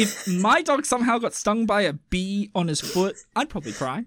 if 0.00 0.26
my 0.26 0.62
dog 0.62 0.86
somehow 0.86 1.18
got 1.18 1.34
stung 1.34 1.66
by 1.66 1.82
a 1.82 1.92
bee 1.92 2.50
on 2.54 2.68
his 2.68 2.80
foot, 2.80 3.16
I'd 3.36 3.50
probably 3.50 3.72
cry. 3.72 4.06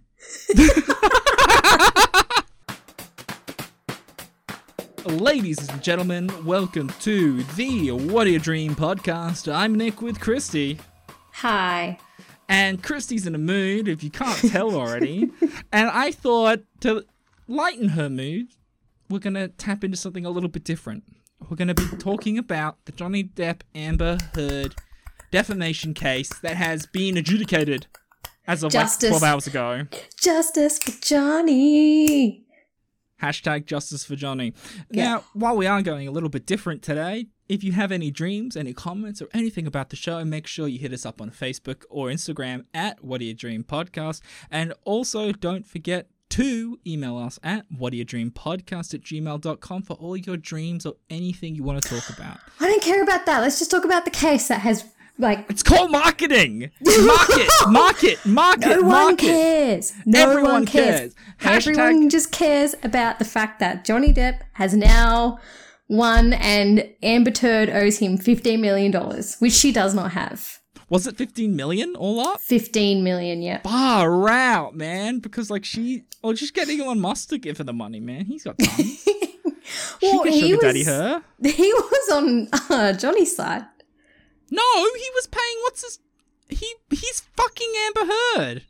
Ladies 5.06 5.70
and 5.70 5.84
gentlemen, 5.84 6.32
welcome 6.46 6.90
to 7.02 7.44
the 7.44 7.92
What 7.92 8.24
Do 8.24 8.32
You 8.32 8.40
Dream 8.40 8.74
podcast. 8.74 9.54
I'm 9.54 9.76
Nick 9.76 10.02
with 10.02 10.20
Christy. 10.20 10.79
Hi. 11.34 12.00
And 12.50 12.82
Christy's 12.82 13.28
in 13.28 13.36
a 13.36 13.39
mood, 13.39 13.88
if 13.88 14.04
you 14.04 14.10
can't 14.10 14.50
tell 14.50 14.75
already. 14.75 15.30
and 15.71 15.91
I 15.91 16.12
thought 16.12 16.62
to 16.80 17.05
lighten 17.48 17.89
her 17.89 18.10
mood, 18.10 18.48
we're 19.12 19.20
going 19.20 19.36
to 19.36 19.50
tap 19.50 19.84
into 19.84 19.98
something 19.98 20.25
a 20.25 20.32
little 20.32 20.50
bit 20.50 20.64
different. 20.64 21.04
We're 21.48 21.57
going 21.57 21.68
to 21.68 21.75
be 21.75 21.86
talking 21.98 22.39
about 22.39 22.78
the 22.86 22.94
Johnny 22.94 23.23
Depp 23.23 23.62
Amber 23.75 24.18
Heard 24.34 24.73
defamation 25.34 25.95
case 25.95 26.29
that 26.41 26.55
has 26.57 26.86
been 26.86 27.18
adjudicated 27.18 27.88
as 28.45 28.62
of 28.62 28.71
Justice. 28.71 29.09
like 29.09 29.20
12 29.20 29.34
hours 29.34 29.48
ago. 29.48 29.88
Justice 30.21 30.77
for 30.77 30.91
Johnny. 31.03 32.45
Hashtag 33.20 33.66
justice 33.66 34.05
for 34.05 34.16
Johnny. 34.16 34.53
Yeah. 34.91 35.03
Now, 35.05 35.23
while 35.34 35.58
we 35.58 35.66
are 35.66 35.81
going 35.81 36.08
a 36.08 36.11
little 36.11 36.30
bit 36.30 36.45
different 36.45 36.84
today, 36.84 37.30
if 37.49 37.63
you 37.63 37.72
have 37.72 37.91
any 37.91 38.11
dreams, 38.11 38.55
any 38.55 38.73
comments, 38.73 39.23
or 39.23 39.27
anything 39.34 39.66
about 39.66 39.89
the 39.89 39.95
show, 39.95 40.23
make 40.23 40.45
sure 40.45 40.67
you 40.67 40.77
hit 40.77 40.94
us 40.94 41.03
up 41.03 41.20
on 41.20 41.31
Facebook 41.31 41.84
or 41.89 42.09
Instagram 42.09 42.66
at 42.72 43.03
What 43.03 43.20
Do 43.20 43.25
You 43.25 43.34
Dream 43.34 43.63
Podcast. 43.63 44.22
And 44.52 44.73
also, 44.84 45.31
don't 45.31 45.66
forget 45.66 46.09
to 46.30 46.77
email 46.86 47.17
us 47.17 47.39
at 47.44 47.66
What 47.75 47.91
Do 47.91 47.97
You 47.97 48.05
Dream 48.05 48.30
Podcast 48.30 48.94
at 48.94 49.02
gmail.com 49.02 49.81
for 49.81 49.94
all 49.94 50.16
your 50.16 50.38
dreams 50.38 50.86
or 50.86 50.95
anything 51.09 51.55
you 51.55 51.63
want 51.63 51.81
to 51.81 51.89
talk 51.89 52.16
about. 52.16 52.38
I 52.59 52.67
don't 52.67 52.84
care 52.84 53.02
about 53.02 53.25
that. 53.25 53.39
Let's 53.41 53.58
just 53.58 53.72
talk 53.72 53.86
about 53.86 54.05
the 54.05 54.11
case 54.11 54.47
that 54.50 54.59
has, 54.61 54.84
like, 55.17 55.45
It's 55.49 55.63
called 55.63 55.91
marketing! 55.91 56.72
Market! 56.81 57.49
market! 57.70 58.26
Market! 58.26 58.67
no 58.67 58.81
one 58.81 58.90
market! 58.90 59.20
cares. 59.20 59.94
No 60.06 60.30
Everyone 60.30 60.52
one 60.52 60.66
cares. 60.66 61.14
cares. 61.39 61.67
Everyone 61.67 62.09
just 62.09 62.31
cares 62.31 62.75
about 62.83 63.19
the 63.19 63.25
fact 63.25 63.59
that 63.59 63.86
Johnny 63.86 64.11
Depp 64.14 64.41
has 64.53 64.73
now 64.75 65.39
won 65.88 66.34
and 66.34 66.89
Amber 67.03 67.31
Turd 67.31 67.69
owes 67.69 68.00
him 68.00 68.17
$15 68.17 68.59
million, 68.59 68.91
which 69.39 69.53
she 69.53 69.72
does 69.72 69.94
not 69.94 70.11
have. 70.14 70.59
Was 70.89 71.08
it 71.08 71.17
15 71.17 71.56
million 71.56 71.95
all 71.95 72.19
up? 72.19 72.41
15 72.41 73.03
million, 73.03 73.41
yeah. 73.41 73.61
Far 73.61 74.30
out, 74.30 74.75
man. 74.75 75.19
Because 75.19 75.50
like 75.50 75.66
she, 75.66 76.03
or 76.22 76.34
just 76.34 76.53
getting 76.53 76.81
Elon 76.81 77.00
Musk 77.00 77.30
to 77.30 77.38
give 77.38 77.58
her 77.58 77.64
the 77.64 77.73
money, 77.73 78.00
man. 78.00 78.25
He's 78.25 78.44
got 78.44 78.56
Well, 80.02 80.23
he 80.23 80.53
was- 80.56 80.86
her. 80.86 81.23
He 81.44 81.73
was 81.73 82.09
on 82.11 82.47
uh, 82.69 82.94
Johnny's 82.94 83.36
side. 83.36 83.64
No, 84.54 84.86
he 84.96 85.09
was 85.16 85.28
paying. 85.28 85.58
What's 85.64 85.82
his? 85.82 86.00
He 86.50 86.73
he's 86.90 87.22
fucking 87.36 87.73
Amber 87.88 88.14
Heard. 88.14 88.64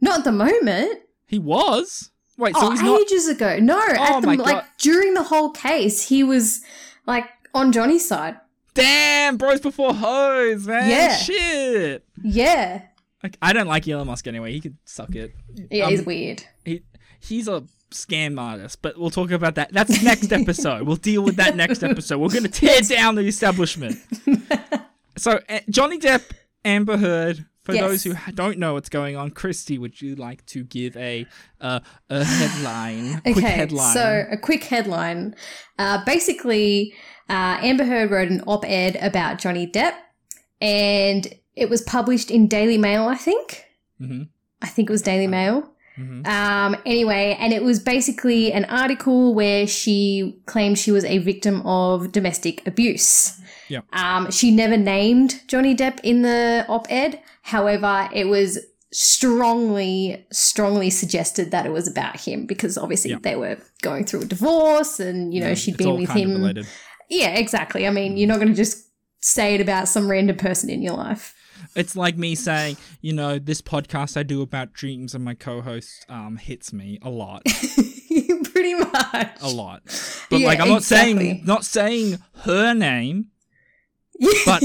Not 0.00 0.18
at 0.20 0.24
the 0.24 0.32
moment. 0.32 1.00
He 1.26 1.38
was. 1.38 2.10
Wait, 2.36 2.54
so 2.56 2.66
oh, 2.66 2.70
he's 2.70 2.82
not. 2.82 2.98
Oh 2.98 3.02
ages 3.02 3.28
ago. 3.28 3.58
No, 3.58 3.80
at 3.80 4.20
the 4.20 4.36
like 4.36 4.64
during 4.78 5.14
the 5.14 5.22
whole 5.22 5.50
case, 5.50 6.08
he 6.08 6.22
was 6.22 6.60
like 7.06 7.24
on 7.54 7.72
Johnny's 7.72 8.06
side. 8.06 8.36
Damn, 8.74 9.36
bros 9.36 9.60
before 9.60 9.94
hoes, 9.94 10.66
man. 10.66 10.88
Yeah. 10.88 11.16
Shit. 11.16 12.04
Yeah, 12.22 12.82
Like, 13.22 13.36
I 13.42 13.52
don't 13.52 13.66
like 13.66 13.88
Elon 13.88 14.06
Musk 14.06 14.26
anyway. 14.28 14.52
He 14.52 14.60
could 14.60 14.76
suck 14.84 15.14
it. 15.16 15.34
yeah, 15.70 15.84
Um, 15.86 15.90
he's 15.90 16.02
weird. 16.06 16.44
He 16.64 16.82
he's 17.18 17.48
a 17.48 17.64
scam 17.90 18.38
artist, 18.40 18.80
but 18.82 18.98
we'll 18.98 19.10
talk 19.10 19.30
about 19.32 19.56
that. 19.56 19.72
That's 19.72 20.02
next 20.02 20.32
episode. 20.40 20.82
We'll 20.86 20.96
deal 20.96 21.22
with 21.22 21.36
that 21.36 21.56
next 21.56 21.82
episode. 21.82 22.18
We're 22.18 22.28
going 22.28 22.44
to 22.48 22.48
tear 22.48 22.80
down 22.82 23.14
the 23.16 23.22
establishment. 23.26 23.96
so 25.20 25.40
uh, 25.48 25.60
Johnny 25.68 25.98
Depp, 25.98 26.22
Amber 26.64 26.96
Heard. 26.96 27.46
For 27.62 27.74
Yes. 27.74 27.82
those 27.88 28.02
who 28.04 28.32
don't 28.32 28.58
know 28.58 28.72
what's 28.72 28.88
going 28.88 29.16
on, 29.16 29.30
Christy, 29.30 29.76
would 29.76 30.00
you 30.00 30.16
like 30.16 30.44
to 30.46 30.64
give 30.64 30.96
a 30.96 31.26
uh, 31.60 31.80
a 32.08 32.24
headline? 32.24 33.20
quick 33.20 33.36
Okay, 33.36 33.46
headline. 33.50 33.92
so 33.94 34.24
a 34.30 34.38
quick 34.38 34.64
headline. 34.64 35.34
Uh, 35.78 36.02
basically, 36.06 36.94
uh, 37.28 37.58
Amber 37.60 37.84
Heard 37.84 38.10
wrote 38.10 38.30
an 38.30 38.40
op-ed 38.46 38.96
about 39.02 39.38
Johnny 39.38 39.66
Depp, 39.66 39.92
and 40.60 41.32
it 41.54 41.68
was 41.68 41.82
published 41.82 42.30
in 42.30 42.48
Daily 42.48 42.78
Mail. 42.78 43.04
I 43.08 43.16
think. 43.16 43.64
Mhm. 44.00 44.28
I 44.62 44.66
think 44.66 44.88
it 44.88 44.92
was 44.92 45.02
Daily 45.02 45.26
Mail. 45.26 45.70
Mhm. 46.00 46.26
Um, 46.26 46.76
anyway, 46.86 47.36
and 47.38 47.52
it 47.52 47.62
was 47.62 47.78
basically 47.78 48.52
an 48.52 48.64
article 48.66 49.34
where 49.34 49.66
she 49.66 50.40
claimed 50.46 50.78
she 50.78 50.92
was 50.92 51.04
a 51.04 51.18
victim 51.18 51.60
of 51.66 52.12
domestic 52.12 52.66
abuse. 52.66 53.38
Yeah. 53.68 53.80
Um, 53.92 54.30
she 54.30 54.50
never 54.50 54.76
named 54.76 55.42
Johnny 55.46 55.74
Depp 55.76 56.00
in 56.02 56.22
the 56.22 56.64
op-ed. 56.68 57.20
However, 57.42 58.08
it 58.14 58.24
was 58.28 58.58
strongly, 58.92 60.26
strongly 60.32 60.90
suggested 60.90 61.50
that 61.50 61.66
it 61.66 61.70
was 61.72 61.86
about 61.86 62.18
him 62.20 62.46
because 62.46 62.76
obviously 62.78 63.10
Yeah. 63.12 63.18
they 63.22 63.36
were 63.36 63.58
going 63.82 64.04
through 64.04 64.22
a 64.22 64.24
divorce 64.24 64.98
and, 64.98 65.32
you 65.34 65.40
know, 65.40 65.48
Yeah, 65.48 65.54
she'd 65.54 65.76
been 65.76 65.96
with 65.96 66.10
him. 66.10 66.64
Yeah, 67.08 67.30
exactly. 67.34 67.86
I 67.86 67.90
mean, 67.90 68.16
you're 68.16 68.28
not 68.28 68.36
going 68.38 68.48
to 68.48 68.54
just 68.54 68.86
say 69.20 69.54
it 69.54 69.60
about 69.60 69.88
some 69.88 70.10
random 70.10 70.36
person 70.36 70.70
in 70.70 70.82
your 70.82 70.94
life. 70.94 71.34
It's 71.74 71.96
like 71.96 72.16
me 72.16 72.34
saying, 72.34 72.76
you 73.00 73.12
know, 73.12 73.38
this 73.38 73.60
podcast 73.60 74.16
I 74.16 74.22
do 74.22 74.42
about 74.42 74.72
dreams 74.72 75.14
and 75.14 75.24
my 75.24 75.34
co-host 75.34 76.06
um, 76.08 76.36
hits 76.36 76.72
me 76.72 76.98
a 77.02 77.10
lot, 77.10 77.44
Pretty 78.44 78.74
much. 78.74 79.38
a 79.40 79.48
lot. 79.48 79.82
But 80.30 80.40
Yeah, 80.40 80.46
like, 80.46 80.60
I'm 80.60 80.68
not 80.68 80.82
saying 80.82 81.42
not 81.44 81.64
saying 81.64 82.18
her 82.44 82.74
name, 82.74 83.26
but 84.44 84.62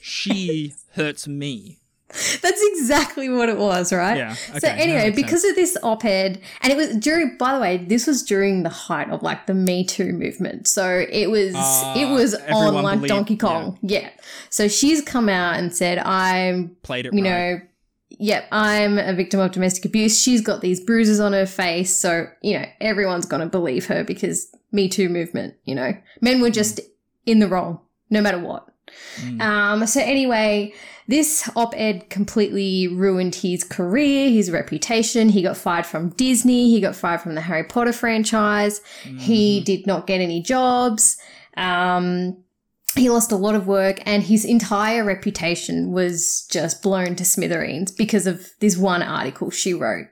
she 0.00 0.74
hurts 0.94 1.26
me. 1.26 1.78
That's 2.42 2.62
exactly 2.74 3.28
what 3.28 3.48
it 3.48 3.56
was, 3.58 3.92
right? 3.92 4.16
Yeah, 4.16 4.34
so 4.34 4.50
okay, 4.56 4.58
that 4.60 4.78
anyway, 4.78 5.10
because 5.10 5.44
of 5.44 5.54
this 5.54 5.76
op-ed, 5.82 6.40
and 6.60 6.72
it 6.72 6.76
was 6.76 6.94
during. 6.96 7.36
By 7.38 7.54
the 7.54 7.60
way, 7.60 7.78
this 7.78 8.06
was 8.06 8.22
during 8.22 8.62
the 8.62 8.68
height 8.68 9.10
of 9.10 9.22
like 9.22 9.46
the 9.46 9.54
Me 9.54 9.84
Too 9.84 10.12
movement. 10.12 10.68
So 10.68 11.04
it 11.10 11.30
was 11.30 11.54
Ah, 11.56 11.94
it 11.98 12.06
was 12.10 12.34
on 12.50 12.74
like 12.82 12.96
believed- 12.98 13.08
Donkey 13.08 13.36
Kong. 13.36 13.78
Yeah. 13.82 14.10
So 14.50 14.68
she's 14.68 15.00
come 15.02 15.28
out 15.28 15.56
and 15.56 15.74
said, 15.74 15.98
"I'm, 15.98 16.76
Played 16.82 17.06
it 17.06 17.14
you 17.14 17.22
right. 17.24 17.30
know." 17.54 17.60
Yep, 18.18 18.44
I'm 18.52 18.98
a 18.98 19.14
victim 19.14 19.40
of 19.40 19.52
domestic 19.52 19.86
abuse. 19.86 20.20
She's 20.20 20.42
got 20.42 20.60
these 20.60 20.80
bruises 20.80 21.18
on 21.18 21.32
her 21.32 21.46
face, 21.46 21.98
so 21.98 22.26
you 22.42 22.58
know 22.58 22.66
everyone's 22.80 23.24
gonna 23.26 23.46
believe 23.46 23.86
her 23.86 24.04
because 24.04 24.54
Me 24.70 24.88
Too 24.88 25.08
movement. 25.08 25.54
You 25.64 25.74
know, 25.76 25.92
men 26.20 26.40
were 26.42 26.50
just 26.50 26.78
in 27.24 27.38
the 27.38 27.48
wrong, 27.48 27.80
no 28.10 28.20
matter 28.20 28.38
what. 28.38 28.68
Mm. 29.20 29.40
Um, 29.40 29.86
so 29.86 30.00
anyway, 30.00 30.72
this 31.08 31.50
op-ed 31.56 32.08
completely 32.10 32.88
ruined 32.88 33.34
his 33.36 33.64
career, 33.64 34.30
his 34.30 34.50
reputation. 34.50 35.28
He 35.28 35.42
got 35.42 35.56
fired 35.56 35.86
from 35.86 36.10
Disney. 36.10 36.70
He 36.70 36.80
got 36.80 36.94
fired 36.96 37.20
from 37.20 37.34
the 37.34 37.40
Harry 37.42 37.64
Potter 37.64 37.92
franchise. 37.92 38.80
He 39.02 39.58
Mm-hmm. 39.58 39.64
did 39.64 39.86
not 39.86 40.06
get 40.06 40.20
any 40.20 40.40
jobs. 40.42 41.18
Um, 41.56 42.38
he 42.94 43.08
lost 43.08 43.32
a 43.32 43.36
lot 43.36 43.54
of 43.54 43.66
work 43.66 44.00
and 44.04 44.22
his 44.22 44.44
entire 44.44 45.02
reputation 45.02 45.92
was 45.92 46.46
just 46.50 46.82
blown 46.82 47.16
to 47.16 47.24
smithereens 47.24 47.90
because 47.90 48.26
of 48.26 48.50
this 48.60 48.76
one 48.76 49.02
article 49.02 49.50
she 49.50 49.72
wrote. 49.72 50.08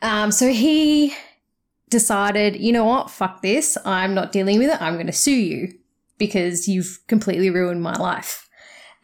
Um, 0.00 0.30
so 0.32 0.48
he 0.50 1.14
decided, 1.90 2.56
you 2.56 2.72
know 2.72 2.84
what, 2.84 3.10
fuck 3.10 3.42
this. 3.42 3.76
I'm 3.84 4.14
not 4.14 4.32
dealing 4.32 4.58
with 4.58 4.70
it. 4.70 4.80
I'm 4.80 4.94
going 4.94 5.06
to 5.06 5.12
sue 5.12 5.30
you 5.32 5.72
because 6.18 6.68
you've 6.68 6.98
completely 7.06 7.50
ruined 7.50 7.82
my 7.82 7.94
life. 7.94 8.48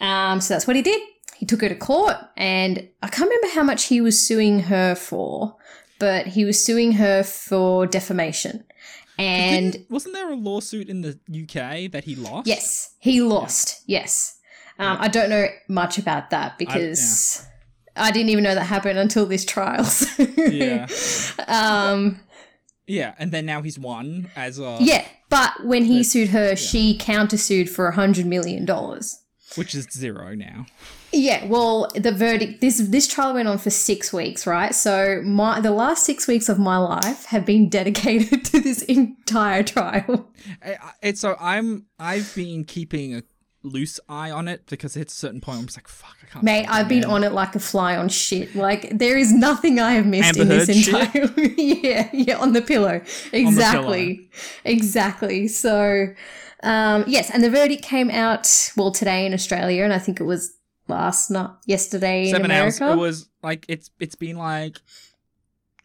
Um, 0.00 0.41
so 0.41 0.54
that's 0.54 0.66
what 0.66 0.76
he 0.76 0.82
did. 0.82 1.00
He 1.36 1.47
took 1.47 1.62
her 1.62 1.69
to 1.69 1.75
court, 1.75 2.16
and 2.36 2.88
I 3.02 3.08
can't 3.08 3.28
remember 3.30 3.48
how 3.54 3.62
much 3.64 3.84
he 3.86 4.00
was 4.00 4.25
suing 4.25 4.60
her 4.60 4.94
for, 4.94 5.56
but 5.98 6.26
he 6.28 6.44
was 6.44 6.64
suing 6.64 6.92
her 6.92 7.22
for 7.22 7.86
defamation. 7.86 8.64
And 9.19 9.84
wasn't 9.91 10.14
there 10.14 10.30
a 10.30 10.34
lawsuit 10.36 10.88
in 10.88 11.02
the 11.02 11.19
UK 11.28 11.91
that 11.92 12.02
he 12.04 12.16
lost? 12.16 12.47
yes, 12.48 12.94
he 12.98 13.20
lost. 13.20 13.82
Yes. 13.86 14.38
Um, 14.78 14.96
I 15.00 15.06
don't 15.08 15.31
know 15.31 15.46
much 15.69 15.98
about 15.98 16.31
that 16.31 16.58
because 16.58 17.46
I, 17.94 18.10
didn't 18.10 18.31
even 18.31 18.43
know 18.43 18.56
that 18.56 18.64
happened 18.64 18.99
until 18.99 19.25
this 19.25 19.44
trial. 19.44 19.84
so- 19.84 20.25
Yeah. 20.37 20.88
um, 21.46 22.19
Yeah, 22.86 23.14
and 23.19 23.32
then 23.32 23.46
now 23.46 23.62
he's 23.62 23.78
won 23.78 24.28
as 24.36 24.58
a 24.58 24.76
yeah, 24.81 25.04
but 25.31 25.52
when 25.64 25.84
he 25.84 25.98
Yeah. 25.98 26.02
sued 26.02 26.28
her, 26.31 26.54
she 26.56 26.96
countersued 26.98 27.69
for 27.69 27.88
a 27.88 27.94
hundred 27.94 28.26
million 28.26 28.64
dollars. 28.64 29.20
which 29.56 29.75
is 29.75 29.86
zero 29.92 30.34
now. 30.34 30.66
Yeah, 31.12 31.46
well, 31.46 31.88
the 31.94 32.10
verdict 32.10 32.60
this 32.60 32.78
this 32.78 33.06
trial 33.06 33.34
went 33.34 33.46
on 33.46 33.58
for 33.58 33.70
six 33.70 34.12
weeks, 34.12 34.46
right? 34.48 34.75
So 34.75 35.22
my 35.25 35.60
the 35.60 35.70
last 35.70 36.04
six 36.04 36.26
weeks 36.26 36.48
of 36.48 36.58
my 36.58 36.76
life 36.76 37.26
have 37.26 37.46
been 37.46 37.69
dedicated 37.78 38.44
to 38.46 38.60
this 38.60 38.82
entire 38.82 39.62
trial. 39.62 40.32
It's 41.02 41.20
so 41.20 41.36
I'm 41.40 41.86
I've 41.98 42.34
been 42.34 42.64
keeping 42.64 43.14
a 43.14 43.22
loose 43.64 43.99
eye 44.08 44.31
on 44.31 44.46
it 44.46 44.66
because 44.66 44.94
it's 44.94 45.12
a 45.14 45.16
certain 45.16 45.40
point 45.40 45.58
I'm 45.58 45.64
just 45.64 45.78
like 45.78 45.88
fuck 45.88 46.14
I 46.22 46.26
can't. 46.26 46.44
Mate, 46.44 46.66
I've 46.69 46.87
been 46.88 47.00
man. 47.00 47.11
on 47.11 47.25
it 47.25 47.32
like 47.32 47.56
a 47.56 47.58
fly 47.58 47.96
on 47.96 48.08
shit. 48.11 48.55
Like 48.55 48.90
there 48.96 49.16
is 49.16 49.32
nothing 49.32 49.81
I 49.81 49.93
have 49.93 50.06
missed 50.06 50.38
Amber 50.38 50.43
in 50.43 50.49
this 50.49 50.87
Heard 50.87 51.02
entire 51.16 51.55
yeah, 51.56 52.11
yeah, 52.12 52.37
on 52.38 52.52
the 52.52 52.61
pillow. 52.62 53.00
Exactly. 53.32 54.28
Exactly. 54.64 55.49
So 55.49 56.06
um 56.62 57.05
yes, 57.06 57.31
and 57.31 57.43
the 57.43 57.50
verdict 57.50 57.82
came 57.82 58.11
out 58.11 58.70
well 58.76 58.90
today 58.90 59.26
in 59.26 59.32
Australia 59.34 59.82
and 59.84 59.93
I 59.93 59.99
think 59.99 60.20
it 60.20 60.25
was 60.25 60.55
last 60.88 61.31
not 61.31 61.60
yesterday 61.67 62.31
Seven 62.31 62.46
in 62.46 62.50
hours. 62.50 62.78
America. 62.81 62.99
It 62.99 63.00
was 63.02 63.28
like 63.43 63.64
it's 63.69 63.90
it's 63.99 64.14
been 64.14 64.37
like. 64.37 64.78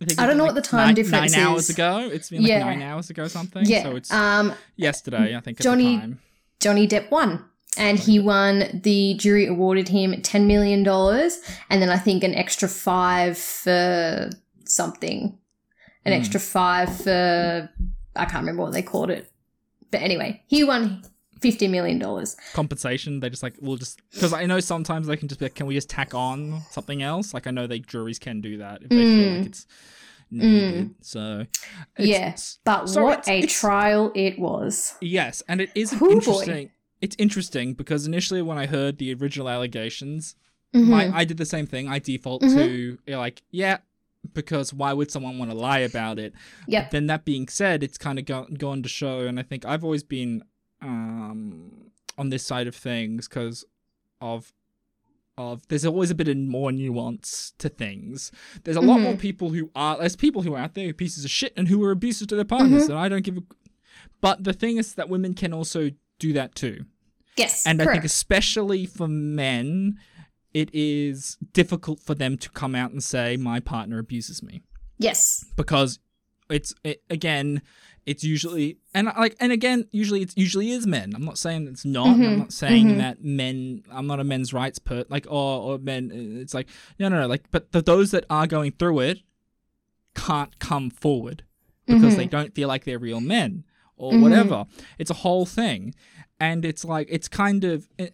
think 0.04 0.20
I 0.20 0.26
don't 0.28 0.38
know 0.38 0.44
like 0.44 0.56
what 0.56 0.64
the 0.64 0.70
time 0.70 0.88
nine, 0.88 0.96
difference 0.96 1.34
Nine 1.36 1.46
hours 1.46 1.70
ago. 1.70 2.10
It's 2.12 2.30
been 2.30 2.42
like 2.42 2.50
Yeah. 2.50 2.60
nine 2.66 2.82
hours 2.82 3.10
ago 3.10 3.24
or 3.24 3.30
something. 3.30 3.66
yeah. 3.66 3.84
So 3.84 3.96
it's 3.96 4.12
um, 4.12 4.54
yesterday, 4.76 5.36
I 5.36 5.40
think. 5.40 5.60
At 5.60 5.64
Johnny- 5.64 5.96
the 5.96 6.02
time. 6.02 6.20
Johnny 6.60 6.88
Depp 6.90 7.10
won. 7.10 7.46
And 7.80 7.98
he 7.98 8.20
won. 8.20 8.82
The 8.84 9.14
jury 9.16 9.48
awarded 9.48 9.88
him 9.88 10.22
ten 10.22 10.46
million 10.48 10.84
dollars, 10.84 11.40
and 11.70 11.82
then 11.82 11.90
I 11.90 11.98
think 11.98 12.24
an 12.24 12.36
extra 12.36 12.68
five 12.68 13.38
for 13.38 14.30
something, 14.66 15.38
an 16.06 16.14
Hmm. 16.14 16.20
extra 16.20 16.40
five 16.40 16.96
for 17.02 17.70
I 18.16 18.26
can't 18.26 18.42
remember 18.42 18.64
what 18.64 18.74
they 18.74 18.82
called 18.82 19.10
it, 19.10 19.32
but 19.92 20.02
anyway, 20.02 20.44
he 20.48 20.64
won 20.64 21.04
fifty 21.42 21.68
million 21.70 22.00
dollars. 22.00 22.36
compensation. 22.54 23.22
They 23.22 23.30
just 23.30 23.44
like 23.44 23.54
we'll 23.62 23.78
just 23.78 24.02
because 24.12 24.34
I 24.34 24.46
know 24.46 24.60
sometimes 24.60 25.08
they 25.08 25.16
can 25.16 25.28
just 25.30 25.40
be 25.40 25.46
like, 25.46 25.56
can 25.56 25.68
we 25.68 25.74
just 25.76 25.90
tack 25.90 26.14
on 26.14 26.62
something 26.72 27.02
else? 27.02 27.34
Like 27.34 27.48
I 27.48 27.52
know 27.52 27.66
they 27.66 27.80
juries 27.80 28.20
can 28.20 28.42
do 28.42 28.58
that 28.58 28.82
if 28.82 28.90
they 28.90 28.96
feel 29.06 29.30
Mm. 29.30 29.38
like 29.38 29.46
it's 29.46 29.66
needed. 30.32 30.96
So 31.02 31.46
yes, 31.98 32.08
Yeah, 32.08 32.36
But 32.66 32.90
so 32.90 33.04
what 33.04 33.28
a 33.28 33.42
trial 33.48 34.12
it 34.16 34.38
was! 34.38 34.96
Yes, 35.02 35.42
and 35.48 35.62
it 35.62 35.70
is 35.76 35.94
boy. 35.94 36.10
interesting. 36.10 36.72
It's 37.02 37.16
interesting 37.20 37.74
because 37.74 38.06
initially 38.06 38.42
when 38.42 38.58
I 38.58 38.66
heard 38.66 38.98
the 38.98 39.14
original 39.14 39.48
allegations, 39.50 40.36
Mhm. 40.76 40.86
my, 40.88 41.10
I 41.16 41.24
did 41.26 41.38
the 41.38 41.46
same 41.46 41.66
thing. 41.66 41.88
I 41.88 42.00
default 42.00 42.42
to 42.42 42.70
you 42.72 42.98
know, 43.08 43.18
like 43.20 43.42
yeah, 43.52 43.78
because 44.34 44.74
why 44.74 44.94
would 44.94 45.10
someone 45.10 45.38
want 45.40 45.50
to 45.52 45.58
lie 45.58 45.80
about 45.80 46.20
it? 46.20 46.34
Yep. 46.68 46.92
Then 46.92 47.08
that 47.08 47.26
being 47.26 47.48
said, 47.48 47.82
it's 47.84 47.98
kind 47.98 48.20
of 48.20 48.26
go- 48.26 48.48
gone 48.58 48.84
to 48.84 48.90
show, 48.90 49.22
and 49.22 49.40
I 49.40 49.44
think 49.44 49.66
I've 49.66 49.84
always 49.84 50.04
been 50.04 50.44
um, 50.82 51.72
on 52.18 52.30
this 52.30 52.46
side 52.46 52.68
of 52.68 52.76
things 52.76 53.28
because 53.28 53.66
of 54.22 54.54
of 55.38 55.66
there's 55.70 55.86
always 55.86 56.12
a 56.12 56.16
bit 56.16 56.28
of 56.28 56.36
more 56.36 56.70
nuance 56.72 57.54
to 57.60 57.70
things. 57.70 58.30
There's 58.66 58.76
a 58.76 58.82
lot 58.82 59.00
more 59.00 59.16
people 59.16 59.52
who 59.52 59.72
are 59.74 59.98
there's 59.98 60.18
people 60.18 60.42
who 60.42 60.54
are 60.54 60.60
out 60.60 60.74
there 60.74 60.84
who 60.84 60.90
are 60.90 60.94
pieces 60.94 61.24
of 61.24 61.32
shit 61.32 61.54
and 61.56 61.70
who 61.70 61.82
are 61.86 61.92
abusive 61.92 62.28
to 62.28 62.36
their 62.36 62.44
partners, 62.46 62.90
and 62.90 62.98
I 63.00 63.08
don't 63.08 63.24
give 63.24 63.38
a. 63.38 63.44
But 64.22 64.44
the 64.44 64.52
thing 64.54 64.76
is 64.78 64.96
that 64.96 65.08
women 65.10 65.34
can 65.34 65.54
also 65.54 65.92
do 66.20 66.34
that 66.34 66.54
too. 66.56 66.86
Yes, 67.38 67.66
And 67.66 67.82
I 67.82 67.86
think, 67.86 68.04
especially 68.04 68.86
for 68.86 69.08
men, 69.08 69.98
it 70.54 70.70
is 70.74 71.38
difficult 71.54 72.00
for 72.02 72.14
them 72.16 72.38
to 72.38 72.50
come 72.50 72.76
out 72.76 72.92
and 72.92 73.02
say, 73.04 73.38
my 73.38 73.60
partner 73.60 73.98
abuses 74.00 74.44
me. 74.44 74.62
yes, 74.98 75.46
Because 75.56 76.00
it's, 76.50 76.74
it, 76.84 77.02
again, 77.10 77.62
it's 78.06 78.24
usually, 78.24 78.80
and 78.94 79.08
like, 79.18 79.36
and 79.40 79.52
again, 79.52 79.88
usually 79.92 80.22
it's 80.22 80.36
usually 80.36 80.72
is 80.72 80.86
men. 80.88 81.14
I'm 81.16 81.24
not 81.24 81.38
saying 81.38 81.68
it's 81.68 81.86
not. 81.86 82.16
I'm 82.16 82.20
Mhm, 82.22 82.38
not 82.40 82.52
saying 82.54 82.88
mhm. 82.88 82.98
that 82.98 83.24
men, 83.24 83.84
I'm 83.92 84.08
not 84.08 84.20
a 84.20 84.24
men's 84.26 84.52
rights 84.52 84.80
per, 84.80 85.06
like, 85.10 85.26
or, 85.30 85.62
or 85.62 85.78
men, 85.78 86.12
it's 86.42 86.54
like, 86.56 86.68
no, 87.00 87.08
no, 87.08 87.22
no, 87.22 87.28
like, 87.28 87.46
but 87.52 87.72
the, 87.72 87.82
those 87.82 88.12
that 88.12 88.26
are 88.30 88.48
going 88.48 88.72
through 88.74 89.00
it 89.02 89.20
can't 90.16 90.60
come 90.60 90.90
forward 90.90 91.44
because 91.86 92.14
Mhm. 92.16 92.18
they 92.18 92.26
don't 92.28 92.56
feel 92.56 92.68
like 92.68 92.84
they're 92.84 93.00
real 93.00 93.22
men 93.22 93.64
or 94.00 94.14
Mhm. 94.14 94.22
whatever. 94.22 94.66
It's 94.98 95.12
a 95.12 95.16
whole 95.26 95.46
thing. 95.46 95.94
And 96.40 96.66
it's 96.66 96.84
like, 96.86 97.08
it's 97.12 97.28
kind 97.28 97.64
of. 97.64 97.88
It, 97.98 98.14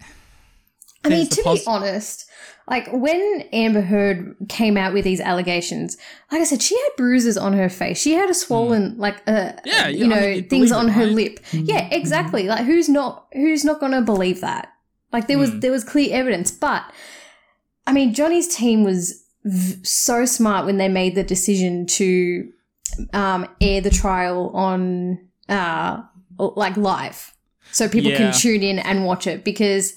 I 1.03 1.09
mean, 1.09 1.27
to 1.29 1.43
pos- 1.43 1.59
be 1.59 1.65
honest, 1.67 2.25
like 2.67 2.87
when 2.91 3.43
Amber 3.53 3.81
Heard 3.81 4.35
came 4.49 4.75
out 4.75 4.91
with 4.91 5.03
these 5.03 5.21
allegations, 5.21 5.97
like 6.31 6.41
I 6.41 6.45
said, 6.45 6.63
she 6.63 6.75
had 6.75 6.89
bruises 6.97 7.37
on 7.37 7.53
her 7.53 7.69
face. 7.69 7.99
She 8.01 8.13
had 8.13 8.27
a 8.27 8.33
swollen, 8.33 8.97
like, 8.97 9.17
uh. 9.27 9.51
Yeah, 9.63 9.87
you 9.87 10.07
yeah, 10.07 10.15
I 10.15 10.19
know, 10.19 10.27
mean, 10.27 10.49
things 10.49 10.71
it, 10.71 10.75
on 10.75 10.87
her 10.87 11.05
right? 11.05 11.11
lip. 11.13 11.39
Yeah, 11.51 11.87
exactly. 11.91 12.47
Like, 12.47 12.65
who's 12.65 12.89
not, 12.89 13.27
who's 13.33 13.63
not 13.63 13.79
going 13.79 13.91
to 13.91 14.01
believe 14.01 14.41
that? 14.41 14.69
Like, 15.13 15.27
there 15.27 15.37
was, 15.37 15.51
Mm. 15.51 15.61
there 15.61 15.71
was 15.71 15.83
clear 15.83 16.09
evidence. 16.11 16.49
But, 16.49 16.83
I 17.85 17.93
mean, 17.93 18.15
Johnny's 18.15 18.47
team 18.47 18.83
was 18.83 19.23
v- 19.43 19.77
so 19.83 20.25
smart 20.25 20.65
when 20.65 20.77
they 20.77 20.87
made 20.89 21.13
the 21.13 21.23
decision 21.23 21.85
to 21.85 22.49
um, 23.13 23.47
air 23.61 23.79
the 23.79 23.91
trial 23.91 24.49
on, 24.55 25.19
uh, 25.49 26.03
like 26.37 26.77
live, 26.77 27.33
so 27.71 27.87
people 27.87 28.11
Yeah. 28.11 28.17
can 28.17 28.33
tune 28.33 28.63
in 28.63 28.79
and 28.79 29.05
watch 29.05 29.27
it 29.27 29.43
because 29.43 29.95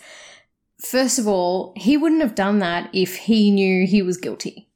first 0.81 1.19
of 1.19 1.27
all, 1.27 1.73
he 1.77 1.97
wouldn't 1.97 2.21
have 2.23 2.35
done 2.35 2.59
that 2.61 2.91
if 2.93 3.17
he 3.17 3.50
knew 3.50 3.87
he 3.87 4.03
was 4.03 4.17
guilty. 4.17 4.69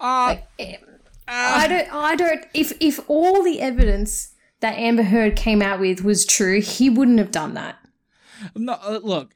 Uh, 0.00 0.26
Like, 0.28 0.46
eh, 0.58 0.76
uh, 0.82 0.86
I 1.28 1.68
don't, 1.68 1.92
I 1.92 2.16
don't. 2.16 2.44
If 2.54 2.72
if 2.80 3.00
all 3.08 3.42
the 3.42 3.60
evidence 3.60 4.34
that 4.60 4.78
Amber 4.78 5.04
Heard 5.04 5.36
came 5.36 5.62
out 5.62 5.78
with 5.80 6.02
was 6.02 6.24
true, 6.26 6.60
he 6.60 6.88
wouldn't 6.90 7.18
have 7.18 7.30
done 7.30 7.54
that. 7.54 7.76
no, 8.56 8.72
uh, 8.82 9.00
look, 9.02 9.34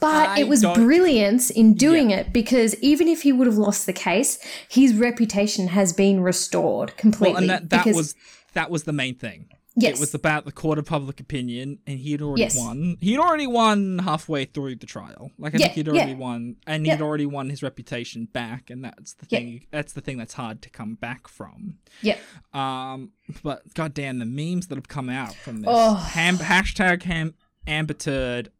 But 0.00 0.28
I 0.30 0.40
it 0.40 0.48
was 0.48 0.62
brilliance 0.62 1.50
in 1.50 1.74
doing 1.74 2.10
it 2.10 2.32
because 2.32 2.74
even 2.80 3.06
if 3.08 3.22
he 3.22 3.32
would 3.32 3.46
have 3.46 3.58
lost 3.58 3.86
the 3.86 3.92
case, 3.92 4.38
his 4.68 4.94
reputation 4.94 5.68
has 5.68 5.92
been 5.92 6.20
restored 6.20 6.96
completely. 6.96 7.32
well, 7.34 7.40
and 7.42 7.50
that, 7.50 7.70
that 7.70 7.84
because, 7.84 7.96
was 7.96 8.14
that 8.54 8.70
was 8.70 8.84
the 8.84 8.92
main 8.92 9.14
thing. 9.14 9.48
yes, 9.76 9.96
It 9.96 10.00
was 10.00 10.12
about 10.14 10.44
the 10.44 10.52
court 10.52 10.78
of 10.78 10.84
public 10.86 11.20
opinion, 11.20 11.78
and 11.86 11.98
he 12.00 12.12
had 12.12 12.20
already 12.22 12.42
Yes. 12.42 12.56
won. 12.56 12.96
He'd 13.00 13.18
already 13.18 13.46
won 13.46 14.00
halfway 14.00 14.44
through 14.46 14.76
the 14.76 14.86
trial. 14.86 15.30
Like 15.38 15.54
I 15.54 15.58
Yeah, 15.58 15.66
think 15.66 15.74
he'd 15.76 15.88
already 15.88 16.10
yeah. 16.12 16.16
won, 16.16 16.56
and 16.66 16.84
Yeah. 16.84 16.96
he'd 16.96 17.02
already 17.02 17.26
won 17.26 17.48
his 17.50 17.62
reputation 17.62 18.24
back, 18.32 18.68
and 18.70 18.82
that's 18.84 19.12
the 19.14 19.26
Yeah. 19.28 19.38
thing. 19.38 19.66
That's 19.70 19.92
the 19.92 20.00
thing 20.00 20.18
that's 20.18 20.34
hard 20.34 20.60
to 20.62 20.70
come 20.70 20.94
back 20.94 21.28
from. 21.28 21.74
yeah. 22.02 22.16
Um, 22.52 23.12
but 23.44 23.72
goddamn, 23.74 24.18
the 24.18 24.24
memes 24.24 24.66
that 24.68 24.74
have 24.76 24.88
come 24.88 25.08
out 25.08 25.34
from 25.36 25.60
this 25.60 25.70
Oh. 25.72 25.94
ham, 25.94 26.38
hashtag 26.38 27.04
ham 27.04 27.34
Amber 27.66 27.94
Turd. 27.94 28.50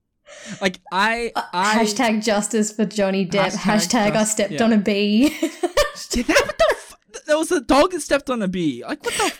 Like 0.60 0.80
I, 0.92 1.32
uh, 1.36 1.42
I 1.52 1.84
hashtag 1.84 2.24
justice 2.24 2.72
for 2.72 2.84
Johnny 2.84 3.26
Depp. 3.26 3.52
Hashtag 3.54 4.12
Hashtag, 4.12 4.16
I 4.16 4.24
stepped 4.24 4.52
yeah. 4.52 4.64
on 4.64 4.72
a 4.72 4.78
bee. 4.78 5.28
Did 6.10 6.26
that? 6.26 6.42
What 6.46 6.58
the? 6.58 6.66
F- 6.70 7.24
there 7.26 7.38
was 7.38 7.52
a 7.52 7.60
dog 7.60 7.92
that 7.92 8.00
stepped 8.00 8.30
on 8.30 8.42
a 8.42 8.48
bee. 8.48 8.82
Like 8.86 9.04
what 9.04 9.14
the? 9.14 9.20
Fuck? 9.20 9.38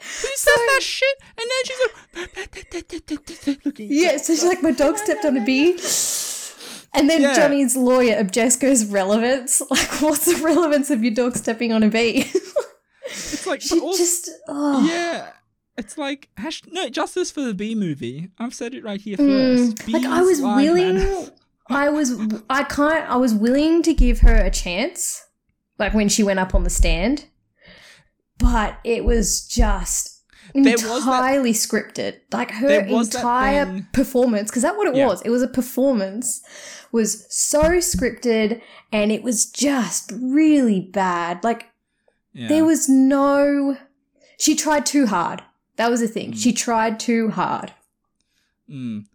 Who 0.00 0.28
says 0.36 0.44
that 0.44 0.80
shit? 0.82 1.16
And 1.36 1.50
then 1.50 3.26
she's 3.26 3.46
like, 3.48 3.66
looking. 3.66 3.88
yeah, 3.90 4.16
so 4.16 4.32
she's 4.32 4.44
like, 4.44 4.62
my 4.62 4.70
dog 4.70 4.96
stepped 4.96 5.24
on 5.24 5.36
a 5.36 5.44
bee. 5.44 5.72
And 6.94 7.10
then 7.10 7.20
Yeah. 7.22 7.34
Johnny's 7.34 7.76
lawyer 7.76 8.18
objects, 8.18 8.56
goes, 8.56 8.84
relevance? 8.86 9.60
Like, 9.70 10.00
what's 10.00 10.24
the 10.24 10.42
relevance 10.42 10.90
of 10.90 11.02
your 11.02 11.12
dog 11.14 11.36
stepping 11.36 11.72
on 11.72 11.82
a 11.82 11.88
bee? 11.88 12.30
It's 13.10 13.46
like, 13.46 13.62
she 13.62 13.80
also, 13.80 13.96
just, 13.98 14.30
oh. 14.48 14.86
yeah. 14.86 15.32
It's 15.78 15.96
like 15.96 16.28
hash- 16.36 16.62
no 16.70 16.88
justice 16.88 17.30
for 17.30 17.40
the 17.40 17.54
B 17.54 17.74
movie. 17.74 18.30
I've 18.38 18.52
said 18.54 18.74
it 18.74 18.82
right 18.84 19.00
here 19.00 19.16
Mm, 19.16 19.76
first. 19.78 19.88
like 19.88 20.04
I 20.04 20.20
was 20.22 20.40
willing. 20.40 21.28
I 21.70 21.88
was, 21.90 22.18
I 22.50 22.64
can't, 22.64 23.08
I 23.10 23.16
was 23.16 23.34
willing 23.34 23.82
to 23.82 23.92
give 23.94 24.20
her 24.20 24.34
a 24.34 24.50
chance, 24.50 25.22
like 25.78 25.92
when 25.94 26.08
she 26.08 26.22
went 26.22 26.38
up 26.40 26.54
on 26.54 26.64
the 26.64 26.70
stand, 26.70 27.26
but 28.38 28.78
it 28.84 29.04
was 29.04 29.46
just 29.46 30.22
There 30.54 30.72
was 30.72 30.82
that- 30.82 30.96
entirely 30.96 31.52
scripted. 31.52 32.20
Like 32.32 32.50
her 32.52 32.66
There 32.68 32.86
was 32.88 33.10
that 33.10 33.18
entire 33.18 33.86
performance, 33.92 34.50
because 34.50 34.62
that's 34.62 34.76
what 34.78 34.88
it 34.88 34.96
Yeah. 34.96 35.06
was. 35.08 35.20
It 35.22 35.30
was 35.30 35.42
a 35.42 35.48
performance, 35.48 36.40
was 36.90 37.26
so 37.28 37.62
scripted, 37.78 38.62
and 38.90 39.12
it 39.12 39.22
was 39.22 39.46
just 39.50 40.10
really 40.18 40.80
bad. 40.80 41.44
Like 41.44 41.66
Yeah. 42.32 42.48
there 42.48 42.64
was 42.64 42.88
no. 42.88 43.76
She 44.38 44.54
tried 44.54 44.86
too 44.86 45.06
hard. 45.06 45.42
That 45.78 45.90
was 45.90 46.00
the 46.00 46.08
thing. 46.08 46.32
Mm. 46.32 46.36
She 46.42 46.52
tried 46.52 47.00
too 47.00 47.30
hard. 47.30 47.72
Mm. 48.70 49.06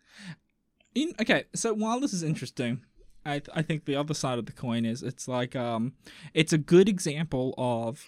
In, 0.96 1.14
okay, 1.22 1.44
so 1.54 1.74
while 1.74 2.00
this 2.00 2.14
is 2.14 2.24
interesting, 2.24 2.82
I 3.26 3.40
th- 3.40 3.50
I 3.56 3.62
think 3.62 3.86
the 3.86 3.96
other 3.96 4.14
side 4.14 4.40
of 4.40 4.46
the 4.48 4.52
coin 4.52 4.86
is 4.86 5.04
it's 5.04 5.28
like 5.28 5.56
um 5.56 5.94
it's 6.34 6.52
a 6.54 6.58
good 6.58 6.90
example 6.90 7.54
of 7.58 8.04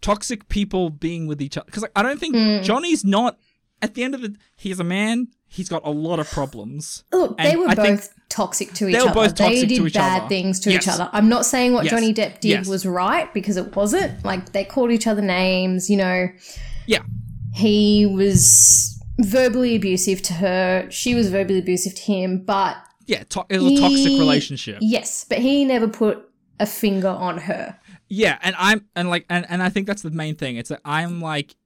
toxic 0.00 0.48
people 0.48 0.90
being 0.90 1.26
with 1.26 1.42
each 1.42 1.56
other 1.56 1.66
because 1.66 1.82
like, 1.82 1.92
I 1.96 2.02
don't 2.02 2.20
think 2.20 2.34
Mm. 2.36 2.62
Johnny's 2.62 3.04
not 3.04 3.38
at 3.82 3.94
the 3.94 4.02
end 4.04 4.14
of 4.14 4.22
the 4.22 4.36
he's 4.56 4.78
a 4.78 4.84
man 4.84 5.28
he's 5.48 5.68
got 5.68 5.84
a 5.84 5.90
lot 5.90 6.20
of 6.20 6.30
problems 6.30 7.04
Look, 7.12 7.36
they 7.38 7.56
were 7.56 7.68
I 7.68 7.74
think 7.74 8.00
both 8.00 8.14
toxic 8.28 8.72
to 8.74 8.88
each 8.88 8.94
they 8.94 9.02
were 9.02 9.08
other. 9.08 9.14
both 9.28 9.36
they 9.36 9.44
toxic 9.44 9.68
to 9.68 9.74
did 9.76 9.86
each 9.86 9.94
bad 9.94 10.20
other. 10.20 10.28
things 10.28 10.60
to 10.60 10.70
Yes. 10.72 10.82
each 10.84 10.88
other. 10.88 11.08
I'm 11.12 11.28
not 11.28 11.44
saying 11.46 11.72
what 11.72 11.84
Yes. 11.84 11.90
Johnny 11.92 12.14
Depp 12.14 12.38
did 12.40 12.48
Yes. 12.50 12.68
was 12.68 12.86
right 12.86 13.32
because 13.34 13.56
it 13.56 13.74
wasn't. 13.74 14.24
Like 14.24 14.52
they 14.52 14.64
called 14.64 14.90
each 14.92 15.06
other 15.06 15.22
names, 15.22 15.90
you 15.90 15.96
know. 15.96 16.28
Yeah. 16.86 17.00
He 17.58 18.06
was 18.06 19.02
verbally 19.18 19.76
abusive 19.76 20.22
to 20.22 20.32
her. 20.34 20.88
She 20.90 21.14
was 21.14 21.30
verbally 21.30 21.58
abusive 21.58 21.94
to 21.94 22.02
him, 22.02 22.44
but 22.44 22.76
yeah 23.06 23.24
to- 23.24 23.46
it 23.48 23.58
was 23.60 23.72
a 23.72 23.80
toxic 23.80 24.18
relationship 24.18 24.78
yes, 24.80 25.24
but 25.28 25.38
he 25.38 25.64
never 25.64 25.88
put 25.88 26.28
a 26.60 26.66
finger 26.66 27.08
on 27.08 27.38
her. 27.38 27.78
Yeah, 28.08 28.38
and 28.42 28.54
I'm 28.58 28.86
and 28.96 29.10
like 29.10 29.26
and, 29.28 29.46
and 29.48 29.62
I 29.62 29.68
think 29.68 29.86
that's 29.86 30.02
the 30.02 30.10
main 30.10 30.34
thing. 30.34 30.56
It's 30.56 30.70
that 30.70 30.80
I'm 30.84 31.20
like 31.20 31.56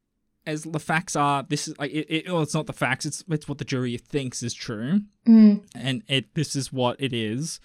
as 0.47 0.65
the 0.65 0.81
facts 0.81 1.15
are, 1.15 1.45
this 1.45 1.69
is 1.69 1.79
like 1.79 1.93
it, 1.93 2.07
it 2.09 2.33
well, 2.33 2.43
it's 2.43 2.55
not 2.55 2.67
the 2.67 2.73
facts, 2.73 3.07
it's 3.07 3.25
it's 3.29 3.49
what 3.49 3.59
the 3.59 3.65
jury 3.65 3.97
thinks 3.97 4.43
is 4.43 4.55
true. 4.55 5.03
Mm. 5.27 5.65
And 5.75 6.03
it 6.09 6.35
this 6.35 6.57
is 6.57 6.73
what 6.73 7.01
it 7.01 7.13
is. 7.13 7.61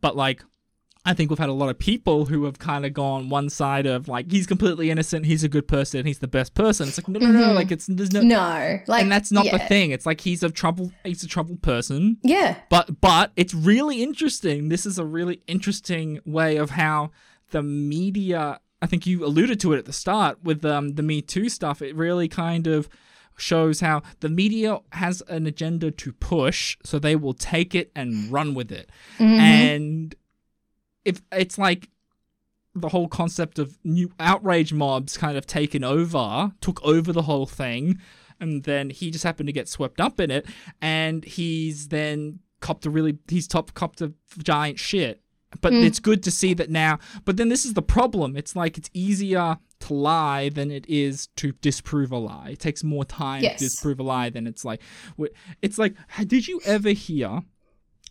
But 0.00 0.16
like 0.16 0.42
I 1.06 1.12
think 1.12 1.28
we've 1.28 1.38
had 1.38 1.50
a 1.50 1.52
lot 1.52 1.68
of 1.68 1.78
people 1.78 2.24
who 2.26 2.44
have 2.44 2.58
kind 2.58 2.86
of 2.86 2.94
gone 2.94 3.28
one 3.28 3.50
side 3.50 3.84
of 3.84 4.08
like 4.08 4.30
he's 4.30 4.46
completely 4.46 4.90
innocent, 4.90 5.26
he's 5.26 5.44
a 5.44 5.48
good 5.48 5.68
person, 5.68 6.06
he's 6.06 6.20
the 6.20 6.26
best 6.28 6.54
person. 6.54 6.88
It's 6.88 6.96
like 6.98 7.08
no, 7.08 7.18
no, 7.20 7.30
no, 7.30 7.48
Mhm. 7.48 7.54
like 7.54 7.70
it's 7.70 7.86
there's 7.86 8.12
no, 8.12 8.22
No, 8.22 8.80
like 8.86 9.02
and 9.02 9.12
that's 9.12 9.30
not 9.30 9.44
the 9.50 9.58
thing. 9.58 9.90
It's 9.90 10.06
like 10.06 10.22
he's 10.22 10.42
a 10.42 10.50
trouble, 10.50 10.92
he's 11.04 11.22
a 11.22 11.28
troubled 11.28 11.60
person. 11.62 12.16
Yeah. 12.22 12.56
But 12.70 13.00
but 13.02 13.32
it's 13.36 13.52
really 13.54 14.02
interesting. 14.02 14.70
This 14.70 14.86
is 14.86 14.98
a 14.98 15.04
really 15.04 15.42
interesting 15.46 16.20
way 16.24 16.56
of 16.56 16.70
how 16.70 17.10
the 17.50 17.62
media. 17.62 18.60
I 18.82 18.86
think 18.86 19.06
you 19.06 19.24
alluded 19.24 19.60
to 19.60 19.72
it 19.72 19.78
at 19.78 19.84
the 19.86 19.92
start 19.94 20.38
with 20.44 20.64
um, 20.64 20.94
the 20.96 21.02
Me 21.02 21.22
Too 21.22 21.48
stuff. 21.48 21.80
It 21.80 21.94
really 21.96 22.28
kind 22.28 22.66
of 22.66 22.88
shows 23.36 23.80
how 23.80 24.02
the 24.20 24.28
media 24.28 24.78
has 24.92 25.22
an 25.28 25.46
agenda 25.46 25.90
to 25.90 26.12
push, 26.12 26.76
so 26.84 26.98
they 26.98 27.16
will 27.16 27.32
take 27.34 27.74
it 27.74 27.90
and 27.96 28.30
run 28.30 28.54
with 28.54 28.70
it. 28.70 28.90
Mhm. 29.18 29.38
And 29.38 30.14
if 31.04 31.22
it's 31.32 31.58
like 31.58 31.88
the 32.74 32.88
whole 32.88 33.08
concept 33.08 33.58
of 33.58 33.78
new 33.84 34.10
outrage 34.18 34.72
mobs 34.72 35.16
kind 35.16 35.36
of 35.36 35.46
taken 35.46 35.84
over, 35.84 36.52
took 36.60 36.82
over 36.84 37.12
the 37.12 37.22
whole 37.22 37.46
thing, 37.46 37.98
and 38.40 38.64
then 38.64 38.90
he 38.90 39.10
just 39.10 39.24
happened 39.24 39.46
to 39.46 39.52
get 39.52 39.68
swept 39.68 40.00
up 40.00 40.18
in 40.18 40.30
it, 40.30 40.46
and 40.80 41.24
he's 41.24 41.88
then 41.88 42.40
copped 42.60 42.86
a 42.86 42.90
really 42.90 43.18
he's 43.28 43.46
top 43.46 43.74
copped 43.74 44.00
a 44.00 44.12
giant 44.42 44.78
shit. 44.78 45.20
But 45.60 45.72
Mm. 45.72 45.84
it's 45.84 46.00
good 46.00 46.20
to 46.24 46.32
see 46.32 46.52
that 46.54 46.68
now. 46.68 46.98
But 47.24 47.36
then 47.36 47.48
this 47.48 47.64
is 47.64 47.74
the 47.74 47.82
problem. 47.82 48.36
It's 48.36 48.56
like 48.56 48.76
it's 48.76 48.90
easier 48.92 49.56
to 49.80 49.94
lie 49.94 50.48
than 50.48 50.72
it 50.72 50.84
is 50.88 51.28
to 51.36 51.52
disprove 51.60 52.10
a 52.10 52.16
lie. 52.18 52.50
It 52.52 52.58
takes 52.58 52.82
more 52.82 53.04
time 53.04 53.42
Yes. 53.44 53.60
to 53.60 53.66
disprove 53.66 54.00
a 54.00 54.02
lie 54.02 54.30
than 54.30 54.48
it's 54.48 54.64
like. 54.64 54.80
It's 55.62 55.78
like, 55.78 55.94
did 56.26 56.48
you 56.48 56.60
ever 56.64 56.90
hear? 56.90 57.42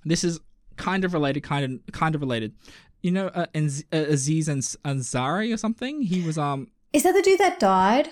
This 0.05 0.23
is 0.23 0.39
kind 0.77 1.03
of 1.05 1.13
related, 1.13 1.41
kind 1.43 1.81
of 1.87 1.93
kind 1.93 2.15
of 2.15 2.21
related. 2.21 2.53
You 3.01 3.11
know, 3.11 3.27
uh, 3.27 3.47
Anz- 3.53 3.83
uh, 3.91 3.97
Aziz 3.97 4.47
Ansari 4.49 5.53
or 5.53 5.57
something. 5.57 6.01
He 6.01 6.21
was 6.21 6.37
um 6.37 6.67
Is 6.93 7.03
that 7.03 7.13
the 7.13 7.21
dude 7.21 7.39
that 7.39 7.59
died? 7.59 8.09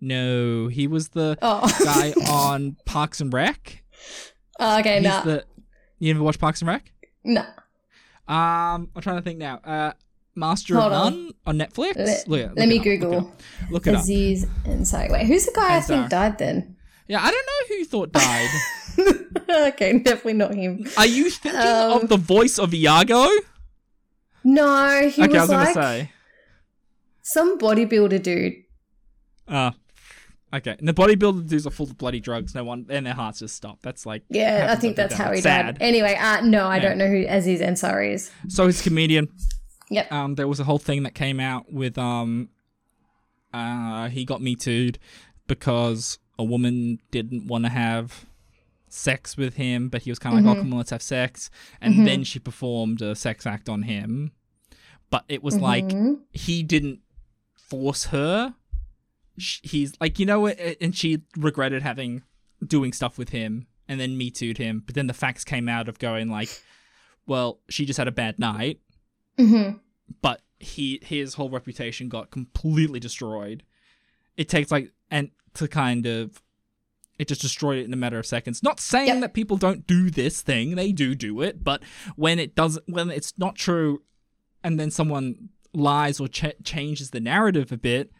no, 0.00 0.66
he 0.68 0.86
was 0.86 1.08
the 1.10 1.38
Oh, 1.40 1.66
guy 1.84 2.12
on 2.30 2.76
Parks 2.84 3.20
and 3.20 3.32
Rec. 3.32 3.82
Oh, 4.58 4.78
okay, 4.80 5.00
no, 5.00 5.22
the. 5.24 5.44
You 5.98 6.12
ever 6.14 6.22
watch 6.22 6.38
Parks 6.38 6.60
and 6.60 6.68
Rec? 6.68 6.90
no. 7.24 7.42
Um, 8.26 8.88
I'm 8.96 9.02
trying 9.02 9.16
to 9.16 9.22
think 9.22 9.38
now. 9.38 9.56
Uh, 9.64 9.92
Master 10.34 10.74
Hold 10.80 10.92
of 10.92 11.06
on. 11.06 11.12
None 11.12 11.32
on 11.46 11.58
Netflix. 11.58 11.96
Let, 11.96 12.28
Look 12.28 12.40
look 12.40 12.56
let 12.56 12.68
me 12.68 12.78
up, 12.78 12.84
look 12.84 12.86
it 12.86 12.98
Google 12.98 13.18
up, 13.18 13.42
Look 13.70 13.86
it 13.86 13.94
up. 13.94 14.00
Aziz 14.02 14.46
Ansari, 14.64 15.10
wait, 15.12 15.26
who's 15.26 15.44
the 15.46 15.52
guy 15.54 15.76
I 15.76 15.80
think 15.80 16.08
died 16.08 16.38
then? 16.38 16.73
Yeah, 17.06 17.22
I 17.22 17.30
don't 17.30 17.46
know 17.46 17.68
who 17.68 17.74
you 17.74 17.84
thought 17.84 18.12
died. 18.12 18.48
okay, 19.72 19.98
definitely 19.98 20.32
not 20.34 20.54
him. 20.54 20.86
Are 20.96 21.06
you 21.06 21.28
thinking 21.30 21.60
Um, 21.60 22.02
of 22.02 22.08
the 22.08 22.16
voice 22.16 22.58
of 22.58 22.72
Iago? 22.72 23.28
No, 24.42 25.08
he 25.08 25.22
okay, 25.22 25.38
I 25.38 25.40
was, 25.42 25.48
was 25.48 25.50
gonna 25.50 25.64
like 25.64 25.74
say. 25.74 26.10
some 27.22 27.58
bodybuilder 27.58 28.22
dude. 28.22 28.54
Uh 29.48 29.72
okay. 30.54 30.76
And 30.78 30.86
the 30.88 30.94
bodybuilder 30.94 31.48
dudes 31.48 31.66
are 31.66 31.70
full 31.70 31.86
of 31.86 31.96
bloody 31.98 32.20
drugs. 32.20 32.54
No 32.54 32.64
one 32.64 32.86
and 32.88 33.06
their 33.06 33.14
hearts 33.14 33.38
just 33.40 33.56
stop. 33.56 33.78
That's 33.82 34.06
like 34.06 34.22
Yeah, 34.30 34.68
I 34.70 34.76
think 34.76 34.96
that's 34.96 35.14
how 35.14 35.32
he 35.32 35.40
Sad. 35.40 35.66
died. 35.66 35.76
Anyway, 35.82 36.14
uh, 36.18 36.40
no, 36.42 36.66
I 36.66 36.76
Yeah. 36.76 36.82
don't 36.82 36.98
know 36.98 37.08
who 37.08 37.24
Aziz 37.28 37.60
Ansari 37.60 38.14
is. 38.14 38.30
So 38.48 38.66
he's 38.66 38.80
a 38.80 38.84
comedian. 38.84 39.28
Yep. 39.90 40.12
Um, 40.12 40.34
there 40.36 40.48
was 40.48 40.60
a 40.60 40.64
whole 40.64 40.78
thing 40.78 41.02
that 41.02 41.14
came 41.14 41.40
out 41.40 41.70
with 41.72 41.98
um, 41.98 42.48
uh, 43.52 44.08
he 44.08 44.24
got 44.24 44.40
me 44.42 44.54
too'd 44.56 44.98
because 45.46 46.18
a 46.38 46.44
woman 46.44 47.00
didn't 47.10 47.46
want 47.46 47.64
to 47.64 47.70
have 47.70 48.24
sex 48.88 49.36
with 49.36 49.54
him, 49.56 49.88
but 49.88 50.02
he 50.02 50.10
was 50.10 50.18
kind 50.18 50.38
of 50.38 50.44
like, 50.44 50.52
"Oh, 50.56 50.58
Mhm. 50.58 50.62
come 50.62 50.72
on, 50.72 50.78
let's 50.78 50.90
have 50.90 51.02
sex," 51.02 51.50
and 51.80 51.94
Mhm. 51.94 52.04
then 52.04 52.24
she 52.24 52.38
performed 52.38 53.02
a 53.02 53.14
sex 53.16 53.46
act 53.46 53.68
on 53.68 53.82
him, 53.82 54.32
but 55.10 55.24
it 55.28 55.42
was 55.42 55.58
like 55.58 55.86
Mhm. 55.86 56.20
he 56.32 56.62
didn't 56.62 57.00
force 57.56 58.06
her. 58.06 58.54
He's 59.36 59.94
like, 60.00 60.18
you 60.20 60.26
know 60.26 60.40
what, 60.40 60.58
and 60.80 60.94
she 60.96 61.22
regretted 61.36 61.82
having 61.82 62.22
doing 62.64 62.92
stuff 62.92 63.18
with 63.18 63.30
him, 63.30 63.66
and 63.88 63.98
then 63.98 64.16
me 64.16 64.30
too'd 64.30 64.58
him. 64.58 64.82
But 64.86 64.94
then 64.94 65.08
the 65.08 65.12
facts 65.14 65.44
came 65.44 65.68
out 65.68 65.88
of 65.88 65.98
going 65.98 66.30
like, 66.30 66.48
well, 67.26 67.60
she 67.68 67.84
just 67.84 67.96
had 67.98 68.06
a 68.06 68.12
bad 68.12 68.38
night 68.38 68.80
Mhm. 69.38 69.80
but 70.22 70.42
he 70.60 71.00
his 71.02 71.34
whole 71.34 71.50
reputation 71.50 72.08
got 72.08 72.30
completely 72.30 73.00
destroyed. 73.00 73.64
It 74.36 74.48
takes 74.48 74.70
like 74.70 74.92
and 75.10 75.30
to 75.54 75.68
kind 75.68 76.06
of 76.06 76.40
it 77.18 77.28
just 77.28 77.40
destroyed 77.42 77.78
it 77.78 77.84
in 77.84 77.92
a 77.92 77.96
matter 77.96 78.18
of 78.18 78.26
seconds. 78.26 78.60
Not 78.62 78.80
saying 78.80 79.06
Yep. 79.08 79.20
that 79.20 79.34
people 79.34 79.56
don't 79.56 79.86
do 79.86 80.10
this 80.10 80.42
thing; 80.42 80.74
they 80.74 80.90
do 80.92 81.14
do 81.14 81.40
it. 81.42 81.62
But 81.62 81.82
when 82.16 82.38
it 82.40 82.54
doesn't, 82.56 82.84
when 82.88 83.10
it's 83.10 83.32
not 83.38 83.54
true, 83.54 84.02
and 84.64 84.80
then 84.80 84.90
someone 84.90 85.50
lies 85.72 86.18
or 86.20 86.26
ch- 86.28 86.54
changes 86.64 87.10
the 87.10 87.20
narrative 87.20 87.70
a 87.70 87.76
bit, 87.76 88.10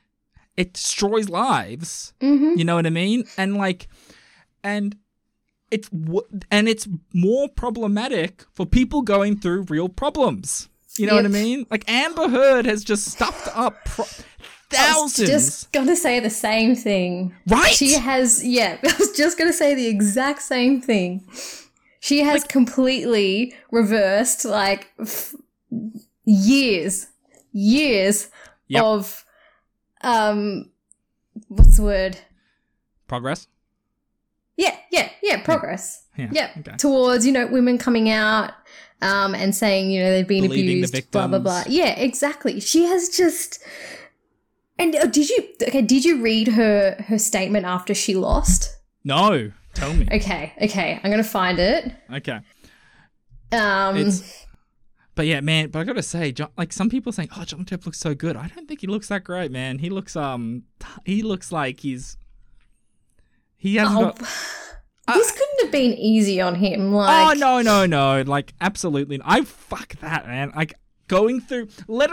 it 0.56 0.74
destroys 0.74 1.28
lives. 1.28 2.12
Mhm. 2.20 2.56
You 2.56 2.64
know 2.64 2.76
what 2.76 2.86
I 2.86 2.90
mean? 2.90 3.24
And 3.36 3.56
like, 3.56 3.88
and 4.62 4.96
it's 5.72 5.88
w- 5.88 6.26
and 6.50 6.68
it's 6.68 6.86
more 7.12 7.48
problematic 7.48 8.44
for 8.52 8.64
people 8.64 9.02
going 9.02 9.38
through 9.40 9.62
real 9.68 9.88
problems. 9.88 10.68
You 10.96 11.08
know 11.08 11.16
what 11.16 11.24
I 11.24 11.28
mean? 11.28 11.66
Like 11.70 11.84
Amber 11.90 12.28
Heard 12.28 12.66
has 12.66 12.84
just 12.84 13.06
stuffed 13.08 13.48
up 13.56 13.84
pro- 13.84 14.04
thousands, 14.76 15.28
just 15.28 15.72
gonna 15.72 15.96
say 15.96 16.20
the 16.20 16.30
same 16.30 16.74
thing. 16.76 17.34
right? 17.48 17.72
She 17.72 17.94
has, 17.94 18.44
yeah, 18.44 18.78
I 18.84 18.94
was 18.98 19.12
just 19.12 19.38
gonna 19.38 19.52
say 19.52 19.74
the 19.74 19.86
exact 19.86 20.42
same 20.42 20.80
thing. 20.80 21.26
She 22.00 22.20
has 22.20 22.44
completely 22.44 23.54
reversed 23.70 24.44
like 24.44 24.92
f- 25.00 25.34
years, 26.24 27.06
years 27.52 28.28
Yep. 28.68 28.82
of, 28.82 29.24
um, 30.02 30.70
what's 31.48 31.76
the 31.76 31.82
word? 31.82 32.18
Progress. 33.08 33.46
Yeah, 34.56 34.76
yeah, 34.90 35.08
yeah, 35.22 35.42
progress. 35.42 36.04
Yeah. 36.16 36.28
Yeah, 36.32 36.50
Okay. 36.60 36.76
towards 36.76 37.26
you 37.26 37.32
know 37.32 37.46
women 37.48 37.76
coming 37.76 38.08
out 38.08 38.52
um, 39.02 39.34
and 39.34 39.54
saying 39.54 39.90
you 39.90 40.02
know 40.02 40.10
they've 40.10 40.28
been 40.28 40.42
Believing 40.44 40.80
the 40.82 40.86
abused, 40.86 41.10
blah 41.10 41.26
blah 41.26 41.38
blah. 41.40 41.64
Yeah, 41.68 41.90
exactly. 41.98 42.60
She 42.60 42.84
has 42.84 43.08
just. 43.08 43.58
And 44.78 44.94
uh, 44.96 45.06
did 45.06 45.28
you 45.28 45.48
okay? 45.62 45.82
Did 45.82 46.04
you 46.04 46.20
read 46.22 46.48
her 46.48 46.96
her 47.06 47.18
statement 47.18 47.64
after 47.64 47.94
she 47.94 48.14
lost? 48.14 48.76
No, 49.04 49.52
tell 49.74 49.94
me. 49.94 50.08
Okay, 50.10 50.52
okay, 50.62 51.00
I'm 51.02 51.10
gonna 51.10 51.22
find 51.22 51.58
it. 51.58 51.92
Okay. 52.12 52.40
Um, 53.52 53.96
It's- 53.96 54.46
But 55.14 55.26
yeah, 55.26 55.40
man. 55.40 55.68
But 55.70 55.78
I 55.78 55.84
gotta 55.84 56.02
say, 56.02 56.32
John, 56.32 56.48
like 56.58 56.72
some 56.72 56.90
people 56.90 57.12
saying, 57.12 57.28
"Oh, 57.36 57.44
John 57.44 57.64
Depp 57.64 57.86
looks 57.86 58.00
so 58.00 58.16
good." 58.16 58.36
I 58.36 58.48
don't 58.48 58.66
think 58.66 58.80
he 58.80 58.88
looks 58.88 59.08
that 59.08 59.22
great, 59.22 59.52
man. 59.52 59.78
He 59.78 59.90
looks 59.90 60.16
um, 60.16 60.64
he 61.04 61.22
looks 61.22 61.52
like 61.52 61.80
he's 61.80 62.16
he 63.56 63.76
hasn't 63.76 63.96
oh, 63.96 64.02
got. 64.06 64.18
this 65.14 65.30
couldn't 65.30 65.62
have 65.62 65.70
been 65.70 65.92
easy 65.92 66.40
on 66.40 66.56
him. 66.56 66.92
Like, 66.92 67.36
oh 67.36 67.38
no, 67.38 67.62
no, 67.62 67.86
no! 67.86 68.22
Like 68.26 68.54
absolutely, 68.60 69.20
I 69.24 69.42
fuck 69.42 69.94
that, 70.00 70.26
man. 70.26 70.52
Like 70.56 70.74
going 71.08 71.40
through, 71.40 71.68
let 71.88 72.10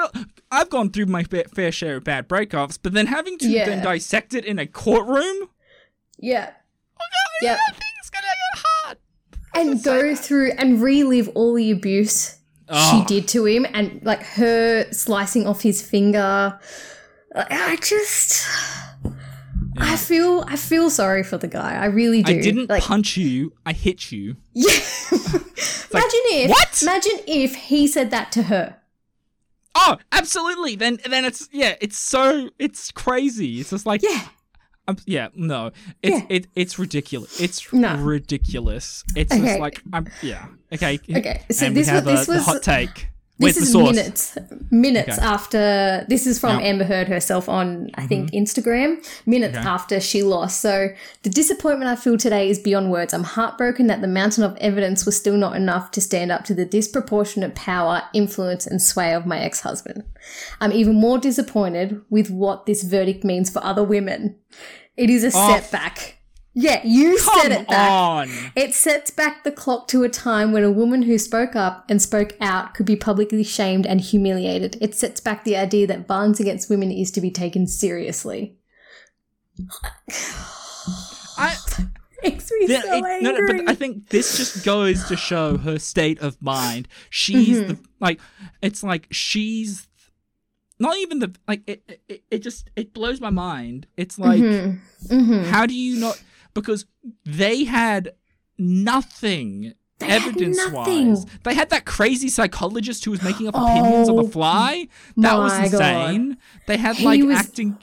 I've 0.51 0.69
gone 0.69 0.89
through 0.91 1.07
my 1.07 1.24
fair, 1.24 1.71
share 1.71 1.98
of 1.98 2.03
bad 2.03 2.27
breakups, 2.27 2.77
but 2.81 2.93
then 2.93 3.07
having 3.07 3.38
to 3.39 3.48
Yeah. 3.48 3.65
then 3.65 3.83
dissect 3.83 4.33
it 4.33 4.45
in 4.45 4.60
a 4.60 4.65
courtroom, 4.67 5.50
yeah, 6.19 6.51
yeah, 7.41 7.51
Yep. 7.51 7.60
I 7.67 7.71
think 7.71 7.93
it's 8.00 8.10
gonna 8.10 8.24
get 8.25 8.63
hard. 8.65 8.98
and 9.55 9.83
go 9.83 10.15
through 10.15 10.51
and 10.57 10.81
relive 10.81 11.29
all 11.36 11.53
the 11.55 11.71
abuse 11.71 12.38
Oh, 12.69 12.89
she 12.91 12.98
ah. 13.01 13.05
did 13.05 13.27
to 13.29 13.45
him 13.45 13.65
and 13.74 14.00
like 14.03 14.24
her 14.24 14.86
slicing 14.93 15.45
off 15.45 15.62
his 15.62 15.81
finger 15.81 16.57
i 17.36 17.75
just 17.81 18.48
i 19.77 19.98
feel 19.98 20.45
i 20.48 20.55
feel 20.55 20.89
sorry 20.89 21.21
for 21.24 21.38
the 21.38 21.48
guy 21.50 21.75
i 21.75 21.86
really 21.86 22.24
do 22.24 22.31
I 22.33 22.41
didn't 22.41 22.69
like 22.69 22.81
punch 22.83 23.17
you. 23.17 23.51
I 23.65 23.74
hit 23.74 24.12
you. 24.13 24.38
yeah 24.53 24.69
imagine 25.12 26.25
if 26.31 26.50
what? 26.50 26.81
imagine 26.81 27.19
if 27.27 27.55
he 27.55 27.88
said 27.88 28.10
that 28.12 28.31
to 28.33 28.43
her 28.43 28.77
Oh, 29.75 29.97
absolutely. 30.11 30.75
Then, 30.75 30.99
then 31.09 31.25
it's 31.25 31.47
yeah. 31.51 31.75
It's 31.81 31.97
so 31.97 32.49
it's 32.59 32.91
crazy. 32.91 33.59
It's 33.61 33.69
just 33.69 33.85
like 33.85 34.01
yeah 34.03 34.27
Um, 34.87 34.97
yeah, 35.05 35.29
no, 35.35 35.71
it's 36.01 36.17
Yeah. 36.21 36.25
it, 36.29 36.47
it's 36.55 36.77
ridiculous. 36.79 37.39
It's 37.39 37.71
No. 37.71 37.95
ridiculous. 37.95 39.03
It's 39.15 39.31
Okay. 39.33 39.45
just 39.45 39.59
like 39.59 39.81
I'm 39.93 40.07
yeah. 40.21 40.47
Okay. 40.73 40.99
Okay, 41.09 41.43
so 41.51 41.65
and 41.67 41.75
we 41.75 41.81
this 41.81 41.89
have 41.89 42.05
was- 42.05 42.25
this 42.25 42.27
a, 42.27 42.31
the 42.31 42.37
was- 42.37 42.45
hot 42.45 42.63
take. 42.63 43.07
Where's 43.41 43.55
this 43.55 43.63
is 43.65 43.71
source? 43.71 43.95
minutes 43.95 44.38
minutes 44.71 45.17
Okay. 45.17 45.25
after 45.25 46.05
this 46.07 46.25
is 46.27 46.39
from 46.39 46.60
Yeah. 46.60 46.65
amber 46.67 46.83
heard 46.86 47.07
herself 47.07 47.50
on 47.50 47.89
i 47.95 48.05
think 48.07 48.29
mm-hmm. 48.31 48.38
instagram 48.43 48.89
minutes 49.25 49.57
Okay. 49.57 49.67
after 49.67 50.00
she 50.00 50.24
lost 50.24 50.62
so 50.62 50.89
the 51.24 51.29
disappointment 51.29 51.89
i 51.89 51.95
feel 51.95 52.17
today 52.17 52.50
is 52.50 52.60
beyond 52.60 52.91
words 52.91 53.13
i'm 53.13 53.24
heartbroken 53.24 53.88
that 53.88 54.01
the 54.01 54.07
mountain 54.07 54.43
of 54.43 54.55
evidence 54.57 55.05
was 55.05 55.15
still 55.17 55.38
not 55.38 55.55
enough 55.55 55.91
to 55.91 56.01
stand 56.01 56.31
up 56.31 56.43
to 56.45 56.53
the 56.53 56.65
disproportionate 56.65 57.55
power 57.55 58.03
influence 58.13 58.65
and 58.67 58.81
sway 58.81 59.13
of 59.13 59.25
my 59.25 59.39
ex-husband 59.39 60.03
i'm 60.62 60.71
even 60.71 60.95
more 60.95 61.17
disappointed 61.17 62.01
with 62.10 62.29
what 62.29 62.65
this 62.65 62.83
verdict 62.83 63.24
means 63.24 63.50
for 63.50 63.63
other 63.63 63.83
women 63.83 64.36
it 64.98 65.10
is 65.10 65.24
a 65.24 65.31
Oh, 65.33 65.48
setback 65.50 66.17
Yeah, 66.53 66.81
you 66.86 67.17
Come 67.17 67.41
said 67.43 67.51
it 67.62 67.67
back. 67.70 67.89
on. 67.91 68.29
It 68.58 68.74
sets 68.74 69.10
back 69.10 69.46
the 69.46 69.51
clock 69.53 69.88
to 69.89 70.03
a 70.03 70.10
time 70.10 70.51
when 70.51 70.63
a 70.65 70.72
woman 70.72 71.03
who 71.03 71.17
spoke 71.17 71.55
up 71.55 71.86
and 71.89 72.01
spoke 72.01 72.36
out 72.41 72.74
could 72.74 72.86
be 72.86 72.98
publicly 72.98 73.43
shamed 73.43 73.86
and 73.88 74.01
humiliated. 74.01 74.77
It 74.81 74.93
sets 74.93 75.22
back 75.22 75.46
the 75.46 75.55
idea 75.55 75.88
that 75.88 76.08
violence 76.08 76.41
against 76.41 76.70
women 76.70 76.91
is 76.91 77.10
to 77.12 77.22
be 77.22 77.31
taken 77.31 77.67
seriously. 77.67 78.58
I, 81.38 81.55
Makes 82.24 82.51
me 82.51 82.65
Yeah, 82.67 82.81
so 82.81 82.88
it- 82.89 82.93
angry. 82.98 83.22
no, 83.22 83.31
no, 83.31 83.48
but 83.48 83.70
I 83.70 83.74
think 83.74 84.10
this 84.10 84.38
just 84.38 84.63
goes 84.63 85.03
to 85.05 85.15
show 85.17 85.58
her 85.58 85.79
state 85.79 86.20
of 86.20 86.39
mind. 86.41 86.88
She's 87.10 87.58
Mm-hmm. 87.60 87.67
the 87.70 87.79
like, 88.00 88.20
it's 88.62 88.84
like 88.84 89.08
she's 89.10 89.88
not 90.79 90.98
even 90.98 91.17
the 91.20 91.34
like. 91.48 91.62
It, 91.65 92.00
it 92.08 92.24
it 92.29 92.39
just 92.39 92.70
it 92.75 92.93
blows 92.93 93.20
my 93.22 93.31
mind. 93.31 93.88
It's 93.98 94.20
like, 94.20 94.39
Mm-hmm. 94.41 95.46
how 95.46 95.65
do 95.65 95.74
you 95.74 96.00
not? 96.00 96.22
Because 96.53 96.86
they 97.25 97.63
had 97.63 98.12
nothing. 98.58 99.74
Evidence 100.03 100.58
nothing. 100.58 101.10
wise, 101.10 101.25
they 101.43 101.53
had 101.53 101.70
that 101.70 101.86
crazy 101.86 102.27
psychologist 102.27 103.05
who 103.05 103.12
was 103.12 103.22
making 103.22 103.48
up 103.48 103.53
opinions 103.53 104.10
on 104.10 104.17
Oh, 104.17 104.24
the 104.24 104.31
fly. 104.31 104.88
That 105.17 105.38
was 105.38 105.51
my 105.53 105.67
God. 105.67 105.74
insane. 106.10 106.38
They 106.65 106.77
had 106.77 106.96
He 106.96 107.05
like 107.05 107.24
was- 107.24 107.38
acting. 107.38 107.77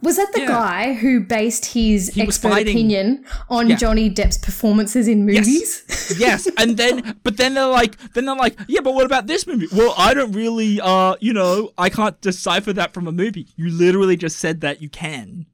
Was 0.00 0.16
that 0.16 0.32
the 0.32 0.40
Yeah. 0.42 0.46
guy 0.46 0.94
who 0.94 1.20
based 1.20 1.66
his 1.74 2.10
He 2.14 2.22
expert 2.22 2.62
opinion 2.62 3.24
on 3.50 3.68
Yeah. 3.68 3.76
Johnny 3.76 4.08
Depp's 4.08 4.38
performances 4.38 5.08
in 5.08 5.28
Yes. 5.28 5.46
movies? 5.46 6.14
yes, 6.18 6.48
and 6.56 6.76
then 6.78 7.16
but 7.22 7.36
then 7.36 7.52
they're 7.54 7.66
like 7.66 7.98
then 8.14 8.24
they're 8.24 8.36
like, 8.36 8.58
yeah, 8.68 8.80
but 8.80 8.94
what 8.94 9.04
about 9.04 9.26
this 9.26 9.46
movie? 9.46 9.66
Well, 9.74 9.92
I 9.98 10.14
don't 10.14 10.32
really 10.32 10.80
uh, 10.80 11.16
you 11.20 11.34
know, 11.34 11.72
I 11.76 11.90
can't 11.90 12.18
decipher 12.22 12.72
that 12.74 12.94
from 12.94 13.06
a 13.08 13.12
movie. 13.12 13.48
You 13.56 13.70
literally 13.70 14.16
just 14.16 14.38
said 14.38 14.62
that 14.62 14.80
you 14.80 14.88
can. 14.88 15.44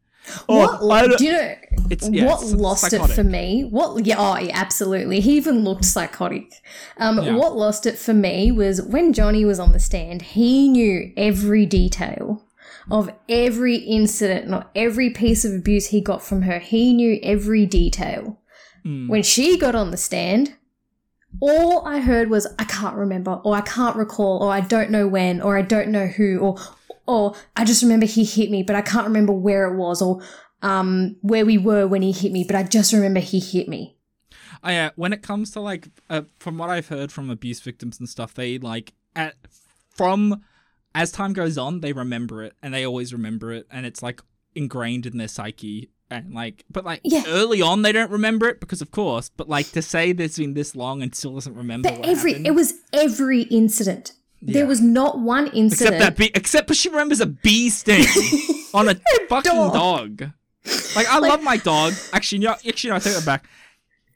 What? 0.47 0.79
Oh, 0.81 0.91
I 0.91 1.07
don't- 1.07 1.21
you 1.21 1.33
know 1.33 1.55
It's- 1.91 2.09
yeah, 2.11 2.25
what 2.27 2.45
lost 2.47 2.93
it 2.93 3.01
for 3.15 3.25
me? 3.25 3.65
What? 3.69 4.07
Yeah, 4.07 4.17
oh, 4.19 4.39
yeah, 4.39 4.53
absolutely. 4.55 5.21
He 5.21 5.37
even 5.37 5.65
looked 5.65 5.85
psychotic. 5.85 6.53
Um, 6.99 7.23
Yeah. 7.23 7.37
What 7.37 7.57
lost 7.57 7.85
it 7.87 7.99
for 7.99 8.15
me 8.15 8.51
was 8.51 8.81
when 8.83 9.13
Johnny 9.13 9.45
was 9.45 9.59
on 9.61 9.73
the 9.73 9.79
stand. 9.81 10.23
He 10.23 10.69
knew 10.69 11.13
every 11.17 11.67
detail 11.67 12.43
of 12.91 13.11
every 13.29 13.77
incident, 13.77 14.49
not 14.49 14.71
every 14.75 15.11
piece 15.11 15.45
of 15.45 15.53
abuse 15.53 15.87
he 15.87 16.01
got 16.01 16.23
from 16.23 16.43
her. 16.43 16.59
He 16.59 16.93
knew 16.93 17.19
every 17.23 17.67
detail. 17.67 18.39
Mm. 18.85 19.09
When 19.09 19.23
she 19.23 19.57
got 19.59 19.75
on 19.75 19.91
the 19.91 19.97
stand, 19.97 20.55
all 21.41 21.87
I 21.87 22.01
heard 22.01 22.31
was 22.31 22.47
I 22.59 22.65
can't 22.65 22.95
remember, 22.97 23.41
or 23.45 23.57
I 23.57 23.61
can't 23.63 23.97
recall, 23.97 24.43
or 24.43 24.53
I 24.53 24.61
don't 24.61 24.91
know 24.91 25.07
when, 25.09 25.41
or 25.41 25.57
I 25.59 25.63
don't 25.63 25.89
know 25.89 26.07
who, 26.07 26.39
or 26.39 26.57
or 27.07 27.35
I 27.57 27.65
just 27.65 27.83
remember 27.83 28.07
he 28.07 28.25
hit 28.25 28.51
me, 28.51 28.63
but 28.63 28.77
I 28.77 28.83
can't 28.83 29.07
remember 29.07 29.33
where 29.33 29.67
it 29.73 29.77
was, 29.77 30.01
or 30.03 30.23
um 30.63 31.17
where 31.21 31.45
we 31.45 31.59
were 31.59 31.87
when 31.87 32.03
he 32.03 32.13
hit 32.13 32.33
me, 32.33 32.45
but 32.45 32.57
I 32.57 32.63
just 32.63 32.93
remember 32.93 33.21
he 33.21 33.39
hit 33.41 33.69
me. 33.69 33.97
Oh, 34.63 34.71
yeah, 34.71 34.91
when 34.97 35.13
it 35.13 35.23
comes 35.23 35.51
to 35.51 35.61
like, 35.61 35.89
uh, 36.09 36.23
from 36.39 36.57
what 36.57 36.71
I've 36.71 36.89
heard 36.89 37.13
from 37.13 37.29
abuse 37.29 37.61
victims 37.61 37.99
and 38.01 38.09
stuff, 38.09 38.33
they 38.33 38.57
like 38.59 38.95
at 39.15 39.35
from 39.91 40.43
as 40.95 41.13
time 41.13 41.33
goes 41.35 41.59
on, 41.59 41.81
they 41.81 41.93
remember 41.93 42.43
it 42.43 42.55
and 42.63 42.73
they 42.73 42.87
always 42.87 43.13
remember 43.13 43.53
it, 43.53 43.67
and 43.71 43.85
it's 43.85 44.03
like 44.03 44.23
ingrained 44.55 45.05
in 45.07 45.19
their 45.19 45.29
psyche. 45.29 45.91
And 46.11 46.33
like, 46.33 46.65
but 46.71 46.85
like 46.85 47.01
Yeah. 47.03 47.25
early 47.27 47.61
on, 47.61 47.83
they 47.83 47.91
don't 47.93 48.11
remember 48.11 48.47
it 48.49 48.61
because, 48.61 48.81
of 48.83 48.91
course. 48.91 49.31
But 49.31 49.49
like 49.49 49.73
to 49.73 49.83
say 49.83 50.13
there's 50.13 50.37
been 50.37 50.55
this 50.55 50.77
long 50.77 51.03
and 51.03 51.15
still 51.15 51.35
doesn't 51.35 51.55
remember 51.57 51.89
But 51.91 52.07
every 52.07 52.33
happened. 52.33 52.47
it 52.47 52.51
was 52.53 52.75
every 52.93 53.43
incident. 53.45 54.13
There 54.53 54.67
was 54.67 54.81
not 54.81 55.19
one 55.19 55.47
incident. 55.49 55.95
Except 55.95 55.99
that 55.99 56.17
bee, 56.17 56.31
except 56.35 56.69
but 56.69 56.77
she 56.77 56.89
remembers 56.91 57.21
a 57.21 57.27
bee 57.27 57.71
sting 57.71 58.05
on 58.75 58.89
a 58.89 58.95
fucking 59.29 59.53
dog. 59.53 60.17
dog. 60.19 60.31
Like 60.95 61.07
I 61.09 61.19
love 61.19 61.43
my 61.43 61.57
dog. 61.57 61.95
Actually, 62.13 62.41
no, 62.41 62.53
actually, 62.53 62.91
no, 62.91 62.97
I 62.97 62.99
take 62.99 63.15
that 63.15 63.25
back. 63.25 63.49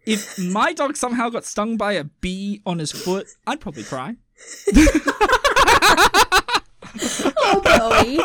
If 0.07 0.39
my 0.39 0.73
dog 0.73 0.97
somehow 0.97 1.29
got 1.29 1.45
stung 1.45 1.77
by 1.77 1.93
a 1.93 2.05
bee 2.05 2.63
on 2.65 2.79
his 2.79 2.93
foot, 2.93 3.27
I'd 3.47 3.61
probably 3.61 3.85
cry. 3.85 4.17
oh, 7.41 7.61
Bowie. 7.65 8.19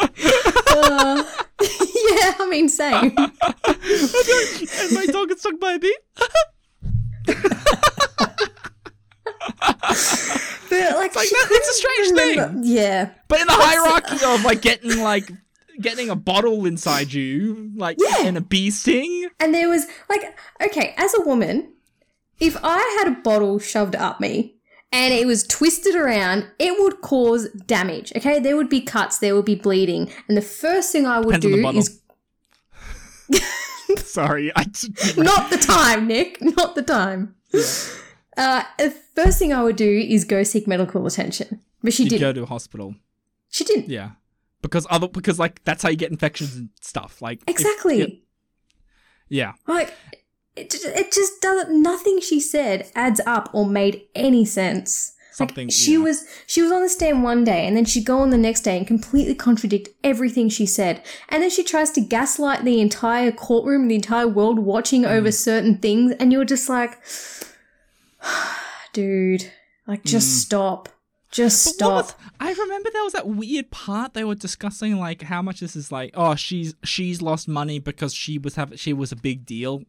Uh, 0.70 1.24
yeah, 1.62 2.36
I 2.40 2.48
mean, 2.50 2.70
same. 2.70 3.16
and 3.18 4.92
my 4.94 5.06
dog 5.08 5.30
got 5.30 5.40
stung 5.40 5.58
by 5.58 5.74
a 5.74 5.80
bee. 5.80 5.98
But 10.70 10.96
like, 10.96 11.16
like 11.16 11.28
it's 11.32 11.70
a 11.70 11.74
strange 11.74 12.10
couldn't 12.38 12.54
thing. 12.54 12.62
Yeah, 12.64 13.10
But 13.28 13.42
in 13.42 13.48
the 13.48 13.54
hierarchy 13.54 14.26
of 14.26 14.44
like 14.44 14.62
getting 14.62 15.00
like 15.02 15.32
getting 15.80 16.10
a 16.10 16.16
bottle 16.16 16.66
inside 16.66 17.14
you, 17.14 17.72
like 17.76 17.98
Yeah. 18.00 18.24
in 18.28 18.38
a 18.38 18.42
bee 18.42 18.72
sting, 18.72 19.30
And 19.40 19.54
there 19.54 19.70
was 19.70 19.86
like, 20.10 20.36
okay, 20.62 20.94
as 20.98 21.14
a 21.14 21.22
woman, 21.22 21.74
if 22.40 22.58
I 22.64 22.98
had 23.00 23.08
a 23.12 23.22
bottle 23.22 23.60
shoved 23.60 23.96
up 23.96 24.20
me 24.20 24.56
and 24.92 25.14
it 25.14 25.26
was 25.28 25.44
twisted 25.46 25.96
around, 25.96 26.48
it 26.60 26.80
would 26.82 27.02
cause 27.02 27.50
damage. 27.68 28.12
Okay, 28.16 28.40
there 28.40 28.56
would 28.56 28.70
be 28.70 28.82
cuts, 28.82 29.20
there 29.20 29.36
would 29.36 29.46
be 29.46 29.56
bleeding, 29.56 30.12
and 30.28 30.36
the 30.38 30.42
first 30.42 30.92
thing 30.92 31.06
I 31.06 31.20
would 31.20 31.40
Depends 31.42 31.90
do 31.90 33.38
is 33.38 33.42
sorry, 33.98 34.52
I 34.56 34.66
not 35.18 35.50
the 35.52 35.58
time, 35.58 36.08
Nick, 36.08 36.42
not 36.42 36.76
the 36.76 36.82
time. 36.84 37.36
Uh, 38.38 38.64
the 38.80 38.92
first 39.16 39.38
thing 39.40 39.54
I 39.54 39.64
would 39.64 39.76
do 39.76 39.90
is 40.10 40.26
go 40.26 40.44
seek 40.44 40.68
medical 40.68 41.06
attention, 41.06 41.62
but 41.84 41.94
she 41.94 42.04
you'd 42.04 42.10
didn't. 42.10 42.22
go 42.22 42.34
to 42.34 42.44
a 42.44 42.46
hospital. 42.48 42.96
she 43.50 43.64
didn't. 43.64 43.90
Yeah, 43.90 44.12
because 44.62 44.88
other 44.90 45.08
because 45.08 45.38
like 45.40 45.64
that's 45.64 45.84
how 45.84 45.90
you 45.90 45.96
get 45.98 46.12
infections 46.12 46.56
and 46.56 46.70
stuff. 46.82 47.22
Like 47.22 47.42
Exactly. 47.48 48.24
yeah. 49.30 49.54
Like 49.68 49.94
it, 50.56 50.74
it 50.84 51.12
just 51.12 51.42
doesn't. 51.42 51.82
Nothing 51.82 52.20
she 52.22 52.40
said 52.40 52.90
adds 52.96 53.22
up 53.26 53.50
or 53.54 53.66
made 53.66 54.04
any 54.16 54.46
sense. 54.46 55.12
Like, 55.40 55.50
Something, 55.50 55.70
she 55.70 55.94
yeah. 55.94 55.98
was 56.00 56.26
she 56.46 56.62
was 56.62 56.72
on 56.72 56.84
the 56.84 56.90
stand 56.90 57.24
one 57.24 57.44
day 57.44 57.66
and 57.66 57.76
then 57.76 57.86
she'd 57.86 58.06
go 58.06 58.20
on 58.20 58.30
the 58.30 58.38
next 58.38 58.62
day 58.62 58.78
and 58.78 58.86
completely 58.86 59.34
contradict 59.34 59.90
everything 60.04 60.48
she 60.48 60.68
said 60.68 61.04
and 61.28 61.42
then 61.42 61.50
she 61.50 61.64
tries 61.64 61.90
to 61.92 62.02
gaslight 62.02 62.64
the 62.64 62.80
entire 62.80 63.32
courtroom 63.32 63.88
the 63.88 63.96
entire 63.96 64.28
world 64.28 64.60
watching 64.60 65.06
over 65.06 65.30
Mm. 65.30 65.34
certain 65.34 65.78
things 65.80 66.14
and 66.20 66.32
you're 66.32 66.46
just 66.46 66.70
like 66.70 67.00
dude 68.94 69.52
like 69.88 70.04
just 70.04 70.42
stop 70.42 70.90
just 71.32 71.66
Mm. 71.66 71.70
But 71.70 71.74
stop 71.74 72.06
was- 72.06 72.16
I 72.40 72.54
remember 72.54 72.90
there 72.94 73.04
was 73.04 73.14
that 73.14 73.28
weird 73.28 73.72
part 73.72 74.14
they 74.14 74.24
were 74.24 74.36
discussing, 74.36 75.00
like 75.00 75.24
how 75.24 75.42
much 75.42 75.62
this 75.62 75.76
is 75.76 75.92
like. 75.92 76.12
Oh, 76.14 76.36
she's 76.36 76.76
she's 76.84 77.24
lost 77.24 77.48
money 77.48 77.80
because 77.80 78.14
she 78.14 78.38
was 78.38 78.54
have 78.54 78.80
she 78.80 78.94
was 78.94 79.12
a 79.12 79.16
big 79.16 79.44
deal, 79.46 79.82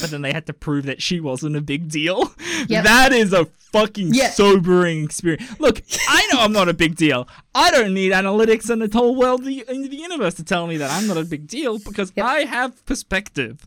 but 0.00 0.10
then 0.10 0.22
they 0.22 0.32
had 0.32 0.46
to 0.46 0.52
prove 0.52 0.84
that 0.86 1.00
she 1.02 1.20
wasn't 1.20 1.56
a 1.56 1.60
big 1.60 1.88
deal. 1.88 2.32
Yep. 2.68 2.84
That 2.84 3.12
is 3.12 3.32
a 3.32 3.44
fucking 3.72 4.12
Yeah. 4.12 4.30
sobering 4.30 5.04
experience. 5.04 5.58
Look, 5.60 5.80
I 6.08 6.28
know 6.32 6.40
I'm 6.40 6.52
not 6.52 6.68
a 6.68 6.74
big 6.74 6.96
deal. 6.96 7.28
I 7.54 7.70
don't 7.70 7.94
need 7.94 8.10
analytics 8.12 8.68
and 8.68 8.82
the 8.82 8.90
whole 8.98 9.14
world 9.14 9.44
the, 9.44 9.64
in 9.68 9.82
the 9.88 9.96
universe 9.96 10.34
to 10.34 10.44
tell 10.44 10.66
me 10.66 10.76
that 10.78 10.90
I'm 10.90 11.06
not 11.06 11.16
a 11.18 11.24
big 11.24 11.46
deal 11.46 11.78
because 11.78 12.12
Yep. 12.16 12.26
I 12.26 12.38
have 12.40 12.84
perspective. 12.84 13.64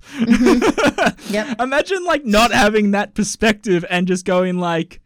Yep. 1.30 1.56
Imagine 1.62 2.04
like 2.04 2.26
not 2.26 2.52
having 2.52 2.92
that 2.92 3.14
perspective 3.16 3.86
and 3.90 4.08
just 4.08 4.26
going 4.26 4.58
like, 4.60 5.00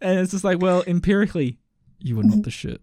and 0.00 0.20
it's 0.20 0.32
just 0.32 0.44
like, 0.44 0.60
well, 0.60 0.84
empirically, 0.86 1.58
you 1.98 2.16
were 2.16 2.22
not 2.24 2.42
the 2.42 2.50
shit. 2.50 2.80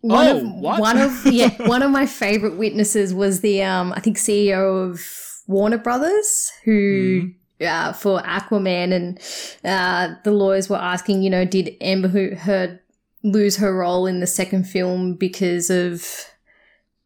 One 0.00 0.26
Oh, 0.26 0.36
of 0.38 0.52
what? 0.54 0.80
one 0.80 0.98
of 0.98 1.26
yeah, 1.26 1.50
one 1.68 1.82
of 1.82 1.90
my 1.90 2.06
favorite 2.06 2.56
witnesses 2.56 3.12
was 3.12 3.40
the 3.40 3.62
um 3.62 3.92
I 3.92 4.00
think 4.00 4.16
CEO 4.16 4.88
of 4.90 5.00
Warner 5.48 5.78
Brothers 5.78 6.52
who 6.64 7.32
uh, 7.60 7.92
for 7.92 8.20
Aquaman 8.20 8.92
and 8.92 9.18
uh 9.64 10.14
the 10.22 10.30
lawyers 10.30 10.70
were 10.70 10.76
asking, 10.76 11.22
you 11.22 11.30
know, 11.30 11.44
did 11.44 11.76
Amber 11.80 12.36
Heard 12.36 12.78
lose 13.24 13.56
her 13.56 13.76
role 13.76 14.06
in 14.06 14.20
the 14.20 14.26
second 14.28 14.64
film 14.68 15.14
because 15.14 15.70
of 15.70 16.06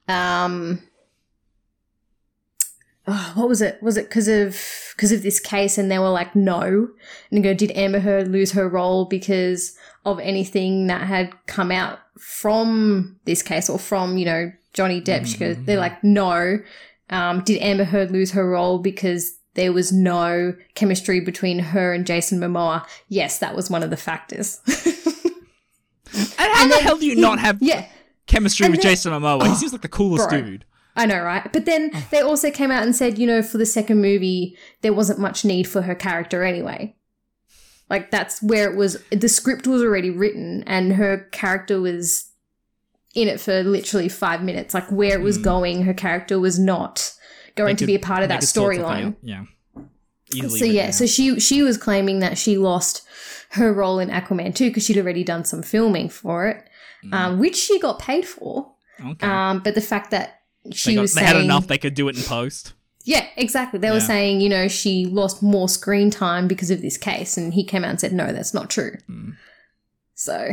um 0.08 0.82
oh, 3.06 3.32
what 3.34 3.48
was 3.48 3.62
it? 3.62 3.82
Was 3.82 3.96
it 3.96 4.08
because 4.08 4.28
of 4.28 4.60
because 4.94 5.12
of 5.12 5.22
this 5.22 5.40
case? 5.40 5.78
And 5.78 5.90
they 5.90 5.98
were 5.98 6.10
like, 6.10 6.34
no. 6.36 6.88
And 7.30 7.42
go, 7.42 7.54
did 7.54 7.70
Amber 7.72 8.00
Heard 8.00 8.28
lose 8.28 8.52
her 8.52 8.68
role 8.68 9.04
because 9.04 9.76
of 10.04 10.18
anything 10.20 10.86
that 10.88 11.06
had 11.06 11.32
come 11.46 11.70
out 11.70 12.00
from 12.18 13.16
this 13.24 13.42
case 13.42 13.70
or 13.70 13.78
from 13.78 14.18
you 14.18 14.24
know 14.24 14.52
Johnny 14.72 15.00
Depp? 15.00 15.26
She 15.26 15.38
goes, 15.38 15.56
they're 15.64 15.78
like, 15.78 16.02
no. 16.04 16.58
Um, 17.10 17.42
did 17.44 17.60
Amber 17.60 17.84
Heard 17.84 18.10
lose 18.10 18.30
her 18.32 18.48
role 18.48 18.78
because 18.78 19.32
there 19.54 19.72
was 19.72 19.92
no 19.92 20.54
chemistry 20.74 21.20
between 21.20 21.58
her 21.58 21.92
and 21.92 22.06
Jason 22.06 22.38
Momoa? 22.40 22.86
Yes, 23.08 23.38
that 23.38 23.54
was 23.54 23.68
one 23.70 23.82
of 23.82 23.90
the 23.90 23.96
factors. 23.96 24.60
And 26.14 26.28
how 26.38 26.64
the 26.64 26.68
then 26.74 26.82
hell 26.82 26.98
do 26.98 27.06
you 27.06 27.14
he- 27.14 27.20
not 27.20 27.38
have 27.38 27.58
yeah, 27.62 27.86
chemistry 28.26 28.66
and 28.66 28.72
with 28.74 28.82
then- 28.82 28.92
Jason 28.92 29.12
Momoa? 29.12 29.46
he 29.48 29.54
seems 29.54 29.72
like 29.72 29.80
the 29.82 29.88
coolest 29.88 30.28
bro. 30.28 30.42
dude. 30.42 30.64
I 30.94 31.06
know, 31.06 31.22
right? 31.22 31.50
But 31.50 31.64
then 31.64 31.90
they 32.10 32.20
also 32.20 32.50
came 32.50 32.70
out 32.70 32.82
and 32.82 32.94
said, 32.94 33.18
you 33.18 33.26
know, 33.26 33.40
for 33.42 33.56
the 33.56 33.64
second 33.64 34.02
movie, 34.02 34.58
there 34.82 34.92
wasn't 34.92 35.20
much 35.20 35.42
need 35.42 35.66
for 35.66 35.82
her 35.82 35.94
character 35.94 36.44
anyway. 36.44 36.94
Like 37.88 38.10
that's 38.10 38.42
where 38.42 38.70
it 38.70 38.76
was. 38.76 39.02
The 39.10 39.28
script 39.28 39.66
was 39.66 39.82
already 39.82 40.10
written, 40.10 40.64
and 40.66 40.94
her 40.94 41.28
character 41.32 41.80
was 41.80 42.30
in 43.14 43.28
it 43.28 43.40
for 43.40 43.62
literally 43.62 44.08
five 44.08 44.42
minutes. 44.42 44.74
Like 44.74 44.90
where 44.90 45.18
it 45.18 45.22
was 45.22 45.38
going, 45.38 45.82
her 45.82 45.94
character 45.94 46.38
was 46.40 46.58
not 46.58 47.12
going. 47.54 47.76
To 47.76 47.86
be 47.86 47.94
a 47.94 47.98
part 47.98 48.22
of 48.22 48.28
that 48.28 48.40
could 48.40 48.48
sort 48.48 48.76
of 48.76 48.82
storyline. 48.82 49.16
Yeah. 49.22 49.44
easily. 50.34 50.58
so 50.60 50.66
but 50.66 50.72
yeah, 50.74 50.90
so 50.90 51.06
she 51.06 51.38
she 51.40 51.62
was 51.62 51.76
claiming 51.76 52.20
that 52.20 52.38
she 52.38 52.56
lost 52.56 53.06
her 53.50 53.72
role 53.72 53.98
in 53.98 54.08
Aquaman 54.08 54.54
2 54.54 54.70
because 54.70 54.84
she'd 54.84 54.96
already 54.96 55.22
done 55.24 55.44
some 55.44 55.62
filming 55.62 56.08
for 56.08 56.48
it, 56.48 56.66
um, 57.12 57.38
which 57.38 57.56
she 57.56 57.78
got 57.78 57.98
paid 57.98 58.26
for. 58.26 58.72
okay. 59.04 59.26
Um, 59.26 59.58
but 59.60 59.74
the 59.74 59.82
fact 59.82 60.10
that 60.12 60.40
she 60.72 60.90
they, 60.92 60.94
got- 60.94 61.00
was 61.02 61.14
they 61.14 61.20
saying, 61.20 61.34
had 61.34 61.44
enough; 61.44 61.66
they 61.66 61.76
could 61.78 61.94
do 61.94 62.08
it 62.08 62.16
in 62.16 62.22
post. 62.22 62.72
yeah, 63.04 63.26
exactly. 63.36 63.78
They 63.78 63.90
were 63.90 64.00
saying, 64.00 64.40
you 64.40 64.48
know, 64.48 64.68
she 64.68 65.04
lost 65.04 65.42
more 65.42 65.68
screen 65.68 66.10
time 66.10 66.48
because 66.48 66.70
of 66.70 66.80
this 66.80 66.96
case, 66.96 67.36
and 67.36 67.52
he 67.52 67.62
came 67.64 67.84
out 67.84 67.90
and 67.90 68.00
said, 68.00 68.12
no, 68.12 68.32
that's 68.32 68.54
not 68.54 68.70
true. 68.70 68.96
Mm. 69.10 69.34
So, 70.14 70.52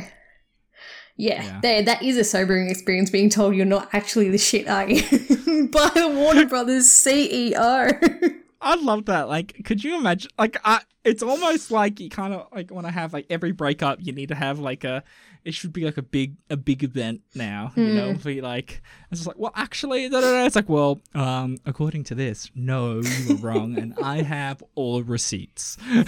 yeah, 1.20 1.44
Yeah. 1.44 1.60
There, 1.62 1.84
that 1.84 2.02
is 2.02 2.18
a 2.18 2.24
sobering 2.24 2.70
experience 2.70 3.10
being 3.10 3.30
told 3.30 3.56
you're 3.56 3.66
not 3.66 3.90
actually 3.94 4.30
the 4.30 4.38
shit, 4.38 4.68
are 4.68 4.90
you? 4.90 5.02
By 5.72 5.92
the 5.94 6.08
Warner 6.08 6.46
Brothers 6.48 6.86
CEO. 6.88 8.36
I 8.62 8.76
love 8.76 9.06
that. 9.06 9.30
Like, 9.30 9.62
could 9.66 9.84
you 9.84 9.98
imagine? 9.98 10.32
Like, 10.38 10.58
I, 10.66 10.82
it's 11.06 11.24
almost 11.24 11.72
like 11.72 12.00
you 12.00 12.10
kind 12.10 12.34
of 12.34 12.48
like 12.54 12.72
want 12.72 12.88
to 12.88 12.92
have 12.92 13.14
like 13.14 13.26
every 13.30 13.52
breakup. 13.54 14.00
You 14.02 14.12
need 14.14 14.30
to 14.30 14.36
have 14.36 14.60
like 14.60 14.84
a. 14.84 15.04
It 15.46 15.54
should 15.54 15.72
be 15.72 15.86
like 15.86 15.98
a 15.98 16.02
big 16.02 16.36
a 16.50 16.58
big 16.58 16.84
event 16.84 17.22
now. 17.34 17.72
You 17.78 17.94
know, 17.94 18.14
be 18.14 18.42
like 18.42 18.82
it's 19.10 19.22
just 19.22 19.28
like, 19.28 19.40
well, 19.40 19.54
actually, 19.56 20.10
da, 20.10 20.20
da, 20.20 20.32
da. 20.32 20.46
it's 20.46 20.58
like, 20.58 20.68
well, 20.68 21.00
um, 21.16 21.58
according 21.66 22.04
to 22.06 22.16
this, 22.16 22.52
no, 22.54 23.00
you 23.00 23.36
were 23.36 23.42
wrong, 23.42 23.78
and 23.78 23.94
I 24.04 24.22
have 24.38 24.62
all 24.76 25.02
receipts. 25.04 25.78
yeah, 25.90 26.04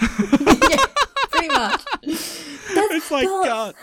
pretty 1.30 1.48
much. 1.48 1.82
That's, 2.02 2.94
It's 2.94 3.10
like, 3.10 3.26
God, 3.26 3.74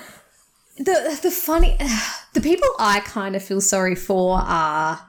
the 0.79 1.19
the 1.21 1.31
funny, 1.31 1.77
the 2.33 2.41
people 2.41 2.67
I 2.79 3.01
kind 3.01 3.35
of 3.35 3.43
feel 3.43 3.61
sorry 3.61 3.95
for 3.95 4.39
are 4.39 5.07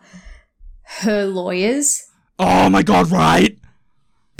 her 1.02 1.24
lawyers 1.24 2.06
oh 2.40 2.70
my 2.70 2.82
God, 2.82 3.10
right? 3.10 3.56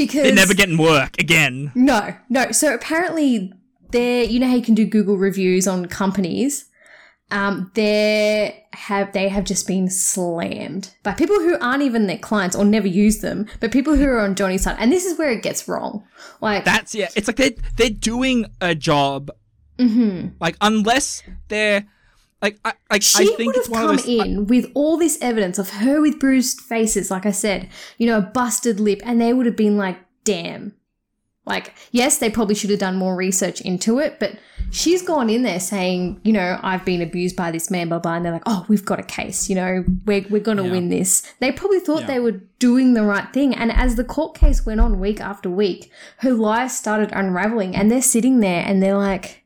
because 0.01 0.23
They're 0.23 0.35
never 0.35 0.55
getting 0.55 0.79
work 0.79 1.19
again. 1.19 1.73
No, 1.75 2.15
no. 2.29 2.53
So 2.53 2.75
apparently, 2.75 3.53
they're 3.91 4.25
you 4.25 4.41
know 4.41 4.49
how 4.49 4.57
you 4.57 4.63
can 4.63 4.75
do 4.75 4.87
Google 4.87 5.17
reviews 5.17 5.69
on 5.69 5.87
companies. 5.87 6.67
Um, 7.31 7.71
they 7.75 8.65
have 8.73 9.13
they 9.13 9.29
have 9.29 9.45
just 9.45 9.67
been 9.67 9.89
slammed 9.89 10.95
by 11.03 11.13
people 11.13 11.37
who 11.37 11.59
aren't 11.61 11.83
even 11.83 12.07
their 12.07 12.19
clients 12.19 12.57
or 12.57 12.65
never 12.65 12.89
use 12.89 13.21
them, 13.21 13.47
but 13.61 13.71
people 13.71 13.95
who 13.95 14.07
are 14.07 14.21
on 14.21 14.35
Johnny's 14.35 14.63
side. 14.63 14.77
And 14.81 14.91
this 14.91 15.05
is 15.05 15.19
where 15.19 15.31
it 15.31 15.43
gets 15.43 15.69
wrong. 15.69 16.05
Like, 16.41 16.65
That's 16.65 16.95
yeah. 16.95 17.11
It's 17.15 17.29
like 17.29 17.37
they 17.37 17.57
they're 17.77 17.91
doing 17.91 18.47
a 18.61 18.75
job. 18.75 19.31
Mhm. 19.81 20.33
Like 20.41 20.57
unless 20.61 21.23
they're 21.49 21.87
like 22.43 22.59
I 22.65 22.73
like 22.91 23.03
she 23.03 23.25
I 23.25 23.27
think 23.37 23.47
would 23.49 23.57
it's 23.57 23.67
have 23.67 23.73
one 23.73 23.81
come 23.87 23.91
of 23.99 24.05
those. 24.07 24.27
in 24.27 24.47
with 24.47 24.67
all 24.75 24.97
this 24.97 25.19
evidence 25.21 25.59
of 25.59 25.71
her 25.71 26.01
with 26.01 26.19
bruised 26.19 26.61
faces, 26.61 27.11
like 27.11 27.27
I 27.27 27.33
said, 27.33 27.69
you 27.99 28.07
know, 28.07 28.19
a 28.19 28.23
busted 28.23 28.81
lip, 28.81 29.01
and 29.05 29.21
they 29.21 29.33
would 29.33 29.47
have 29.47 29.57
been 29.57 29.77
like, 29.77 29.99
"Damn." 30.25 30.75
Like, 31.47 31.75
yes, 31.91 32.19
they 32.19 32.31
probably 32.31 32.55
should 32.55 32.71
have 32.71 32.79
done 32.79 32.95
more 32.97 33.17
research 33.17 33.61
into 33.63 33.99
it, 33.99 34.21
but 34.21 34.37
she's 34.71 35.03
gone 35.03 35.29
in 35.29 35.43
there 35.43 35.59
saying, 35.59 36.21
you 36.23 36.33
know, 36.33 36.61
I've 36.63 36.85
been 36.85 37.01
abused 37.03 37.35
by 37.35 37.51
this 37.51 37.71
man, 37.73 37.89
blah, 37.89 37.99
blah. 37.99 38.15
And 38.15 38.25
they're 38.25 38.33
like, 38.33 38.43
oh, 38.47 38.65
we've 38.69 38.85
got 38.85 39.01
a 39.01 39.03
case, 39.03 39.49
you 39.49 39.57
know, 39.57 39.83
we're, 40.05 40.25
we're 40.31 40.43
going 40.43 40.59
to 40.59 40.65
Yeah. 40.65 40.71
win 40.71 40.91
this. 40.91 41.23
They 41.41 41.51
probably 41.51 41.81
thought 41.81 42.03
Yeah. 42.03 42.07
they 42.09 42.21
were 42.21 42.41
doing 42.61 42.93
the 42.95 43.03
right 43.03 43.33
thing. 43.33 43.53
And 43.55 43.73
as 43.73 43.97
the 43.97 44.05
court 44.05 44.37
case 44.39 44.65
went 44.65 44.81
on 44.81 45.01
week 45.01 45.21
after 45.21 45.51
week, 45.51 45.91
her 46.19 46.33
lies 46.33 46.77
started 46.77 47.11
unraveling 47.13 47.75
and 47.75 47.91
they're 47.91 48.03
sitting 48.03 48.39
there 48.41 48.63
and 48.65 48.81
they're 48.81 48.99
like, 48.99 49.40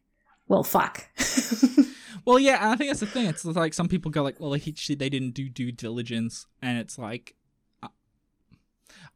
well, 0.48 0.62
fuck. 0.62 1.06
Well, 2.24 2.38
yeah, 2.38 2.70
I 2.70 2.76
think 2.76 2.88
that's 2.88 3.00
the 3.00 3.06
thing. 3.06 3.26
It's 3.26 3.44
like 3.44 3.74
some 3.74 3.88
people 3.88 4.10
go 4.10 4.22
like, 4.22 4.40
"Well, 4.40 4.54
he, 4.54 4.72
they 4.94 5.10
didn't 5.10 5.32
do 5.32 5.48
due 5.48 5.72
diligence," 5.72 6.46
and 6.62 6.78
it's 6.78 6.98
like, 6.98 7.34
uh, 7.82 7.88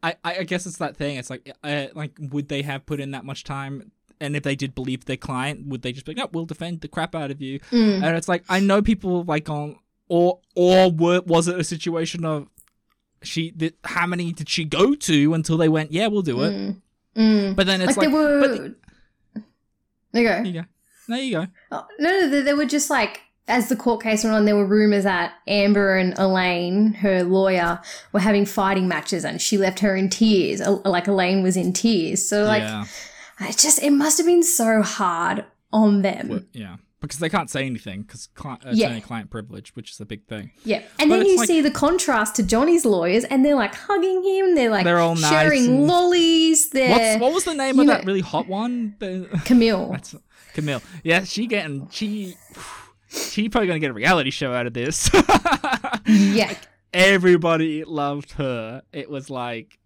I, 0.02 0.16
I, 0.22 0.38
I 0.40 0.42
guess 0.42 0.66
it's 0.66 0.76
that 0.76 0.96
thing. 0.96 1.16
It's 1.16 1.30
like, 1.30 1.50
uh, 1.64 1.86
like, 1.94 2.12
would 2.20 2.48
they 2.48 2.62
have 2.62 2.84
put 2.84 3.00
in 3.00 3.12
that 3.12 3.24
much 3.24 3.44
time? 3.44 3.92
And 4.20 4.36
if 4.36 4.42
they 4.42 4.56
did 4.56 4.74
believe 4.74 5.04
their 5.04 5.16
client, 5.16 5.68
would 5.68 5.82
they 5.82 5.92
just 5.92 6.04
be 6.04 6.12
like, 6.12 6.18
"No, 6.18 6.28
we'll 6.32 6.44
defend 6.44 6.82
the 6.82 6.88
crap 6.88 7.14
out 7.14 7.30
of 7.30 7.40
you"? 7.40 7.60
Mm. 7.70 8.02
And 8.02 8.16
it's 8.16 8.28
like, 8.28 8.44
I 8.48 8.60
know 8.60 8.82
people 8.82 9.24
like 9.24 9.48
on, 9.48 9.76
or 10.08 10.40
or 10.54 10.90
were, 10.90 11.22
was 11.22 11.48
it 11.48 11.58
a 11.58 11.64
situation 11.64 12.26
of 12.26 12.48
she? 13.22 13.52
Did, 13.52 13.74
how 13.84 14.06
many 14.06 14.32
did 14.32 14.50
she 14.50 14.64
go 14.66 14.94
to 14.94 15.32
until 15.32 15.56
they 15.56 15.70
went, 15.70 15.92
"Yeah, 15.92 16.08
we'll 16.08 16.20
do 16.20 16.42
it"? 16.42 16.50
Mm. 16.52 16.82
Mm. 17.16 17.56
But 17.56 17.66
then 17.66 17.80
it's 17.80 17.96
like, 17.96 18.08
like, 18.08 18.08
they 18.08 18.12
were. 18.12 18.40
but 18.40 18.50
the- 18.50 18.74
there 20.12 20.22
you 20.22 20.28
go. 20.28 20.34
there 20.34 20.46
you 20.46 20.52
go, 20.52 20.64
there 21.08 21.18
you 21.20 21.32
go. 21.32 21.46
Oh, 21.72 21.86
no, 21.98 22.10
no, 22.10 22.28
they, 22.28 22.40
they 22.42 22.54
were 22.54 22.66
just 22.66 22.90
like 22.90 23.22
as 23.48 23.70
the 23.70 23.76
court 23.76 24.02
case 24.02 24.24
went 24.24 24.36
on, 24.36 24.44
there 24.44 24.54
were 24.56 24.66
rumors 24.66 25.04
that 25.04 25.32
Amber 25.46 25.96
and 25.96 26.16
Elaine, 26.18 26.92
her 26.94 27.24
lawyer, 27.24 27.80
were 28.12 28.20
having 28.20 28.44
fighting 28.44 28.86
matches, 28.86 29.24
and 29.24 29.40
she 29.40 29.56
left 29.56 29.80
her 29.80 29.96
in 29.96 30.10
tears. 30.10 30.60
Like 30.84 31.08
Elaine 31.08 31.42
was 31.42 31.56
in 31.56 31.72
tears. 31.72 32.28
So 32.28 32.44
like, 32.44 32.62
yeah. 32.62 32.84
it 33.40 33.56
just 33.56 33.82
it 33.82 33.90
must 33.90 34.18
have 34.18 34.26
been 34.26 34.42
so 34.42 34.82
hard 34.82 35.46
on 35.72 36.02
them. 36.02 36.28
Well, 36.28 36.40
yeah, 36.52 36.76
because 37.00 37.20
they 37.20 37.30
can't 37.30 37.48
say 37.48 37.64
anything 37.64 38.02
because 38.02 38.26
cli- 38.34 38.58
uh, 38.66 38.72
Yeah. 38.72 38.86
attorney 38.88 39.00
client 39.00 39.30
privilege, 39.30 39.74
which 39.74 39.92
is 39.92 40.00
a 40.00 40.04
big 40.06 40.26
thing. 40.26 40.50
Yeah, 40.64 40.82
and 40.98 41.08
But 41.08 41.16
then 41.18 41.26
you 41.26 41.38
like- 41.38 41.46
see 41.46 41.62
the 41.62 41.70
contrast 41.70 42.36
to 42.36 42.42
Johnny's 42.42 42.84
lawyers, 42.84 43.24
and 43.24 43.46
they're 43.46 43.54
like 43.56 43.74
hugging 43.74 44.22
him. 44.24 44.56
They're 44.56 44.70
like 44.70 44.84
They're 44.84 44.98
all 45.00 45.14
nice 45.14 45.30
sharing 45.30 45.86
lollies. 45.86 46.68
They're 46.68 47.18
what 47.18 47.32
was 47.32 47.44
the 47.44 47.54
name 47.54 47.78
of 47.80 47.86
know- 47.86 47.92
that 47.94 48.04
really 48.04 48.20
hot 48.20 48.46
one? 48.46 48.96
Camille. 49.46 49.88
That's 49.92 50.14
Camille. 50.54 50.82
Yeah, 51.04 51.24
she 51.24 51.46
getting 51.46 51.88
she 51.90 52.36
she 53.08 53.48
probably 53.48 53.68
gonna 53.68 53.78
get 53.80 53.90
a 53.90 53.94
reality 53.94 54.30
show 54.30 54.52
out 54.52 54.66
of 54.66 54.74
this. 54.74 55.10
yeah, 56.06 56.54
Everybody 56.92 57.84
loved 57.84 58.32
her. 58.32 58.82
It 58.92 59.10
was 59.10 59.30
like 59.30 59.78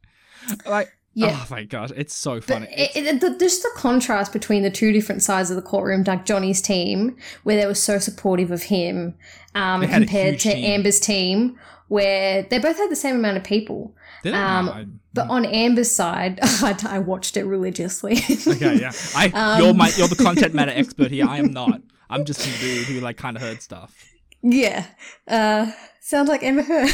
like 0.66 0.88
Yeah. 1.14 1.35
oh 1.37 1.46
my 1.51 1.64
gosh, 1.64 1.90
it's 1.96 2.14
so 2.14 2.40
funny. 2.40 2.68
it, 2.70 2.96
it, 2.96 3.20
the, 3.20 3.37
just 3.38 3.62
the 3.62 3.70
contrast 3.77 4.33
between 4.33 4.62
the 4.62 4.70
two 4.70 4.92
different 4.92 5.22
sides 5.22 5.51
of 5.51 5.57
the 5.57 5.62
courtroom, 5.62 6.05
like 6.05 6.25
Johnny's 6.25 6.62
team, 6.62 7.16
where 7.42 7.57
they 7.57 7.66
were 7.66 7.75
so 7.75 7.98
supportive 7.98 8.51
of 8.51 8.64
him, 8.64 9.14
um, 9.55 9.81
They 9.81 9.87
had 9.88 10.03
a 10.03 10.07
compared 10.07 10.38
to 10.40 10.53
team. 10.53 10.64
Amber's 10.64 11.01
team, 11.01 11.59
where 11.92 12.42
they 12.42 12.59
both 12.59 12.76
had 12.78 12.90
the 12.90 12.96
same 12.96 13.16
amount 13.16 13.37
of 13.37 13.44
people. 13.44 13.94
Um, 14.24 14.68
I- 14.68 14.87
But 15.14 15.28
on 15.28 15.44
Amber's 15.44 15.90
side, 15.90 16.38
I, 16.42 16.74
I 16.88 16.98
watched 17.00 17.37
it 17.37 17.44
religiously. 17.44 18.14
okay, 18.46 18.76
yeah. 18.81 18.92
I 19.14 19.26
Um, 19.35 19.62
you're 19.62 19.74
my 19.74 19.92
you're 19.96 20.09
the 20.09 20.16
content 20.16 20.55
matter 20.55 20.72
expert 20.74 21.11
here. 21.11 21.26
I 21.28 21.38
am 21.38 21.52
not. 21.52 21.81
I'm 22.09 22.24
just 22.24 22.40
some 22.40 22.52
dude 22.61 22.87
who 22.87 23.00
like 23.00 23.16
kind 23.18 23.37
of 23.37 23.42
heard 23.42 23.61
stuff. 23.62 23.94
yeah, 24.42 24.87
uh, 25.28 25.70
sounds 26.00 26.28
like 26.28 26.42
Amber 26.42 26.62
Heard. 26.62 26.88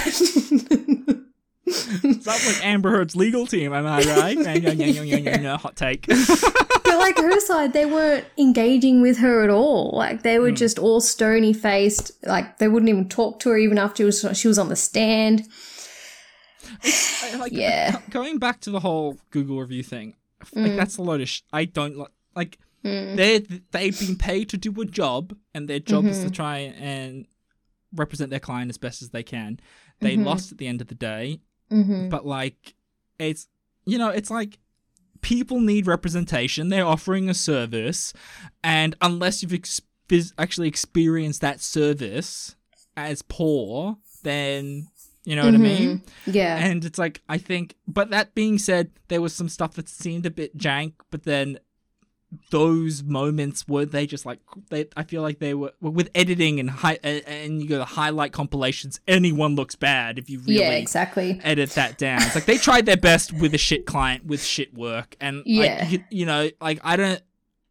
Sounds 1.70 2.26
like 2.26 2.64
Amber 2.66 2.90
Heard's 2.90 3.14
legal 3.14 3.46
team. 3.46 3.72
Am 3.72 3.86
I 3.86 4.00
right? 4.02 4.38
Yeah, 4.78 5.56
Hot 5.58 5.76
take. 5.76 6.06
Like 7.08 7.18
her 7.18 7.40
side, 7.40 7.72
they 7.72 7.86
weren't 7.86 8.24
engaging 8.36 9.00
with 9.02 9.18
her 9.18 9.42
at 9.42 9.50
all. 9.50 9.90
Like 9.94 10.22
they 10.22 10.36
Hmm. 10.36 10.42
were 10.42 10.52
just 10.52 10.78
all 10.78 11.00
stony 11.00 11.52
faced. 11.52 12.12
Like 12.24 12.58
they 12.58 12.68
wouldn't 12.68 12.88
even 12.90 13.08
talk 13.08 13.40
to 13.40 13.50
her 13.50 13.56
even 13.58 13.78
after 13.78 13.96
she 14.10 14.26
was, 14.26 14.38
she 14.38 14.48
was 14.48 14.58
on 14.58 14.68
the 14.68 14.76
stand. 14.76 15.46
Like, 17.38 17.52
Yeah. 17.52 18.00
going 18.10 18.38
back 18.38 18.60
to 18.60 18.70
the 18.70 18.80
whole 18.80 19.16
Google 19.30 19.60
review 19.60 19.82
thing, 19.82 20.14
like 20.54 20.76
that's 20.76 20.96
a 20.98 21.02
load 21.02 21.20
of. 21.20 21.28
Sh- 21.28 21.42
I 21.52 21.64
don't 21.64 21.96
like. 21.96 22.10
Like 22.34 22.58
Mm. 22.84 23.16
they 23.16 23.38
they've 23.72 23.98
been 23.98 24.14
paid 24.16 24.48
to 24.50 24.56
do 24.56 24.70
a 24.80 24.84
job, 24.84 25.34
and 25.52 25.66
their 25.68 25.80
job 25.80 26.04
Mm-hmm. 26.04 26.10
is 26.12 26.22
to 26.22 26.30
try 26.30 26.58
and 26.58 27.26
represent 27.92 28.30
their 28.30 28.38
client 28.38 28.70
as 28.70 28.78
best 28.78 29.02
as 29.02 29.10
they 29.10 29.24
can. 29.24 29.58
They 30.00 30.14
Mm-hmm. 30.14 30.22
lost 30.24 30.52
at 30.52 30.58
the 30.58 30.68
end 30.68 30.80
of 30.80 30.86
the 30.86 30.94
day, 30.94 31.40
hmm 31.70 32.08
but 32.08 32.24
like 32.24 32.74
it's 33.18 33.48
you 33.84 33.98
know 33.98 34.10
it's 34.10 34.30
like 34.30 34.60
people 35.20 35.60
need 35.60 35.86
representation. 35.86 36.68
They're 36.68 36.86
offering 36.86 37.28
a 37.28 37.34
service, 37.34 38.12
and 38.62 38.96
unless 39.00 39.42
you've 39.42 39.54
ex- 39.54 39.82
actually 40.38 40.68
experienced 40.68 41.40
that 41.40 41.60
service 41.60 42.56
as 42.96 43.22
poor, 43.22 43.96
then 44.22 44.88
you 45.24 45.36
know 45.36 45.44
what 45.44 45.54
I 45.54 45.58
mean. 45.58 45.98
Mm-hmm. 45.98 46.30
Yeah. 46.30 46.56
And 46.56 46.84
it's 46.84 46.98
like 46.98 47.20
I 47.28 47.36
think, 47.38 47.74
but 47.86 48.10
that 48.10 48.34
being 48.34 48.58
said, 48.58 48.90
there 49.08 49.20
was 49.20 49.34
some 49.34 49.48
stuff 49.48 49.74
that 49.74 49.88
seemed 49.88 50.24
a 50.24 50.30
bit 50.30 50.56
jank. 50.56 50.94
But 51.10 51.24
then 51.24 51.58
those 52.50 53.02
moments 53.02 53.66
were 53.66 53.86
they 53.86 54.06
just 54.06 54.26
like 54.26 54.38
they? 54.68 54.86
I 54.96 55.02
feel 55.04 55.22
like 55.22 55.38
they 55.38 55.54
were 55.54 55.72
with 55.80 56.10
editing 56.14 56.60
and 56.60 56.68
high 56.68 56.98
and, 57.02 57.62
you 57.62 57.68
go 57.68 57.78
to 57.78 57.84
highlight 57.84 58.32
compilations. 58.32 59.00
Anyone 59.08 59.54
looks 59.54 59.74
bad 59.76 60.18
if 60.18 60.28
you 60.28 60.40
really 60.40 60.60
yeah, 60.60 60.70
exactly. 60.72 61.40
edit 61.42 61.70
that 61.70 61.96
down. 61.96 62.20
It's 62.22 62.34
like 62.34 62.44
they 62.44 62.58
tried 62.58 62.84
their 62.86 62.96
best 62.98 63.32
with 63.32 63.54
a 63.54 63.58
shit 63.58 63.86
client 63.86 64.26
with 64.26 64.42
shit 64.42 64.74
work, 64.74 65.16
and 65.20 65.42
Yeah. 65.46 65.78
like, 65.80 65.90
you, 65.90 66.04
you 66.10 66.26
know, 66.26 66.50
like 66.60 66.80
I 66.84 66.96
don't. 66.96 67.22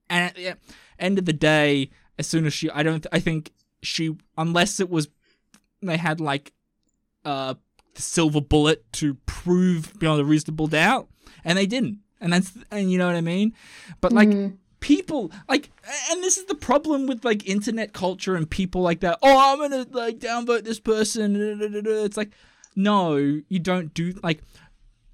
And 0.10 0.26
at 0.26 0.36
the 0.36 0.58
end 0.98 1.20
of 1.20 1.26
the 1.26 1.34
day, 1.34 1.89
as 2.17 2.26
soon 2.28 2.46
as 2.46 2.54
she, 2.54 2.70
I 2.72 2.82
don't, 2.82 3.06
I 3.12 3.20
think 3.20 3.52
she, 3.84 4.15
unless 4.38 4.80
it 4.80 4.89
was, 4.89 5.10
they 5.82 5.98
had 5.98 6.20
like, 6.22 6.54
uh, 7.26 7.56
silver 7.93 8.39
bullet 8.41 8.91
to 8.93 9.15
prove 9.26 9.93
beyond 10.00 10.22
a 10.22 10.26
reasonable 10.26 10.67
doubt, 10.67 11.10
and 11.43 11.58
they 11.58 11.65
didn't, 11.65 12.00
and 12.21 12.34
that's, 12.34 12.51
and 12.71 12.91
you 12.91 12.97
know 12.97 13.08
what 13.08 13.15
I 13.15 13.21
mean, 13.21 13.53
but 14.01 14.12
like. 14.12 14.30
Mm-hmm. 14.30 14.56
People 14.80 15.32
like, 15.49 15.71
and 16.12 16.23
this 16.23 16.38
is 16.38 16.45
the 16.45 16.56
problem 16.56 17.08
with 17.08 17.25
like 17.25 17.49
internet 17.49 17.93
culture 17.93 18.36
and 18.36 18.47
people 18.47 18.84
like 18.84 18.99
that. 18.99 19.17
Oh, 19.23 19.51
I'm 19.53 19.58
gonna 19.60 19.88
like 19.91 20.19
downvote 20.19 20.65
this 20.65 20.80
person. 20.80 21.36
It's 21.36 22.15
like, 22.15 22.30
no, 22.75 23.15
you 23.15 23.60
don't 23.60 23.91
do 23.95 24.13
like. 24.21 24.43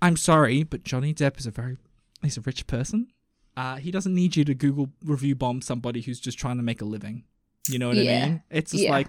I'm 0.01 0.17
sorry, 0.17 0.63
but 0.63 0.83
Johnny 0.83 1.13
Depp 1.13 1.39
is 1.39 1.45
a 1.45 1.51
very 1.51 1.77
he's 2.21 2.37
a 2.37 2.41
rich 2.41 2.67
person. 2.67 3.07
Uh, 3.55 3.77
he 3.77 3.89
doesn't 3.89 4.13
need 4.13 4.35
you 4.35 4.43
to 4.43 4.53
Google 4.53 4.89
review 5.05 5.33
bomb 5.33 5.61
somebody 5.61 6.01
who's 6.01 6.19
just 6.19 6.37
trying 6.37 6.57
to 6.57 6.63
make 6.63 6.81
a 6.81 6.85
living. 6.85 7.23
You 7.69 7.79
know 7.79 7.87
what 7.87 7.97
Yeah. 7.97 8.11
I 8.25 8.25
mean? 8.27 8.43
It's 8.51 8.71
just 8.71 8.83
Yeah. 8.83 8.91
like, 8.91 9.07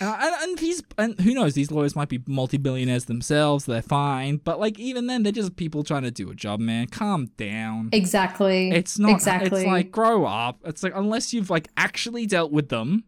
uh, 0.00 0.16
and, 0.20 0.34
and 0.42 0.58
these, 0.58 0.82
and 0.98 1.18
who 1.20 1.32
knows? 1.34 1.54
These 1.54 1.70
lawyers 1.70 1.96
might 1.96 2.08
be 2.08 2.22
multi-billionaires 2.26 3.06
themselves. 3.06 3.64
They're 3.64 3.80
fine, 3.82 4.36
but 4.36 4.60
like 4.60 4.78
even 4.78 5.06
then, 5.06 5.22
they're 5.22 5.32
just 5.32 5.56
people 5.56 5.82
trying 5.84 6.02
to 6.02 6.10
do 6.10 6.30
a 6.30 6.34
job. 6.34 6.60
Man, 6.60 6.86
calm 6.88 7.26
down. 7.36 7.88
Exactly. 7.92 8.70
It's 8.70 8.98
not. 8.98 9.12
exactly. 9.12 9.62
It's 9.62 9.66
like 9.66 9.90
grow 9.90 10.24
up. 10.26 10.60
It's 10.64 10.82
like 10.82 10.92
unless 10.94 11.32
you've 11.32 11.50
like 11.50 11.68
actually 11.76 12.26
dealt 12.26 12.52
with 12.52 12.68
them 12.68 13.04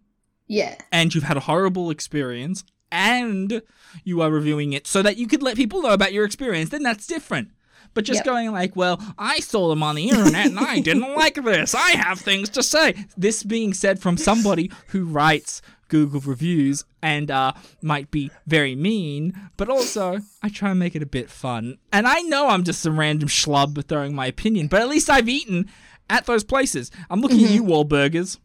yeah. 0.46 0.76
and 0.90 1.14
you've 1.14 1.24
had 1.24 1.36
a 1.36 1.40
horrible 1.40 1.90
experience 1.90 2.64
and 2.90 3.60
you 4.04 4.22
are 4.22 4.30
reviewing 4.30 4.72
it 4.72 4.86
so 4.86 5.02
that 5.02 5.18
you 5.18 5.26
could 5.26 5.42
let 5.42 5.56
people 5.56 5.82
know 5.82 5.90
about 5.90 6.12
your 6.12 6.24
experience, 6.24 6.70
then 6.70 6.82
that's 6.82 7.06
different. 7.06 7.50
But 7.94 8.04
just 8.04 8.18
Yep. 8.18 8.24
going 8.26 8.52
like, 8.52 8.76
well, 8.76 9.00
I 9.18 9.40
saw 9.40 9.68
them 9.68 9.82
on 9.82 9.94
the 9.94 10.08
internet 10.08 10.46
and 10.46 10.58
I 10.58 10.80
didn't 10.80 11.14
like 11.16 11.34
this. 11.34 11.74
I 11.74 11.92
have 11.92 12.20
things 12.20 12.48
to 12.50 12.62
say. 12.62 12.94
This 13.16 13.42
being 13.42 13.74
said 13.74 13.98
from 13.98 14.16
somebody 14.16 14.70
who 14.88 15.04
writes 15.04 15.62
Google 15.88 16.20
reviews 16.20 16.84
and 17.02 17.30
uh, 17.30 17.52
might 17.82 18.10
be 18.10 18.30
very 18.46 18.74
mean, 18.76 19.32
but 19.56 19.68
also 19.68 20.18
I 20.42 20.48
try 20.48 20.70
and 20.70 20.78
make 20.78 20.94
it 20.94 21.02
a 21.02 21.06
bit 21.06 21.30
fun. 21.30 21.78
And 21.92 22.06
I 22.06 22.20
know 22.22 22.48
I'm 22.48 22.64
just 22.64 22.80
some 22.82 22.98
random 22.98 23.28
schlub 23.28 23.82
throwing 23.88 24.14
my 24.14 24.26
opinion, 24.26 24.68
but 24.68 24.80
at 24.80 24.88
least 24.88 25.08
I've 25.10 25.28
eaten 25.28 25.68
at 26.10 26.26
those 26.26 26.44
places. 26.44 26.90
I'm 27.10 27.20
looking 27.20 27.42
at 27.44 27.50
you, 27.50 27.64
Wahlburgers. 27.64 28.38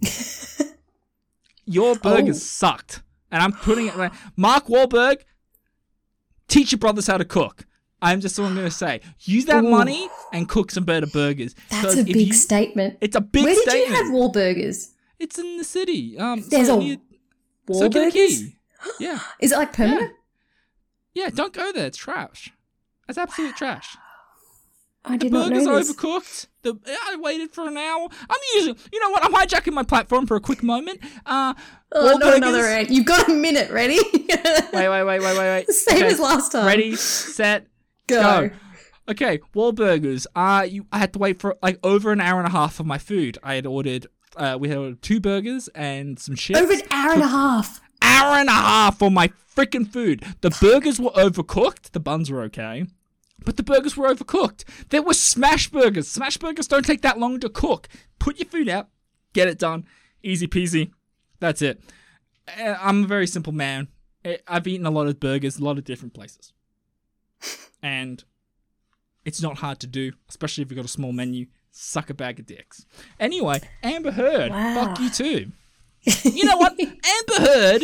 Your 1.66 1.96
burgers 1.96 2.38
Oh. 2.38 2.40
sucked. 2.40 3.02
And 3.32 3.42
I'm 3.42 3.52
putting 3.54 3.88
it 3.88 3.96
right. 3.96 4.12
Mark 4.36 4.68
Wahlberg, 4.68 5.22
teach 6.48 6.72
your 6.72 6.80
brothers 6.80 7.08
how 7.08 7.18
to 7.18 7.26
cook. 7.26 7.66
I'm 8.02 8.20
just 8.20 8.38
all 8.38 8.46
I'm 8.46 8.54
going 8.54 8.68
to 8.68 8.72
say. 8.72 9.00
Use 9.22 9.46
that 9.46 9.64
Ooh. 9.64 9.70
money 9.70 10.08
and 10.34 10.48
cook 10.48 10.72
some 10.72 10.84
better 10.84 11.08
burgers. 11.08 11.56
That's 11.70 11.96
a 11.96 12.04
big 12.04 12.16
you- 12.28 12.34
statement. 12.34 12.98
It's 13.02 13.16
a 13.16 13.22
big 13.22 13.46
Where 13.46 13.56
did 13.56 13.64
statement. 13.70 13.90
you 13.90 13.96
have 13.96 14.14
Wahlburgers? 14.14 14.90
it's 15.20 15.40
in 15.40 15.58
the 15.58 15.64
city. 15.64 16.18
Um, 16.18 16.44
There's 16.50 16.68
so 16.68 16.76
a 16.76 16.84
near- 16.84 16.98
Wahlburgers? 17.68 18.12
key. 18.14 18.56
Yeah, 19.00 19.20
Is 19.40 19.52
it 19.52 19.58
like 19.58 19.74
permanent? 19.74 20.12
yeah. 21.14 21.30
Don't 21.30 21.54
go 21.54 21.72
there. 21.72 21.88
It's 21.88 21.98
trash. 21.98 22.52
It's 23.08 23.18
absolute 23.18 23.56
trash. 23.56 23.96
I 25.06 25.14
The 25.18 25.26
did 25.26 25.34
not 25.34 25.50
burgers 25.50 25.66
know 25.66 25.78
this. 25.78 25.92
overcooked. 25.94 26.48
The 26.62 26.76
I 26.88 27.18
waited 27.20 27.52
for 27.52 27.68
an 27.68 27.76
hour. 27.76 28.08
I'm 28.30 28.38
usually, 28.56 28.78
you 28.94 29.00
know 29.02 29.10
what? 29.10 29.24
I'm 29.26 29.34
hijacking 29.34 29.74
my 29.74 29.84
platform 29.84 30.26
for 30.28 30.38
a 30.38 30.40
quick 30.42 30.64
moment. 30.64 31.02
Uh, 31.26 31.54
Oh, 31.96 32.18
not 32.18 32.38
another 32.38 32.64
rant. 32.64 32.90
You've 32.90 33.06
got 33.06 33.30
a 33.30 33.34
minute. 33.34 33.70
Ready? 33.70 34.00
wait, 34.14 34.72
wait, 34.74 35.04
wait, 35.04 35.06
wait, 35.06 35.22
wait, 35.22 35.38
wait. 35.38 35.70
Same 35.72 35.98
Okay. 35.98 36.08
as 36.08 36.20
last 36.20 36.52
time. 36.54 36.66
Ready, 36.66 36.96
set, 36.96 37.68
Go. 38.08 38.22
go. 38.22 38.50
Okay, 39.10 39.40
Wahlburgers. 39.54 40.26
Uh, 40.36 40.66
you, 40.68 40.86
I 40.92 40.98
had 41.00 41.12
to 41.14 41.20
wait 41.20 41.40
for 41.40 41.56
like 41.62 41.78
over 41.84 42.12
an 42.14 42.20
hour 42.22 42.40
and 42.40 42.48
a 42.48 42.52
half 42.52 42.74
for 42.76 42.84
my 42.86 42.98
food. 42.98 43.38
I 43.44 43.56
had 43.56 43.66
ordered, 43.68 44.08
uh, 44.36 44.58
we 44.60 44.70
had 44.70 45.02
two 45.02 45.20
burgers 45.20 45.68
and 45.70 46.20
some 46.20 46.36
chips. 46.36 46.60
Over 46.60 46.74
an 46.74 46.82
hour 46.92 47.14
and 47.14 47.22
a 47.22 47.28
half. 47.28 47.82
hour 48.02 48.38
and 48.38 48.50
a 48.50 48.54
half 48.54 49.00
for 49.00 49.12
my 49.12 49.30
freaking 49.56 49.88
food. 49.88 50.26
The 50.42 50.50
burgers 50.50 51.00
were 51.00 51.12
overcooked. 51.12 51.92
The 51.92 52.00
buns 52.00 52.32
were 52.32 52.42
okay. 52.44 52.86
But 53.46 53.58
the 53.58 53.64
burgers 53.64 53.98
were 53.98 54.08
overcooked. 54.08 54.64
There 54.90 55.02
were 55.02 55.14
smash 55.14 55.70
burgers. 55.70 56.08
Smash 56.08 56.38
burgers 56.38 56.68
don't 56.68 56.86
take 56.86 57.02
that 57.02 57.20
long 57.20 57.40
to 57.42 57.50
cook. 57.50 57.88
Put 58.20 58.40
your 58.40 58.48
food 58.48 58.70
out, 58.70 58.88
get 59.34 59.48
it 59.48 59.60
done. 59.60 59.86
Easy 60.24 60.48
peasy. 60.48 60.92
That's 61.40 61.62
it. 61.62 61.82
Uh, 62.48 62.76
I'm 62.80 63.04
a 63.04 63.08
very 63.08 63.28
simple 63.28 63.54
man. 63.54 63.90
I've 64.48 64.68
eaten 64.68 64.86
a 64.86 64.92
lot 64.92 65.08
of 65.08 65.20
burgers, 65.20 65.58
a 65.60 65.64
lot 65.64 65.78
of 65.78 65.84
different 65.84 66.14
places. 66.14 66.54
And 67.86 68.24
it's 69.26 69.42
not 69.42 69.58
hard 69.58 69.82
to 69.82 69.88
do, 69.88 70.14
especially 70.30 70.62
if 70.62 70.72
you've 70.72 70.78
got 70.78 70.86
a 70.86 70.88
small 70.88 71.12
menu. 71.12 71.48
Suck 71.76 72.10
a 72.12 72.14
bag 72.14 72.40
of 72.40 72.46
dicks. 72.46 72.86
Anyway, 73.20 73.60
Amber 73.82 74.12
Heard, 74.12 74.52
Wow. 74.52 74.86
fuck 74.86 75.00
you 75.00 75.10
too. 75.10 75.52
You 76.24 76.46
know 76.46 76.58
what? 76.58 76.80
Amber 76.80 77.50
Heard 77.50 77.84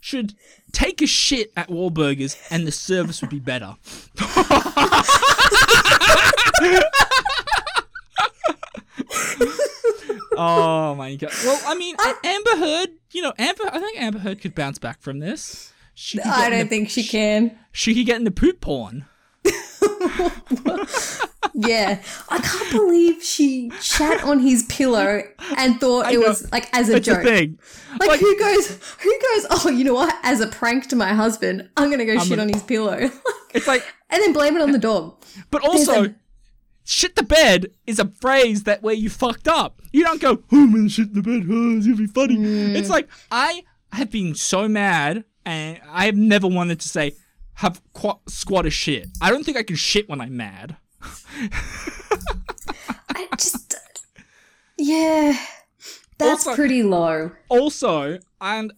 should 0.00 0.34
take 0.72 1.00
a 1.00 1.06
shit 1.06 1.50
at 1.56 1.68
Wahlburgers 1.68 2.36
and 2.50 2.66
the 2.66 2.72
service 2.72 3.20
would 3.22 3.30
be 3.30 3.38
better. 3.40 3.76
oh 10.36 10.94
my 10.96 11.14
god. 11.16 11.30
Well, 11.44 11.60
I 11.66 11.74
mean, 11.74 11.96
Amber 12.24 12.56
Heard, 12.56 12.88
you 13.12 13.22
know, 13.22 13.32
Amber 13.38 13.64
I 13.72 13.78
think 13.78 14.00
Amber 14.00 14.18
Heard 14.20 14.40
could 14.40 14.54
bounce 14.54 14.78
back 14.78 15.00
from 15.00 15.18
this. 15.18 15.72
She 15.94 16.20
I 16.20 16.48
don't 16.50 16.60
into, 16.60 16.68
think 16.70 16.90
she 16.90 17.04
can. 17.04 17.58
she 17.70 17.94
could 17.94 18.06
get 18.06 18.16
into 18.18 18.30
poop 18.30 18.60
porn. 18.60 19.06
Yeah. 21.54 22.00
I 22.28 22.38
can't 22.38 22.70
believe 22.70 23.22
she 23.22 23.70
shat 23.80 24.22
on 24.24 24.38
his 24.40 24.62
pillow 24.64 25.22
and 25.56 25.78
thought 25.80 26.10
it 26.12 26.18
know. 26.20 26.28
was 26.28 26.50
like 26.52 26.68
as 26.72 26.88
a 26.88 26.92
the 26.94 27.00
joke. 27.00 27.22
thing. 27.22 27.58
Like, 28.00 28.08
Like- 28.10 28.20
who 28.20 28.38
goes 28.38 28.68
who 29.02 29.10
goes, 29.20 29.46
Oh, 29.50 29.68
you 29.70 29.84
know 29.84 29.94
what? 29.94 30.14
As 30.22 30.40
a 30.40 30.46
prank 30.46 30.88
to 30.88 30.96
my 30.96 31.12
husband, 31.14 31.68
I'm 31.76 31.90
gonna 31.90 32.06
go 32.06 32.18
shit 32.18 32.30
gonna- 32.30 32.42
on 32.42 32.48
his 32.48 32.62
pillow. 32.62 33.10
It's 33.54 33.66
like 33.66 33.84
and 34.08 34.22
then 34.22 34.32
blame 34.32 34.56
it 34.56 34.62
on 34.62 34.72
the 34.72 34.78
dog. 34.78 35.22
But 35.50 35.62
also, 35.62 36.04
a- 36.06 36.14
shit 36.84 37.16
the 37.16 37.22
bed 37.22 37.66
is 37.86 37.98
a 37.98 38.06
phrase 38.20 38.62
that 38.64 38.82
where 38.82 38.94
you 38.94 39.10
fucked 39.10 39.46
up. 39.46 39.82
You 39.92 40.04
don't 40.04 40.20
go, 40.22 40.42
oh, 40.52 40.56
I'm 40.56 40.88
shit 40.88 41.12
the 41.12 41.20
bed, 41.20 41.42
oh, 41.50 41.76
it's 41.76 41.84
gonna 41.86 41.98
be 41.98 42.06
funny. 42.06 42.36
Mm. 42.38 42.74
It's 42.74 42.88
like, 42.88 43.08
I 43.30 43.62
have 43.92 44.10
been 44.10 44.34
so 44.34 44.68
mad, 44.68 45.24
and 45.44 45.78
I 45.86 46.06
have 46.06 46.16
never 46.16 46.48
wanted 46.48 46.80
to 46.80 46.88
say, 46.88 47.12
have 47.56 47.82
qu- 47.92 48.18
squat 48.26 48.64
a 48.64 48.70
shit. 48.70 49.08
I 49.20 49.28
don't 49.30 49.44
think 49.44 49.58
I 49.58 49.62
can 49.62 49.76
shit 49.76 50.08
when 50.08 50.22
I'm 50.22 50.34
mad. 50.34 50.76
I 53.14 53.28
just 53.36 53.74
Yeah. 54.78 55.36
That's 56.18 56.46
Also- 56.46 56.54
pretty 56.56 56.82
low. 56.82 57.32
Also, 57.48 58.18
and 58.40 58.72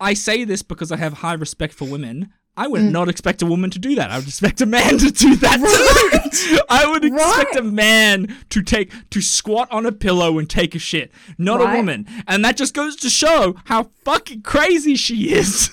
I 0.00 0.14
say 0.14 0.44
this 0.44 0.62
because 0.62 0.92
I 0.92 0.96
have 0.96 1.14
high 1.14 1.32
respect 1.34 1.72
for 1.74 1.86
women. 1.86 2.32
I 2.56 2.66
Mm. 2.66 2.70
would 2.70 2.82
not 2.84 3.08
expect 3.08 3.42
a 3.42 3.46
woman 3.46 3.70
to 3.70 3.80
do 3.80 3.96
that. 3.96 4.10
I 4.12 4.18
would 4.18 4.28
expect 4.28 4.60
a 4.60 4.66
man 4.66 4.96
to 4.98 5.10
do 5.10 5.34
that 5.36 5.58
too. 6.32 6.58
I 6.70 6.86
would 6.86 7.04
expect 7.04 7.54
Right. 7.54 7.56
a 7.56 7.62
man 7.62 8.36
to 8.50 8.62
take 8.62 8.92
to 9.10 9.20
squat 9.20 9.66
on 9.72 9.86
a 9.86 9.92
pillow 9.92 10.38
and 10.38 10.48
take 10.48 10.74
a 10.76 10.78
shit, 10.78 11.10
not 11.38 11.60
a 11.60 11.76
woman. 11.76 12.06
And 12.28 12.44
that 12.44 12.56
just 12.56 12.72
goes 12.74 12.94
to 12.96 13.10
show 13.10 13.56
how 13.64 13.90
fucking 14.04 14.42
crazy 14.42 14.94
she 14.94 15.30
is. 15.32 15.68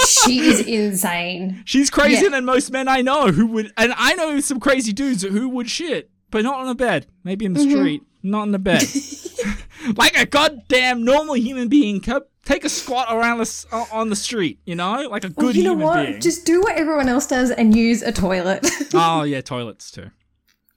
She 0.00 0.40
is 0.40 0.60
insane. 0.60 1.62
She's 1.64 1.90
crazier 1.90 2.24
Yeah. 2.24 2.28
than 2.30 2.44
most 2.44 2.70
men 2.70 2.88
I 2.88 3.00
know 3.02 3.28
who 3.32 3.46
would 3.48 3.72
and 3.76 3.92
I 3.96 4.14
know 4.14 4.40
some 4.40 4.60
crazy 4.60 4.92
dudes 4.92 5.22
who 5.22 5.48
would 5.50 5.68
shit, 5.70 6.10
but 6.30 6.42
not 6.42 6.60
on 6.60 6.68
a 6.68 6.74
bed. 6.74 7.06
Maybe 7.24 7.44
in 7.44 7.52
the 7.54 7.60
Mm-hmm. 7.60 7.70
street, 7.70 8.02
not 8.22 8.42
in 8.44 8.52
the 8.52 8.58
bed. 8.58 8.82
like 9.96 10.16
a 10.18 10.26
goddamn 10.26 11.04
normal 11.04 11.36
human 11.36 11.68
being. 11.68 12.00
Take 12.44 12.64
a 12.64 12.68
squat 12.68 13.08
around 13.10 13.38
the 13.38 13.86
on 13.92 14.08
the 14.08 14.16
street, 14.16 14.60
you 14.66 14.74
know, 14.76 15.08
like 15.10 15.24
a 15.24 15.28
good 15.28 15.44
Well, 15.46 15.56
you 15.56 15.64
know 15.64 15.74
what? 15.74 16.06
being. 16.06 16.20
Just 16.20 16.44
do 16.46 16.60
what 16.60 16.76
everyone 16.76 17.08
else 17.08 17.26
does 17.26 17.50
and 17.50 17.74
use 17.74 18.02
a 18.02 18.12
toilet. 18.12 18.64
oh 18.94 19.22
yeah, 19.24 19.40
toilets 19.40 19.90
too. 19.90 20.10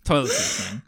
Toilets 0.03 0.73
are. 0.73 0.82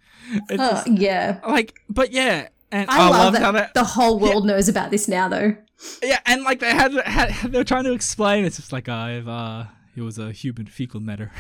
It's 0.50 0.60
Uh, 0.62 0.84
yeah. 0.88 1.40
like, 1.48 1.76
but 1.90 2.12
yeah, 2.12 2.48
and 2.72 2.90
I 2.90 2.98
I, 2.98 3.10
love 3.10 3.12
loved 3.12 3.36
that 3.38 3.52
that 3.54 3.74
the 3.74 3.84
whole 3.84 4.18
world 4.20 4.46
knows 4.46 4.70
about 4.70 4.90
this 4.90 5.08
now, 5.08 5.28
though. 5.28 5.56
Yeah, 6.04 6.20
and 6.26 6.44
like 6.44 6.60
they 6.60 6.72
had, 6.72 6.94
had 6.94 7.34
they 7.52 7.58
were 7.58 7.64
trying 7.64 7.84
to 7.86 7.94
explain. 7.94 8.46
It's 8.46 8.58
just 8.58 8.72
like 8.72 8.90
I've 8.90 9.28
uh, 9.28 9.66
it 9.96 10.02
was 10.02 10.18
a 10.18 10.32
human 10.32 10.66
fecal 10.66 11.00
matter. 11.00 11.32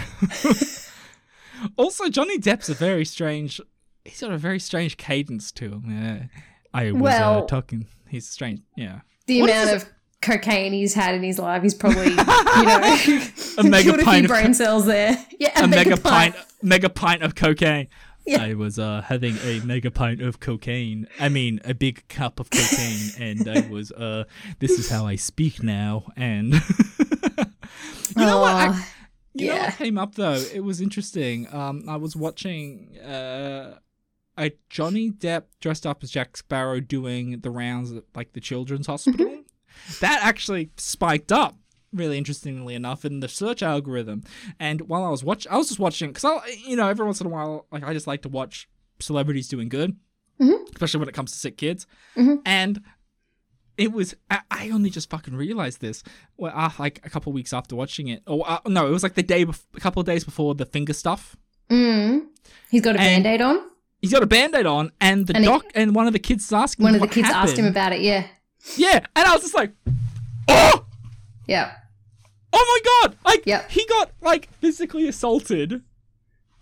also, 1.77 2.09
Johnny 2.09 2.37
Depp's 2.37 2.69
a 2.69 2.73
very 2.73 3.05
strange. 3.05 3.61
He's 4.03 4.21
got 4.21 4.31
a 4.31 4.37
very 4.37 4.59
strange 4.59 4.97
cadence 4.97 5.51
to 5.53 5.65
him. 5.73 5.83
Yeah, 5.87 6.41
I 6.73 6.91
was 6.91 7.13
uh, 7.13 7.41
talking. 7.47 7.87
He's 8.09 8.27
strange. 8.27 8.61
Yeah, 8.75 9.01
The 9.27 9.41
What 9.41 9.49
amount 9.51 9.69
of 9.75 9.85
cocaine 10.21 10.73
he's 10.73 10.93
had 10.93 11.15
in 11.15 11.23
his 11.23 11.39
life, 11.39 11.63
he's 11.63 11.73
probably, 11.73 12.09
you 12.09 12.15
know, 12.15 12.23
A 13.57 13.63
mega 13.63 13.83
killed 13.83 13.99
a 13.99 14.03
pint 14.03 14.25
few 14.25 14.25
of 14.25 14.27
brain 14.27 14.53
cells 14.53 14.85
there. 14.85 15.17
Yeah, 15.39 15.63
a 15.63 15.67
mega 15.67 15.97
pint, 15.97 16.35
mega 16.61 16.89
pint 16.89 17.23
of 17.23 17.35
cocaine. 17.35 17.87
Yeah. 18.25 18.43
I 18.43 18.53
was 18.53 18.77
uh, 18.77 19.01
having 19.05 19.37
a 19.43 19.59
mega 19.61 19.89
pint 19.91 20.21
of 20.21 20.39
cocaine. 20.39 21.07
I 21.19 21.27
mean, 21.29 21.59
a 21.65 21.73
big 21.73 22.07
cup 22.07 22.39
of 22.39 22.49
cocaine, 22.49 23.09
and 23.19 23.47
I 23.47 23.67
was 23.69 23.91
uh, 23.91 24.25
this 24.59 24.71
is 24.71 24.89
how 24.89 25.07
I 25.07 25.15
speak 25.15 25.63
now. 25.63 26.05
And 26.15 26.53
you 27.33 28.25
know 28.25 28.39
what? 28.41 28.53
I, 28.55 28.85
You 29.33 29.47
know 29.47 29.53
Yeah. 29.55 29.65
what 29.65 29.77
came 29.77 29.97
up 29.97 30.15
though? 30.15 30.43
It 30.53 30.61
was 30.63 30.81
interesting. 30.81 31.47
Um, 31.53 31.85
I 31.87 31.95
was 31.97 32.15
watching 32.15 32.97
uh, 32.99 33.77
a 34.37 34.51
Johnny 34.69 35.09
Depp 35.11 35.43
dressed 35.59 35.85
up 35.87 36.03
as 36.03 36.11
Jack 36.11 36.37
Sparrow 36.37 36.79
doing 36.79 37.39
the 37.39 37.49
rounds 37.49 37.91
at 37.91 38.03
like 38.15 38.33
the 38.33 38.39
children's 38.41 38.87
hospital. 38.87 39.25
Mm-hmm. 39.25 39.41
that 40.01 40.19
actually 40.23 40.69
spiked 40.77 41.31
up. 41.31 41.55
Really 41.93 42.17
interestingly 42.17 42.73
enough, 42.75 43.03
in 43.03 43.19
the 43.19 43.27
search 43.27 43.61
algorithm, 43.61 44.23
and 44.59 44.81
while 44.81 45.03
I 45.03 45.09
was 45.09 45.23
watch, 45.23 45.45
I 45.51 45.57
was 45.57 45.67
just 45.67 45.79
watching 45.79 46.09
because 46.11 46.23
I, 46.25 46.39
you 46.65 46.75
know, 46.77 46.87
every 46.87 47.03
once 47.05 47.19
in 47.19 47.27
a 47.27 47.29
while, 47.29 47.65
like 47.71 47.83
I 47.83 47.91
just 47.93 48.07
like 48.07 48.21
to 48.21 48.29
watch 48.29 48.69
celebrities 48.99 49.49
doing 49.49 49.67
good, 49.67 49.97
Mhm. 50.39 50.71
especially 50.73 50.99
when 51.01 51.09
it 51.09 51.15
comes 51.15 51.31
to 51.33 51.37
sick 51.37 51.57
kids, 51.57 51.85
Mhm. 52.15 52.41
and 52.45 52.81
it 53.77 53.91
was 53.91 54.15
I, 54.29 54.39
I 54.49 54.69
only 54.69 54.89
just 54.89 55.09
fucking 55.09 55.35
realized 55.35 55.81
this 55.81 56.03
well 56.37 56.53
uh, 56.55 56.69
like 56.79 57.01
a 57.05 57.09
couple 57.09 57.31
weeks 57.33 57.51
after 57.51 57.75
watching 57.75 58.09
it 58.09 58.21
or 58.27 58.43
uh, 58.49 58.59
no 58.67 58.85
it 58.87 58.91
was 58.91 59.01
like 59.01 59.15
the 59.15 59.23
day 59.23 59.45
bef- 59.45 59.63
a 59.75 59.79
couple 59.79 59.99
of 60.01 60.05
days 60.05 60.23
before 60.23 60.53
the 60.55 60.65
finger 60.65 60.93
stuff 60.93 61.35
Mm. 61.69 62.27
He's 62.69 62.81
got 62.81 62.95
a 62.97 62.99
And- 63.01 63.23
band 63.23 63.33
aid 63.35 63.41
on. 63.41 63.61
He's 64.01 64.11
got 64.11 64.23
a 64.23 64.27
band-aid 64.27 64.65
on, 64.65 64.91
and 64.99 65.25
the 65.27 65.35
And 65.35 65.45
doc 65.45 65.63
and 65.75 65.93
one 65.95 66.05
of 66.07 66.11
the 66.13 66.19
kids 66.19 66.43
is 66.45 66.51
asking 66.51 66.83
One 66.83 66.95
him 66.95 67.01
of 67.03 67.07
the 67.09 67.13
kids 67.15 67.29
asked 67.29 67.55
him 67.55 67.65
about 67.65 67.93
it. 67.93 68.01
Yeah. 68.01 68.25
Yeah, 68.75 69.05
and 69.15 69.25
I 69.27 69.33
was 69.33 69.41
just 69.43 69.53
like, 69.55 69.71
oh, 70.47 70.85
Yeah. 71.47 71.71
Oh 72.53 72.81
my 73.03 73.07
god! 73.09 73.17
Like, 73.25 73.45
Yep. 73.45 73.69
he 73.71 73.85
got 73.87 74.11
like 74.21 74.49
physically 74.59 75.07
assaulted. 75.07 75.81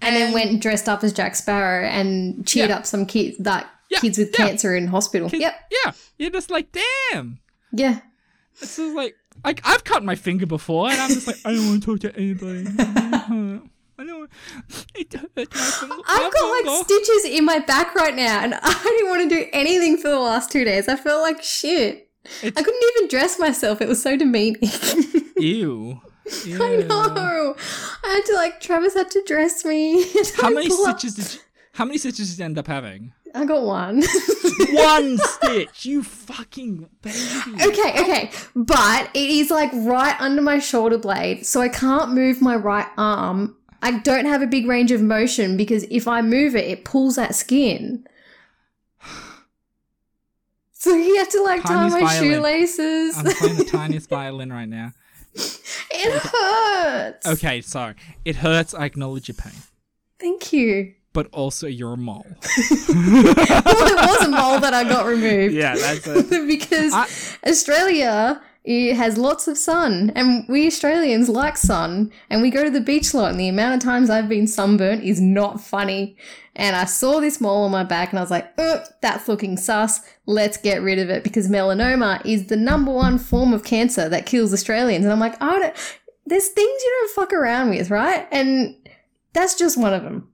And 0.02 0.16
then 0.16 0.34
went 0.34 0.62
dressed 0.62 0.88
up 0.88 1.04
as 1.04 1.12
Jack 1.12 1.36
Sparrow 1.36 1.86
and 1.86 2.48
cheered 2.48 2.70
Yeah. 2.70 2.78
up 2.78 2.86
some 2.86 3.06
kids, 3.06 3.38
like 3.40 3.66
Yeah, 3.90 4.00
kids 4.00 4.18
with 4.18 4.30
yeah. 4.38 4.48
cancer 4.48 4.74
in 4.76 4.88
hospital. 4.88 5.30
Kids- 5.30 5.42
Yep. 5.42 5.72
Yeah, 5.86 5.92
you're 6.18 6.30
just 6.32 6.50
like, 6.50 6.72
damn. 7.12 7.40
Yeah. 7.74 8.00
This 8.62 8.80
is 8.80 8.94
like, 8.94 9.16
like 9.44 9.62
I've 9.66 9.84
cut 9.84 10.04
my 10.06 10.16
finger 10.16 10.46
before, 10.46 10.90
and 10.90 11.00
I'm 11.00 11.10
just 11.10 11.28
like, 11.28 11.38
I 11.46 11.54
don't 11.54 11.68
want 11.68 11.84
to 11.84 11.86
talk 11.86 12.00
to 12.02 12.16
anybody. 12.18 12.66
I 12.80 14.04
don't. 14.06 14.20
want- 14.20 14.32
It 14.96 15.14
hurt 15.14 15.36
my 15.36 15.46
finger. 15.46 15.96
I've 16.08 16.34
got 16.34 16.66
like 16.66 16.86
stitches 16.86 17.26
in 17.26 17.44
my 17.46 17.60
back 17.60 17.94
right 17.96 18.16
now, 18.16 18.40
and 18.42 18.54
I 18.56 18.74
didn't 18.84 19.10
want 19.10 19.30
to 19.30 19.36
do 19.36 19.46
anything 19.52 19.98
for 19.98 20.08
the 20.10 20.20
last 20.20 20.52
two 20.52 20.64
days. 20.64 20.88
I 20.88 20.96
felt 20.96 21.22
like 21.22 21.44
shit. 21.44 22.09
It's- 22.44 22.54
I 22.56 22.64
couldn't 22.64 22.84
even 22.98 23.08
dress 23.10 23.40
myself. 23.40 23.82
It 23.82 23.88
was 23.88 24.02
so 24.02 24.16
demeaning. 24.18 24.58
Ew. 25.38 26.02
Ew. 26.46 26.64
I 26.64 26.76
know. 26.78 27.56
I 28.04 28.08
had 28.08 28.26
to 28.26 28.34
like 28.36 28.62
Travis 28.62 28.94
had 28.94 29.10
to 29.12 29.24
dress 29.26 29.66
me. 29.66 30.04
How 30.38 30.50
many 30.50 30.70
stitches 30.70 31.16
did 31.16 31.34
you? 31.34 31.40
How 31.74 31.86
many 31.86 31.98
stitches 31.98 32.32
did 32.32 32.40
you 32.40 32.46
end 32.46 32.58
up 32.60 32.68
having? 32.68 33.14
I 33.34 33.46
got 33.46 33.64
one. 33.64 34.04
One 34.72 35.18
stitch. 35.20 35.86
You 35.86 36.02
fucking 36.04 36.90
baby. 37.02 37.18
okay, 37.64 38.02
okay, 38.02 38.32
but 38.56 39.10
it 39.14 39.30
is 39.30 39.50
like 39.52 39.72
right 39.74 40.20
under 40.20 40.42
my 40.42 40.58
shoulder 40.60 40.98
blade, 40.98 41.46
so 41.46 41.62
I 41.62 41.70
can't 41.70 42.12
move 42.14 42.42
my 42.42 42.56
right 42.56 42.88
arm. 42.98 43.56
I 43.82 44.00
don't 44.00 44.26
have 44.26 44.42
a 44.42 44.48
big 44.48 44.68
range 44.68 44.92
of 44.92 45.02
motion 45.02 45.58
because 45.58 45.86
if 45.92 46.08
I 46.08 46.22
move 46.22 46.56
it, 46.56 46.66
it 46.66 46.86
pulls 46.86 47.16
that 47.16 47.36
skin. 47.36 48.04
So 50.80 50.96
he 50.98 51.18
had 51.18 51.30
to 51.32 51.44
like 51.44 51.62
tie 51.64 51.90
my 51.90 52.00
violin. 52.00 52.32
shoelaces. 52.32 53.18
I'm 53.18 53.26
playing 53.26 53.58
the 53.58 53.66
tiniest 53.66 54.10
violin 54.18 54.52
right 54.52 54.68
now. 54.68 54.94
it 55.36 56.22
hurts. 56.24 57.28
Okay, 57.28 57.60
sorry. 57.62 57.96
It 58.26 58.38
hurts. 58.38 58.74
I 58.74 58.86
acknowledge 58.86 59.28
your 59.28 59.36
pain, 59.36 59.52
Thank 60.20 60.54
you. 60.54 60.94
but 61.14 61.28
also 61.34 61.68
you're 61.68 61.94
a 61.94 61.98
mole. 61.98 62.26
Well, 62.90 63.88
it 63.88 64.08
was 64.08 64.26
a 64.28 64.30
mole 64.30 64.60
that 64.62 64.74
I 64.74 64.84
got 64.86 65.06
removed. 65.06 65.54
Yeah, 65.54 65.76
that's 65.76 66.08
it. 66.08 66.30
because 66.48 66.94
I- 66.94 67.08
Australia 67.48 68.42
it 68.64 68.96
has 68.96 69.18
lots 69.18 69.48
of 69.48 69.58
sun, 69.58 70.12
and 70.16 70.46
we 70.50 70.68
Australians 70.68 71.30
like 71.30 71.58
sun, 71.58 72.12
and 72.30 72.42
we 72.42 72.50
go 72.50 72.64
to 72.64 72.70
the 72.70 72.82
beach 72.82 73.14
a 73.14 73.18
lot. 73.18 73.32
And 73.32 73.40
the 73.40 73.48
amount 73.48 73.76
of 73.76 73.82
times 73.82 74.10
I've 74.10 74.30
been 74.30 74.48
sunburnt 74.48 75.04
is 75.04 75.22
not 75.22 75.62
funny. 75.62 76.18
And 76.56 76.76
I 76.76 76.84
saw 76.86 77.22
this 77.22 77.40
mole 77.40 77.64
on 77.64 77.72
my 77.72 77.86
back, 77.86 78.10
and 78.10 78.20
I 78.20 78.22
was 78.22 78.32
like, 78.32 78.56
"That's 79.02 79.30
looking 79.30 79.56
sus. 79.56 80.02
Let's 80.26 80.58
get 80.58 80.82
rid 80.82 81.00
of 81.00 81.10
it." 81.10 81.24
Because 81.24 81.48
melanoma 81.48 82.26
is 82.26 82.48
the 82.48 82.58
number 82.58 82.92
one 82.92 83.18
form 83.18 83.54
of 83.54 83.64
cancer 83.64 84.10
that 84.10 84.26
kills 84.26 84.54
Australians. 84.54 85.06
And 85.06 85.14
I'm 85.14 85.22
like, 85.22 85.42
"I 85.42 85.58
don't." 85.58 85.74
There's 86.26 86.50
things 86.50 86.82
you 86.84 86.98
don't 87.00 87.16
fuck 87.16 87.34
around 87.34 87.70
with, 87.70 87.90
right? 87.90 88.28
And 88.30 88.76
that's 89.34 89.56
just 89.56 89.78
one 89.78 89.94
of 89.94 90.04
them. 90.04 90.28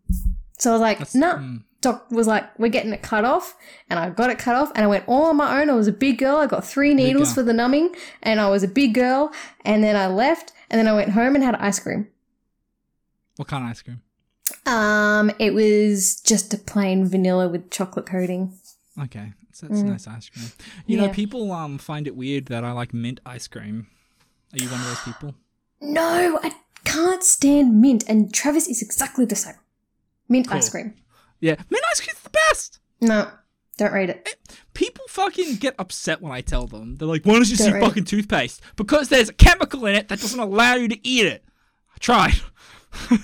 So 0.58 0.72
I 0.72 0.74
was 0.74 0.82
like, 0.82 1.14
"Nah." 1.14 1.38
Mm. 1.38 1.64
Doc 1.86 2.12
was 2.12 2.28
like, 2.28 2.46
"We're 2.60 2.70
getting 2.78 2.94
it 2.94 3.02
cut 3.12 3.24
off," 3.26 3.56
and 3.90 3.98
I 4.00 4.10
got 4.10 4.30
it 4.30 4.38
cut 4.46 4.56
off, 4.56 4.72
and 4.76 4.84
I 4.84 4.88
went 4.88 5.06
all 5.08 5.26
on 5.32 5.38
my 5.38 5.50
own. 5.62 5.70
I 5.70 5.74
was 5.74 5.88
a 5.88 5.92
big 6.06 6.18
girl. 6.18 6.38
I 6.38 6.48
got 6.48 6.66
three 6.66 6.94
needles 6.94 7.34
for 7.34 7.44
the 7.44 7.54
numbing, 7.54 7.96
and 8.22 8.40
I 8.40 8.50
was 8.50 8.64
a 8.64 8.68
big 8.68 8.94
girl. 8.94 9.32
And 9.64 9.84
then 9.84 9.96
I 9.96 10.08
left, 10.08 10.52
and 10.70 10.78
then 10.80 10.88
I 10.88 10.94
went 10.94 11.12
home 11.12 11.36
and 11.36 11.44
had 11.44 11.56
ice 11.56 11.80
cream. 11.80 12.08
What 13.38 13.48
kind 13.48 13.64
of 13.64 13.70
ice 13.72 13.82
cream? 13.82 14.02
Um, 14.66 15.32
it 15.40 15.54
was 15.54 16.20
just 16.22 16.54
a 16.54 16.58
plain 16.58 17.06
vanilla 17.06 17.48
with 17.48 17.70
chocolate 17.72 18.06
coating. 18.06 18.54
Okay, 19.02 19.34
so 19.52 19.68
that's 19.68 19.82
nice 19.82 20.08
ice 20.08 20.30
cream. 20.30 20.50
You 20.86 20.98
know, 20.98 21.10
Mm. 21.10 21.14
People 21.14 21.52
um 21.52 21.78
find 21.78 22.08
it 22.08 22.16
weird 22.16 22.46
that 22.48 22.64
I 22.64 22.72
like 22.72 22.94
mint 22.94 23.20
ice 23.26 23.48
cream. 23.48 23.88
Are 24.54 24.60
you 24.64 24.70
one 24.70 24.80
of 24.82 24.88
those 24.88 25.02
people? 25.02 25.36
No, 25.82 26.40
I 26.44 26.54
can't 26.86 27.24
stand 27.24 27.82
mint, 27.82 28.04
and 28.08 28.34
Travis 28.34 28.68
is 28.68 28.82
exactly 28.82 29.26
the 29.26 29.36
same. 29.36 29.56
Mint 30.30 30.48
Cool. 30.48 30.58
ice 30.58 30.70
cream. 30.70 30.94
Yeah, 31.40 31.56
mint 31.70 31.84
ice 31.92 32.02
cream's 32.02 32.22
the 32.22 32.30
best. 32.30 32.80
No, 33.02 33.30
don't 33.78 33.92
rate 33.94 34.10
it. 34.10 34.36
People 34.74 35.04
fucking 35.10 35.56
get 35.58 35.76
upset 35.80 36.22
when 36.22 36.32
I 36.32 36.42
tell 36.42 36.66
them. 36.68 36.96
They're 36.96 37.08
like, 37.08 37.26
"Why 37.26 37.34
don't 37.34 37.48
you 37.50 37.58
Don't 37.58 37.74
see 37.74 37.80
fucking 37.80 38.06
toothpaste?" 38.06 38.62
Because 38.76 39.10
there's 39.10 39.30
a 39.30 39.34
chemical 39.34 39.86
in 39.86 39.96
it 39.96 40.08
that 40.10 40.20
doesn't 40.22 40.40
allow 40.40 40.76
you 40.76 40.88
to 40.88 41.08
eat 41.08 41.26
it. 41.26 41.44
I 41.94 41.98
tried. 42.00 42.34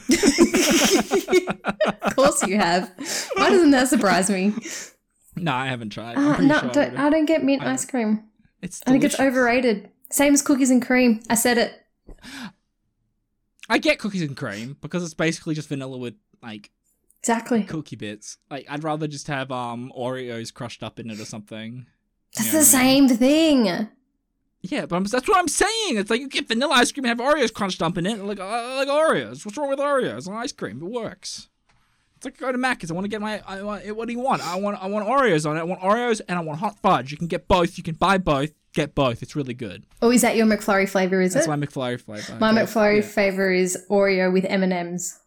Of 2.01 2.15
course 2.15 2.43
you 2.47 2.57
have. 2.57 2.91
Why 3.35 3.49
doesn't 3.49 3.71
that 3.71 3.87
surprise 3.87 4.29
me? 4.29 4.53
No, 5.35 5.53
I 5.53 5.67
haven't 5.67 5.91
tried. 5.91 6.17
I'm 6.17 6.27
Uh, 6.27 6.37
no, 6.41 6.59
sure 6.59 6.69
I 6.69 6.73
don't, 6.73 6.91
would've. 6.91 6.99
I 6.99 7.09
don't 7.09 7.25
get 7.25 7.43
mint 7.43 7.63
I- 7.63 7.73
ice 7.73 7.85
cream. 7.85 8.23
It's 8.61 8.81
I 8.85 8.91
think 8.91 9.03
it's 9.03 9.19
overrated. 9.19 9.89
Same 10.11 10.33
as 10.33 10.41
cookies 10.41 10.69
and 10.69 10.85
cream. 10.85 11.21
I 11.29 11.35
said 11.35 11.57
it. 11.57 11.81
I 13.69 13.77
get 13.77 13.97
cookies 13.99 14.21
and 14.23 14.35
cream 14.35 14.77
because 14.81 15.03
it's 15.03 15.13
basically 15.13 15.55
just 15.55 15.69
vanilla 15.69 15.97
with 15.97 16.15
like 16.43 16.69
Exactly. 17.23 17.63
cookie 17.63 17.95
bits. 17.95 18.37
Like 18.49 18.65
I'd 18.69 18.83
rather 18.83 19.07
just 19.07 19.27
have 19.27 19.51
um 19.51 19.91
Oreos 19.97 20.53
crushed 20.53 20.81
up 20.83 20.99
in 20.99 21.09
it 21.09 21.19
or 21.19 21.25
something. 21.25 21.85
That's 22.35 22.47
You 22.47 22.53
know 22.53 22.59
the 22.63 22.65
what 22.71 22.75
I 22.75 22.83
mean? 22.83 23.07
same 23.09 23.17
thing. 23.17 23.87
Yeah, 24.63 24.85
but 24.85 24.95
I'm, 24.95 25.03
that's 25.05 25.27
what 25.27 25.37
I'm 25.39 25.47
saying. 25.47 25.97
It's 25.97 26.09
like 26.11 26.21
you 26.21 26.29
get 26.29 26.47
vanilla 26.47 26.75
ice 26.75 26.91
cream 26.91 27.05
and 27.05 27.19
have 27.19 27.27
Oreos 27.35 27.51
crunched 27.53 27.81
up 27.81 27.97
in 27.97 28.05
it. 28.05 28.19
Like 28.23 28.39
I 28.39 28.77
like 28.77 28.87
Oreos. 28.87 29.45
What's 29.45 29.57
wrong 29.57 29.69
with 29.69 29.79
Oreos? 29.79 30.27
on 30.27 30.35
ice 30.35 30.51
cream. 30.51 30.81
It 30.81 30.85
works. 30.89 31.47
It's 32.15 32.25
like 32.25 32.37
go 32.37 32.51
to 32.51 32.57
Macca's. 32.57 32.91
I 32.91 32.93
want 32.93 33.05
to 33.05 33.09
get 33.09 33.21
my. 33.21 33.41
I 33.47 33.63
want. 33.63 33.95
What 33.95 34.07
do 34.07 34.13
you 34.13 34.19
want? 34.19 34.45
I 34.45 34.55
want. 34.59 34.77
I 34.81 34.85
want 34.87 35.07
Oreos 35.07 35.49
on 35.49 35.57
it. 35.57 35.61
I 35.61 35.63
want 35.63 35.81
Oreos 35.81 36.21
and 36.27 36.37
I 36.37 36.41
want 36.41 36.59
hot 36.59 36.77
fudge. 36.79 37.11
You 37.11 37.17
can 37.17 37.25
get 37.27 37.47
both. 37.47 37.77
You 37.77 37.83
can 37.83 37.95
buy 37.95 38.17
both. 38.19 38.51
Get 38.73 38.93
both. 38.95 39.21
It's 39.23 39.35
really 39.35 39.55
good. 39.55 39.85
Oh, 40.01 40.11
is 40.11 40.21
that 40.21 40.35
your 40.35 40.45
McFlurry 40.45 40.87
flavor? 40.87 41.19
Is 41.21 41.33
That's 41.33 41.45
it? 41.47 41.49
That's 41.49 41.59
my 41.59 41.65
McFlurry 41.65 41.99
flavor. 41.99 42.37
My 42.39 42.51
Yeah. 42.53 42.63
McFlurry 42.63 43.01
Yeah. 43.01 43.07
flavor 43.07 43.51
is 43.51 43.77
Oreo 43.89 44.31
with 44.31 44.45
M 44.45 44.63
and 44.63 44.71
M's. 44.71 45.19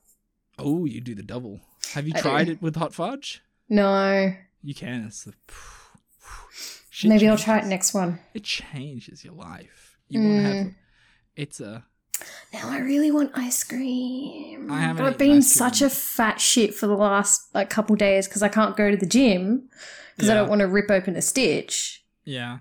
Oh, 0.59 0.85
you 0.85 1.00
do 1.00 1.14
the 1.16 1.22
double. 1.24 1.61
Have 1.92 2.06
you 2.08 2.12
I 2.14 2.18
do. 2.18 2.22
tried 2.22 2.48
it 2.48 2.62
with 2.62 2.76
hot 2.76 2.94
fudge? 2.94 3.42
No, 3.68 4.32
You 4.62 4.74
can. 4.74 5.04
It's 5.06 5.24
the. 5.24 5.34
Shit 6.90 7.08
maybe 7.08 7.28
I'll 7.28 7.36
try 7.36 7.58
it 7.58 7.66
next 7.66 7.92
one. 7.92 8.20
It 8.34 8.44
changes 8.44 9.24
your 9.24 9.34
life. 9.34 9.98
You 10.08 10.20
won't 10.20 10.44
have. 10.44 10.54
Mm. 10.54 10.74
It's 11.36 11.60
a. 11.60 11.84
Now 12.52 12.68
I 12.70 12.78
really 12.78 13.10
want 13.10 13.32
ice 13.34 13.64
cream. 13.64 14.70
I 14.70 14.80
haven't 14.80 15.04
I've 15.04 15.18
been 15.18 15.42
such 15.42 15.82
a 15.82 15.90
fat 15.90 16.40
shit 16.40 16.72
for 16.72 16.86
the 16.86 16.94
last 16.94 17.52
like 17.52 17.68
couple 17.68 17.96
days 17.96 18.28
because 18.28 18.42
I 18.42 18.48
can't 18.48 18.76
go 18.76 18.90
to 18.92 18.96
the 18.96 19.06
gym 19.06 19.68
because 20.14 20.30
I 20.30 20.34
don't 20.34 20.48
want 20.48 20.60
to 20.60 20.68
rip 20.68 20.90
open 20.90 21.16
a 21.16 21.22
stitch. 21.22 22.04
Yeah. 22.24 22.58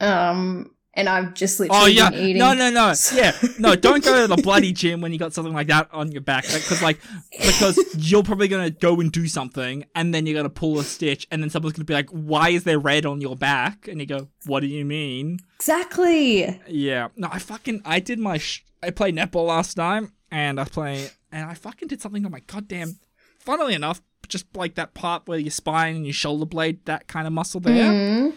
Um, 0.00 0.72
and 1.00 1.08
I've 1.08 1.34
just 1.34 1.58
literally 1.58 1.82
Oh 1.82 1.86
yeah, 1.86 2.10
been 2.10 2.20
eating. 2.20 2.38
no, 2.38 2.52
no, 2.54 2.70
no, 2.70 2.94
yeah, 3.14 3.32
no. 3.58 3.74
Don't 3.86 4.04
go 4.04 4.22
to 4.22 4.34
the 4.34 4.40
bloody 4.40 4.72
gym 4.72 5.00
when 5.00 5.12
you 5.12 5.18
got 5.18 5.32
something 5.32 5.52
like 5.54 5.66
that 5.66 5.88
on 5.92 6.12
your 6.12 6.20
back, 6.22 6.44
because 6.44 6.80
like, 6.82 7.00
because 7.32 7.78
you're 7.96 8.22
probably 8.22 8.46
gonna 8.48 8.70
go 8.70 9.00
and 9.00 9.10
do 9.10 9.26
something, 9.26 9.84
and 9.94 10.14
then 10.14 10.26
you're 10.26 10.36
gonna 10.36 10.48
pull 10.50 10.78
a 10.78 10.84
stitch, 10.84 11.26
and 11.30 11.42
then 11.42 11.50
someone's 11.50 11.74
gonna 11.74 11.84
be 11.84 11.94
like, 11.94 12.10
"Why 12.10 12.50
is 12.50 12.64
there 12.64 12.78
red 12.78 13.04
on 13.06 13.20
your 13.20 13.36
back?" 13.36 13.88
And 13.88 14.00
you 14.00 14.06
go, 14.06 14.28
"What 14.46 14.60
do 14.60 14.66
you 14.66 14.84
mean?" 14.84 15.38
Exactly. 15.56 16.60
Yeah, 16.68 17.08
no, 17.16 17.28
I 17.32 17.38
fucking, 17.38 17.82
I 17.84 18.00
did 18.00 18.18
my, 18.18 18.38
sh- 18.38 18.64
I 18.82 18.90
played 18.90 19.16
netball 19.16 19.46
last 19.46 19.74
time, 19.74 20.12
and 20.30 20.60
I 20.60 20.64
play, 20.64 21.10
and 21.32 21.48
I 21.48 21.54
fucking 21.54 21.88
did 21.88 22.00
something 22.02 22.24
on 22.24 22.30
my 22.32 22.40
goddamn. 22.40 22.98
Funnily 23.38 23.74
enough, 23.74 24.02
just 24.28 24.46
like 24.54 24.74
that 24.74 24.92
part 24.94 25.26
where 25.26 25.38
your 25.38 25.50
spine 25.50 25.96
and 25.96 26.04
your 26.04 26.12
shoulder 26.12 26.44
blade, 26.44 26.84
that 26.84 27.08
kind 27.08 27.26
of 27.26 27.32
muscle 27.32 27.60
there. 27.60 27.90
Mm, 27.90 28.32
I 28.32 28.34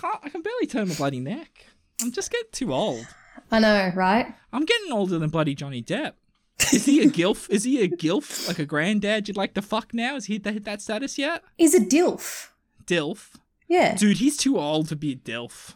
can't, 0.00 0.18
I 0.22 0.28
can 0.28 0.42
barely 0.42 0.66
turn 0.66 0.88
my 0.88 0.94
bloody 0.94 1.20
neck. 1.20 1.66
I'm 2.02 2.12
just 2.12 2.30
getting 2.30 2.50
too 2.52 2.72
old. 2.72 3.06
I 3.50 3.58
know, 3.58 3.92
right? 3.94 4.34
I'm 4.52 4.64
getting 4.64 4.92
older 4.92 5.18
than 5.18 5.30
bloody 5.30 5.54
Johnny 5.54 5.82
Depp. 5.82 6.12
Is 6.72 6.84
he 6.86 7.00
a 7.02 7.06
gilf? 7.10 7.48
Is 7.50 7.64
he 7.64 7.82
a 7.82 7.88
gilf? 7.88 8.46
Like 8.48 8.58
a 8.58 8.64
granddad 8.66 9.28
you'd 9.28 9.36
like 9.36 9.54
to 9.54 9.62
fuck 9.62 9.92
now? 9.94 10.16
Is 10.16 10.26
he 10.26 10.40
hit 10.42 10.64
that, 10.64 10.80
status 10.82 11.18
yet? 11.18 11.42
Is 11.58 11.74
a 11.74 11.80
dilf. 11.80 12.48
Dilf. 12.86 13.36
Yeah. 13.68 13.94
Dude, 13.96 14.18
he's 14.18 14.36
too 14.36 14.58
old 14.58 14.88
to 14.88 14.96
be 14.96 15.12
a 15.12 15.16
dilf. 15.16 15.74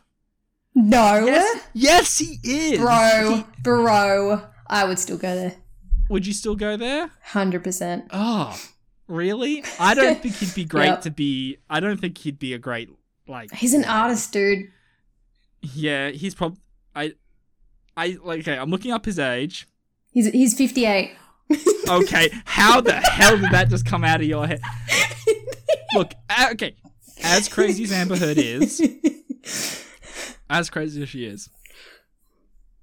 No. 0.74 1.24
Yes, 1.24 1.60
yes, 1.72 2.18
he 2.18 2.38
is. 2.42 2.78
Bro, 2.80 3.44
bro. 3.62 4.42
I 4.66 4.84
would 4.84 4.98
still 4.98 5.18
go 5.18 5.34
there. 5.34 5.54
Would 6.10 6.26
you 6.26 6.32
still 6.32 6.56
go 6.56 6.76
there? 6.76 7.10
100%. 7.30 8.08
Oh, 8.10 8.60
really? 9.06 9.64
I 9.78 9.94
don't 9.94 10.18
think 10.22 10.34
he'd 10.36 10.54
be 10.54 10.64
great 10.64 10.86
Yep. 10.86 11.02
to 11.02 11.10
be. 11.10 11.58
I 11.70 11.80
don't 11.80 12.00
think 12.00 12.18
he'd 12.18 12.38
be 12.38 12.52
a 12.54 12.58
great 12.58 12.90
like. 13.26 13.52
He's 13.52 13.74
an 13.74 13.84
artist, 13.84 14.32
dude. 14.32 14.70
Yeah, 15.60 16.10
he's 16.10 16.34
probably. 16.34 16.58
I, 16.94 17.12
I 17.96 18.18
like. 18.22 18.40
Okay, 18.40 18.56
I'm 18.58 18.70
looking 18.70 18.92
up 18.92 19.04
his 19.04 19.18
age. 19.18 19.66
He's 20.12 20.28
he's 20.30 20.54
58. 20.56 21.12
Okay, 21.86 22.30
how 22.46 22.80
the 22.80 22.94
hell 22.94 23.36
did 23.36 23.50
that 23.50 23.68
just 23.68 23.84
come 23.84 24.04
out 24.04 24.22
of 24.22 24.26
your 24.26 24.46
head? 24.46 24.62
Look, 25.92 26.14
okay, 26.52 26.74
as 27.22 27.46
crazy 27.46 27.84
as 27.84 27.92
Amber 27.92 28.16
Heard 28.16 28.38
is, 28.38 28.80
as 30.48 30.70
crazy 30.70 31.02
as 31.02 31.10
she 31.10 31.26
is, 31.26 31.50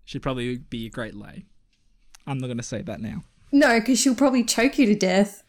she'd 0.06 0.22
probably 0.22 0.58
be 0.58 0.86
a 0.86 0.90
great 0.92 1.16
lay. 1.16 1.46
I'm 2.28 2.38
not 2.38 2.46
gonna 2.46 2.62
say 2.62 2.84
that 2.84 3.02
now. 3.02 3.24
No, 3.52 3.80
because 3.80 4.00
she'll 4.00 4.14
probably 4.14 4.44
choke 4.44 4.78
you 4.78 4.86
to 4.86 4.96
death. 4.96 5.44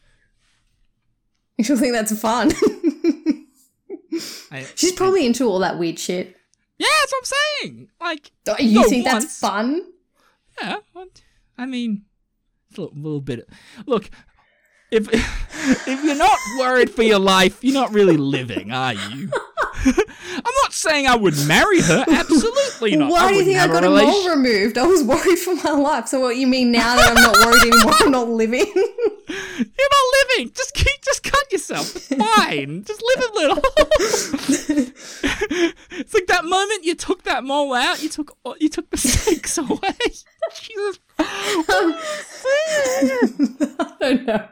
She'll 1.61 1.77
think 1.77 1.93
that's 1.93 2.19
fun. 2.19 2.53
I, 4.53 4.67
She's 4.75 4.93
probably 4.93 5.25
into 5.27 5.47
all 5.47 5.59
that 5.61 5.79
weird 5.79 5.99
shit. 5.99 6.37
yeah, 6.79 6.87
that's 7.01 7.13
what 7.13 7.19
I'm 7.19 7.25
saying. 7.71 7.89
Like, 8.01 8.31
You 8.61 8.89
think 8.89 9.07
once. 9.07 9.25
that's 9.25 9.39
fun? 9.39 9.83
yeah, 10.63 10.77
I 11.57 11.67
mean, 11.67 12.05
it's 12.69 12.79
a 12.79 12.83
little, 12.83 12.97
little 12.97 13.21
bit. 13.21 13.49
Look, 13.87 14.11
if 14.91 15.09
if 15.89 16.05
you're 16.05 16.15
not 16.15 16.39
worried 16.59 16.91
for 16.91 17.03
your 17.03 17.19
life, 17.19 17.63
you're 17.65 17.73
not 17.75 17.93
really 17.93 18.17
living, 18.19 18.71
are 18.73 18.93
you? 18.95 19.31
I'm 19.85 20.55
not 20.63 20.73
saying 20.73 21.07
I 21.07 21.17
would 21.17 21.37
marry 21.47 21.81
her. 21.81 22.05
Absolutely 22.09 22.97
not. 22.97 23.11
Why 23.11 23.29
do 23.31 23.35
you 23.35 23.45
think 23.45 23.59
I 23.59 23.67
got 23.67 23.85
a 23.85 23.91
mole 23.91 24.29
removed? 24.29 24.79
I 24.79 24.87
was 24.87 25.03
worried 25.03 25.39
for 25.39 25.55
my 25.57 25.71
life. 25.71 26.09
So 26.09 26.21
what 26.21 26.37
you 26.37 26.47
mean 26.47 26.73
now 26.73 26.97
that 26.97 27.11
I'm 27.11 27.15
not 27.15 27.37
worried 27.39 27.63
anymore? 27.73 27.95
I'm 28.01 28.11
not 28.11 28.29
living. 28.29 28.67
You're 28.75 29.91
not 29.91 30.29
living. 30.39 30.53
Just 30.55 30.75
keep, 30.75 31.03
just 31.05 31.23
cut 31.23 31.53
yourself. 31.53 31.97
It's 31.97 32.09
fine. 32.09 32.85
just 32.85 33.03
live 33.03 33.25
a 33.29 33.35
little. 33.35 33.59
it's 35.91 36.15
like 36.15 36.27
that 36.27 36.45
moment 36.45 36.85
you 36.85 36.95
took 36.95 37.25
that 37.25 37.45
mole 37.45 37.75
out. 37.75 38.03
You 38.03 38.09
took, 38.09 38.37
you 38.59 38.69
took 38.69 38.91
the 38.91 38.97
snakes 38.97 39.59
away. 39.59 39.79
Jesus. 40.55 41.01
I 41.19 41.97
don't 44.01 44.27
know. 44.27 44.49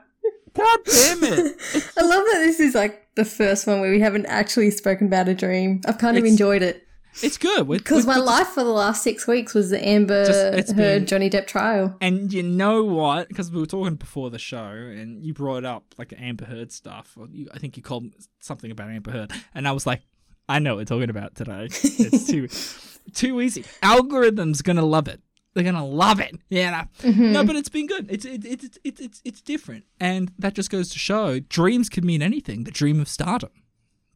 God 0.55 0.79
damn 0.85 1.25
it. 1.25 1.57
I 1.97 2.03
love 2.03 2.25
that 2.33 2.41
this 2.41 2.61
is 2.61 2.75
like 2.75 3.07
the 3.25 3.31
first 3.31 3.67
one 3.67 3.81
where 3.81 3.91
we 3.91 4.01
haven't 4.01 4.27
actually 4.27 4.71
spoken 4.71 5.07
about 5.07 5.29
a 5.29 5.35
dream. 5.35 5.81
I've 5.87 5.99
kind 5.99 6.17
of 6.17 6.23
It's- 6.25 6.33
enjoyed 6.33 6.63
it 6.63 6.87
It's 7.23 7.37
good. 7.39 7.67
Because 7.69 8.07
my 8.07 8.17
life 8.17 8.47
for 8.49 8.63
the 8.63 8.71
last 8.71 9.03
six 9.03 9.27
weeks 9.27 9.53
was 9.53 9.71
the 9.71 9.81
Amber 9.87 10.25
Just- 10.27 10.73
Heard 10.73 10.77
been- 11.01 11.07
Johnny 11.07 11.29
Depp 11.29 11.47
trial. 11.49 11.97
And 12.01 12.33
you 12.33 12.43
know 12.45 12.85
what? 12.85 13.29
Because 13.29 13.51
we 13.51 13.59
were 13.61 13.67
talking 13.67 13.97
before 13.97 14.31
the 14.31 14.39
show, 14.39 14.65
and 15.01 15.21
you 15.25 15.35
brought 15.35 15.65
up 15.65 15.83
like 15.99 16.15
Amber 16.17 16.45
Heard 16.45 16.71
stuff. 16.71 17.15
Or 17.19 17.27
you, 17.33 17.49
I 17.53 17.59
think 17.59 17.77
you 17.77 17.83
called 17.83 18.05
something 18.41 18.71
about 18.71 18.91
Amber 18.91 19.11
Heard, 19.11 19.33
and 19.57 19.67
I 19.67 19.73
was 19.73 19.87
like, 19.87 20.03
I 20.49 20.61
know 20.61 20.75
what 20.77 20.83
we're 20.83 20.85
talking 20.97 21.11
about 21.11 21.35
today. 21.35 21.65
It's 21.73 22.27
too 22.29 22.49
too 23.13 23.41
easy. 23.41 23.65
Algorithm's 23.83 24.63
gonna 24.63 24.87
love 24.87 25.09
it. 25.09 25.21
They're 25.55 25.65
gonna 25.65 25.87
love 25.87 26.21
it. 26.21 26.37
Yeah. 26.49 26.85
No, 27.05 27.11
no 27.11 27.45
but 27.45 27.57
it's 27.57 27.69
been 27.69 27.87
good. 27.87 28.07
It's 28.11 28.25
it, 28.25 28.45
it, 28.45 28.65
it, 28.65 28.79
it, 28.85 29.01
it's 29.01 29.23
it's 29.25 29.41
different, 29.41 29.85
and 29.99 30.33
that 30.39 30.55
just 30.55 30.71
goes 30.71 30.91
to 30.91 30.99
show 30.99 31.41
dreams 31.41 31.89
can 31.89 32.07
mean 32.07 32.23
anything. 32.23 32.65
The 32.65 32.71
dream 32.71 33.01
of 33.01 33.09
stardom, 33.09 33.51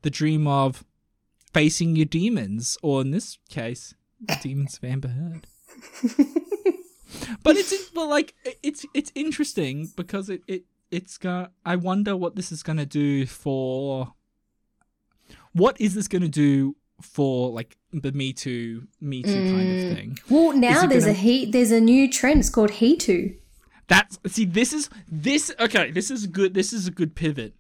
the 0.03 0.11
dream 0.11 0.47
of 0.47 0.85
facing 1.53 1.97
your 1.97 2.07
demons, 2.07 2.78
or 2.82 3.01
in 3.01 3.11
this 3.11 3.39
case, 3.49 3.95
demons 4.43 4.78
of 4.78 4.85
Amber 4.85 5.09
Heard 5.09 5.47
but 7.43 7.57
it's 7.57 7.91
but 7.91 8.07
like 8.07 8.35
it's 8.62 8.85
it's 8.95 9.12
interesting 9.14 9.91
because 9.97 10.28
it 10.28 10.43
it 10.47 10.64
it's 10.91 11.18
going 11.18 11.49
I 11.64 11.76
wonder 11.76 12.16
what 12.16 12.37
this 12.37 12.53
is 12.53 12.62
going 12.62 12.78
to 12.78 12.87
do 12.87 13.26
for 13.26 14.14
what 15.53 15.80
is 15.80 15.95
this 15.95 16.09
going 16.09 16.22
to 16.22 16.28
do 16.28 16.76
for 17.01 17.51
like 17.51 17.76
the 18.03 18.12
me 18.12 18.32
too 18.32 18.86
me 19.01 19.22
too 19.22 19.32
kind 19.32 19.61
of 19.61 19.84
mm. 19.84 19.95
thing 19.95 20.18
Well, 20.28 20.53
now 20.53 20.86
there's 20.86 21.05
gonna- 21.05 21.16
a 21.16 21.20
heat. 21.20 21.53
There's 21.53 21.70
a 21.70 21.80
new 21.80 22.11
trend. 22.11 22.40
It's 22.40 22.51
called 22.51 22.72
He 22.72 22.97
Too. 22.97 23.34
that's 23.88 24.18
see 24.26 24.45
this 24.45 24.72
is 24.72 24.88
this 25.11 25.53
okay 25.61 25.90
this 25.90 26.11
is 26.11 26.26
good 26.26 26.55
this 26.55 26.72
is 26.72 26.86
a 26.86 26.90
good 26.90 27.14
pivot 27.14 27.55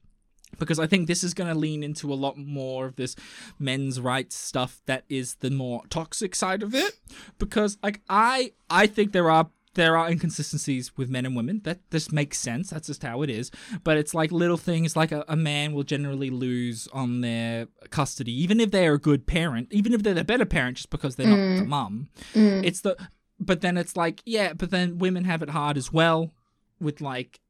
because 0.58 0.78
I 0.78 0.86
think 0.86 1.06
this 1.06 1.24
is 1.24 1.34
going 1.34 1.52
to 1.52 1.58
lean 1.58 1.82
into 1.82 2.12
a 2.12 2.14
lot 2.14 2.38
more 2.38 2.86
of 2.86 2.96
this 2.96 3.16
men's 3.58 4.00
rights 4.00 4.36
stuff 4.36 4.80
that 4.86 5.04
is 5.08 5.34
the 5.36 5.50
more 5.50 5.82
toxic 5.90 6.34
side 6.34 6.62
of 6.62 6.74
it 6.74 6.92
because 7.38 7.76
like 7.82 8.00
I 8.08 8.52
I 8.70 8.86
think 8.86 9.12
there 9.12 9.30
are 9.30 9.50
there 9.74 9.96
are 9.96 10.08
inconsistencies 10.08 10.96
with 10.96 11.08
men 11.08 11.26
and 11.26 11.36
women. 11.36 11.60
That 11.64 11.88
just 11.90 12.12
makes 12.12 12.38
sense. 12.38 12.70
That's 12.70 12.86
just 12.86 13.02
how 13.02 13.22
it 13.22 13.30
is. 13.30 13.50
But 13.82 13.96
it's 13.96 14.14
like 14.14 14.32
little 14.32 14.56
things 14.56 14.96
like 14.96 15.12
a, 15.12 15.24
a 15.28 15.36
man 15.36 15.72
will 15.72 15.82
generally 15.82 16.30
lose 16.30 16.88
on 16.92 17.20
their 17.20 17.68
custody 17.90 18.32
even 18.42 18.60
if 18.60 18.70
they're 18.70 18.94
a 18.94 18.98
good 18.98 19.26
parent 19.26 19.68
even 19.70 19.92
if 19.92 20.02
they're 20.02 20.14
the 20.14 20.24
better 20.24 20.44
parent 20.44 20.76
just 20.78 20.90
because 20.90 21.16
they're 21.16 21.26
not 21.26 21.38
mm. 21.38 21.58
the 21.58 21.64
mum. 21.64 22.08
Mm. 22.34 22.64
It's 22.64 22.80
the 22.80 22.96
but 23.38 23.60
then 23.60 23.76
it's 23.76 23.96
like 23.96 24.22
yeah 24.24 24.52
but 24.52 24.70
then 24.70 24.98
women 24.98 25.24
have 25.24 25.42
it 25.42 25.50
hard 25.50 25.76
as 25.76 25.92
well 25.92 26.32
with 26.80 27.00
like 27.00 27.40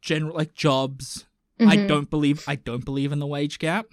general 0.00 0.36
like 0.36 0.54
jobs. 0.54 1.26
I 1.60 1.76
mm-hmm. 1.76 1.86
don't 1.88 2.08
believe 2.08 2.44
i 2.46 2.54
don't 2.54 2.84
believe 2.84 3.10
in 3.10 3.18
the 3.18 3.26
wage 3.26 3.58
gap 3.58 3.86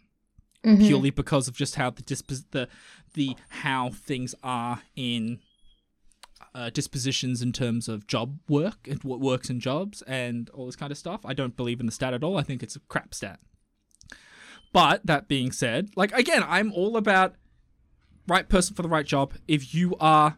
mm-hmm. 0.66 0.86
purely 0.86 1.10
because 1.10 1.48
of 1.48 1.56
just 1.56 1.76
how 1.76 1.90
the 1.90 2.02
dispos- 2.02 2.46
the 2.52 2.68
the 3.14 3.36
how 3.50 3.90
things 3.90 4.36
are 4.44 4.82
in 4.96 5.40
uh, 6.56 6.70
dispositions 6.70 7.42
in 7.42 7.52
terms 7.52 7.90
of 7.90 8.08
job 8.08 8.40
work 8.48 8.88
and 8.90 9.04
what 9.04 9.20
works 9.20 9.50
in 9.50 9.60
jobs 9.60 10.02
and 10.04 10.50
all 10.52 10.66
this 10.66 10.78
kind 10.78 10.92
of 10.92 10.98
stuff. 10.98 11.20
I 11.26 11.34
don't 11.34 11.58
believe 11.58 11.82
in 11.82 11.86
the 11.86 11.92
stat 11.92 12.14
at 12.14 12.24
all. 12.24 12.38
I 12.38 12.44
think 12.44 12.64
it's 12.64 12.78
a 12.78 12.80
crap 12.88 13.14
stat. 13.14 13.40
But 14.72 15.06
that 15.06 15.28
being 15.28 15.52
said, 15.52 15.90
like 15.98 16.14
again, 16.14 16.44
I'm 16.48 16.72
all 16.72 16.96
about 16.96 17.36
right 18.28 18.48
person 18.48 18.74
for 18.74 18.82
the 18.82 18.90
right 18.90 19.06
job. 19.06 19.34
If 19.48 19.76
you 19.76 19.96
are, 20.00 20.38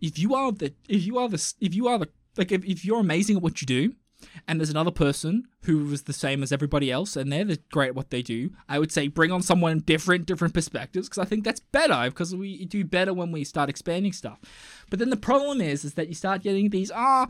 if 0.00 0.18
you 0.18 0.34
are 0.34 0.52
the, 0.52 0.72
if 0.88 1.04
you 1.04 1.18
are 1.18 1.28
the, 1.28 1.54
if 1.60 1.74
you 1.74 1.86
are 1.86 1.98
the, 1.98 2.08
like 2.36 2.50
if, 2.50 2.64
if 2.64 2.84
you're 2.84 3.00
amazing 3.00 3.36
at 3.36 3.42
what 3.42 3.60
you 3.60 3.66
do, 3.66 3.94
and 4.48 4.60
there's 4.60 4.70
another 4.70 4.90
person 4.90 5.48
who 5.64 5.84
was 5.84 6.02
the 6.02 6.12
same 6.12 6.42
as 6.42 6.52
everybody 6.52 6.90
else 6.90 7.16
and 7.16 7.32
they're 7.32 7.44
the 7.44 7.58
great 7.70 7.88
at 7.88 7.94
what 7.94 8.10
they 8.10 8.22
do, 8.22 8.50
I 8.68 8.78
would 8.78 8.92
say 8.92 9.08
bring 9.08 9.30
on 9.30 9.42
someone 9.42 9.80
different, 9.80 10.26
different 10.26 10.54
perspectives 10.54 11.08
because 11.08 11.18
I 11.18 11.24
think 11.24 11.44
that's 11.44 11.60
better 11.60 12.10
because 12.10 12.34
we 12.34 12.64
do 12.64 12.84
better 12.84 13.14
when 13.14 13.32
we 13.32 13.44
start 13.44 13.70
expanding 13.70 14.12
stuff. 14.12 14.40
But 14.90 14.98
then 14.98 15.10
the 15.10 15.16
problem 15.16 15.60
is, 15.60 15.84
is 15.84 15.94
that 15.94 16.08
you 16.08 16.14
start 16.14 16.42
getting 16.42 16.70
these 16.70 16.90
ah. 16.94 17.28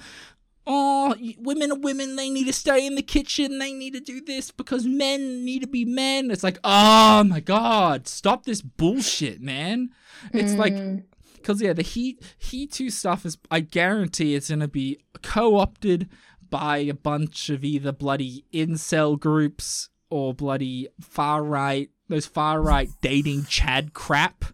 Oh, 0.64 1.16
women 1.38 1.72
are 1.72 1.78
women. 1.78 2.14
They 2.14 2.30
need 2.30 2.46
to 2.46 2.52
stay 2.52 2.86
in 2.86 2.94
the 2.94 3.02
kitchen. 3.02 3.58
They 3.58 3.72
need 3.72 3.94
to 3.94 4.00
do 4.00 4.20
this 4.20 4.52
because 4.52 4.86
men 4.86 5.44
need 5.44 5.62
to 5.62 5.66
be 5.66 5.84
men. 5.84 6.30
It's 6.30 6.44
like, 6.44 6.60
oh 6.62 7.24
my 7.24 7.40
god, 7.40 8.06
stop 8.06 8.44
this 8.44 8.62
bullshit, 8.62 9.40
man. 9.40 9.90
It's 10.32 10.54
like, 10.54 10.76
because 11.34 11.60
yeah, 11.60 11.72
the 11.72 11.82
he 11.82 12.16
he 12.38 12.68
too 12.68 12.90
stuff 12.90 13.26
is. 13.26 13.38
I 13.50 13.58
guarantee 13.58 14.36
it's 14.36 14.50
gonna 14.50 14.68
be 14.68 15.00
co-opted 15.22 16.08
by 16.52 16.76
a 16.78 16.94
bunch 16.94 17.50
of 17.50 17.64
either 17.64 17.90
bloody 17.90 18.44
incel 18.52 19.18
groups 19.18 19.88
or 20.10 20.34
bloody 20.34 20.86
far 21.00 21.42
right. 21.42 21.90
Those 22.08 22.26
far 22.26 22.60
right 22.60 22.88
dating 23.00 23.46
Chad 23.46 23.94
crap. 23.94 24.44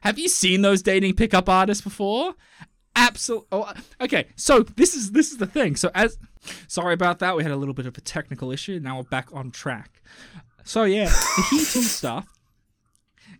Have 0.00 0.18
you 0.18 0.28
seen 0.28 0.62
those 0.62 0.82
dating 0.82 1.14
pickup 1.14 1.48
artists 1.48 1.84
before? 1.84 2.34
Absolutely. 2.96 3.46
Oh, 3.52 3.62
uh, 3.62 3.74
okay, 4.00 4.26
so 4.34 4.60
this 4.60 4.94
is 4.94 5.12
this 5.12 5.30
is 5.30 5.36
the 5.36 5.46
thing. 5.46 5.76
So 5.76 5.90
as 5.94 6.18
sorry 6.66 6.94
about 6.94 7.20
that, 7.20 7.36
we 7.36 7.42
had 7.42 7.52
a 7.52 7.56
little 7.56 7.74
bit 7.74 7.86
of 7.86 7.96
a 7.96 8.00
technical 8.00 8.50
issue. 8.50 8.80
Now 8.82 8.96
we're 8.96 9.04
back 9.04 9.28
on 9.32 9.50
track. 9.50 10.02
So 10.64 10.84
yeah, 10.84 11.04
the 11.04 11.46
He 11.50 11.58
Too 11.58 11.82
stuff. 11.82 12.26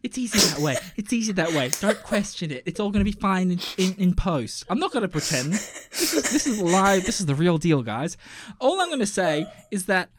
It's 0.02 0.18
easy 0.18 0.38
that 0.38 0.58
way. 0.58 0.76
It's 0.96 1.12
easy 1.12 1.32
that 1.32 1.52
way. 1.52 1.70
Don't 1.80 2.02
question 2.02 2.50
it. 2.50 2.64
It's 2.66 2.80
all 2.80 2.90
going 2.90 3.04
too 3.04 3.10
be 3.10 3.18
fine 3.18 3.52
in, 3.52 3.60
in, 3.78 3.94
in 3.94 4.14
post. 4.14 4.64
I'm 4.68 4.78
not 4.78 4.92
going 4.92 5.02
to 5.02 5.08
pretend. 5.08 5.52
This 5.52 6.12
is 6.14 6.32
this 6.32 6.46
is 6.46 6.60
live. 6.60 7.04
This 7.04 7.20
is 7.20 7.26
the 7.26 7.34
real 7.34 7.58
deal, 7.58 7.82
guys. 7.82 8.16
All 8.58 8.80
I'm 8.80 8.88
going 8.88 9.00
to 9.00 9.06
say 9.06 9.46
is 9.70 9.86
that 9.86 10.10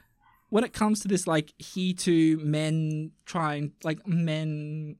when 0.49 0.63
it 0.63 0.71
comes 0.71 0.99
to 1.01 1.07
this, 1.07 1.27
like 1.27 1.53
he 1.57 1.93
to 1.95 2.37
men 2.37 3.11
trying, 3.25 3.73
like 3.83 4.07
men 4.07 4.97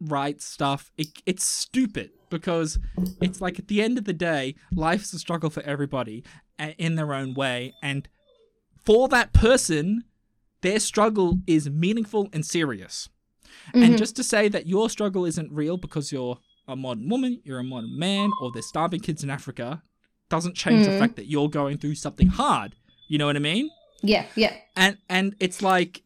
rights 0.00 0.44
stuff, 0.44 0.90
it, 0.98 1.08
it's 1.24 1.44
stupid 1.44 2.10
because 2.30 2.78
it's 3.20 3.40
like 3.40 3.58
at 3.58 3.68
the 3.68 3.80
end 3.80 3.96
of 3.96 4.04
the 4.04 4.12
day, 4.12 4.54
life's 4.72 5.12
a 5.12 5.18
struggle 5.18 5.50
for 5.50 5.62
everybody 5.62 6.22
in 6.76 6.96
their 6.96 7.14
own 7.14 7.32
way, 7.34 7.72
and 7.82 8.08
for 8.84 9.08
that 9.08 9.32
person, 9.32 10.04
their 10.60 10.80
struggle 10.80 11.38
is 11.46 11.70
meaningful 11.70 12.28
and 12.32 12.44
serious. 12.44 13.08
And 13.72 13.82
mm-hmm. 13.82 13.96
just 13.96 14.16
to 14.16 14.24
say 14.24 14.48
that 14.48 14.66
your 14.66 14.90
struggle 14.90 15.24
isn't 15.24 15.52
real 15.52 15.76
because 15.76 16.12
you're 16.12 16.38
a 16.66 16.76
modern 16.76 17.08
woman, 17.08 17.40
you're 17.44 17.58
a 17.58 17.64
modern 17.64 17.98
man, 17.98 18.30
or 18.40 18.50
there's 18.52 18.66
starving 18.66 19.00
kids 19.00 19.22
in 19.22 19.30
Africa, 19.30 19.82
doesn't 20.28 20.54
change 20.54 20.86
the 20.86 20.92
mm. 20.92 20.98
fact 20.98 21.16
that 21.16 21.26
you're 21.26 21.48
going 21.48 21.78
through 21.78 21.94
something 21.94 22.28
hard. 22.28 22.74
You 23.08 23.18
know 23.18 23.26
what 23.26 23.36
I 23.36 23.40
mean? 23.40 23.70
Yeah, 24.02 24.26
yeah. 24.36 24.54
and 24.76 24.98
and 25.08 25.34
it's 25.40 25.62
like 25.62 26.02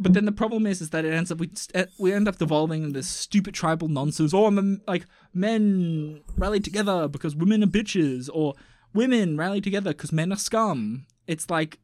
but 0.00 0.14
then 0.14 0.24
the 0.24 0.32
problem 0.32 0.66
is 0.66 0.80
is 0.80 0.90
that 0.90 1.04
it 1.04 1.12
ends 1.12 1.30
up 1.30 1.38
we 1.38 1.50
uh, 1.74 1.84
we 1.98 2.12
end 2.12 2.28
up 2.28 2.38
devolving 2.38 2.82
into 2.82 2.94
this 2.94 3.08
stupid 3.08 3.54
tribal 3.54 3.88
nonsense 3.88 4.32
oh, 4.32 4.44
or 4.44 4.48
m- 4.48 4.80
like 4.86 5.06
men 5.34 6.22
rally 6.36 6.60
together 6.60 7.08
because 7.08 7.34
women 7.34 7.62
are 7.62 7.66
bitches 7.66 8.28
or 8.32 8.54
women 8.94 9.36
rally 9.36 9.60
together 9.60 9.90
because 9.90 10.12
men 10.12 10.32
are 10.32 10.36
scum 10.36 11.06
it's 11.26 11.50
like 11.50 11.78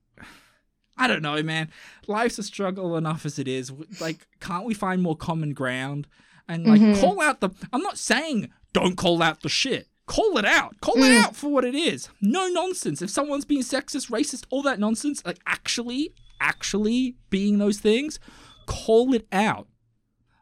i 0.97 1.07
don't 1.07 1.23
know 1.23 1.43
man. 1.43 1.71
Life's 2.07 2.39
a 2.39 2.43
struggle 2.43 2.97
enough 2.97 3.27
as 3.27 3.39
it 3.39 3.49
is. 3.49 3.73
Like 4.01 4.27
can't 4.41 4.65
we 4.65 4.75
find 4.75 5.03
more 5.03 5.17
common 5.17 5.53
ground 5.53 6.07
and 6.49 6.67
like 6.67 6.81
mm-hmm. 6.81 7.01
call 7.01 7.21
out 7.21 7.41
the 7.41 7.51
i'm 7.73 7.83
not 7.83 7.99
saying 7.99 8.51
don't 8.73 8.97
call 8.97 9.23
out 9.23 9.43
the 9.43 9.49
shit. 9.49 9.89
Call 10.07 10.37
it 10.37 10.45
out. 10.45 10.79
Call 10.83 10.97
it 10.99 11.09
mm. 11.09 11.23
out 11.23 11.35
for 11.35 11.49
what 11.49 11.65
it 11.65 11.75
is. 11.75 12.11
No 12.21 12.47
nonsense. 12.49 13.01
If 13.01 13.09
someone's 13.09 13.47
being 13.47 13.63
sexist 13.63 14.11
racist 14.11 14.45
all 14.51 14.63
that 14.63 14.79
nonsense 14.79 15.25
like 15.25 15.39
actually 15.47 16.15
actually 16.41 17.17
being 17.31 17.59
those 17.59 17.79
things 17.79 18.19
call 18.67 19.15
it 19.15 19.27
out. 19.33 19.69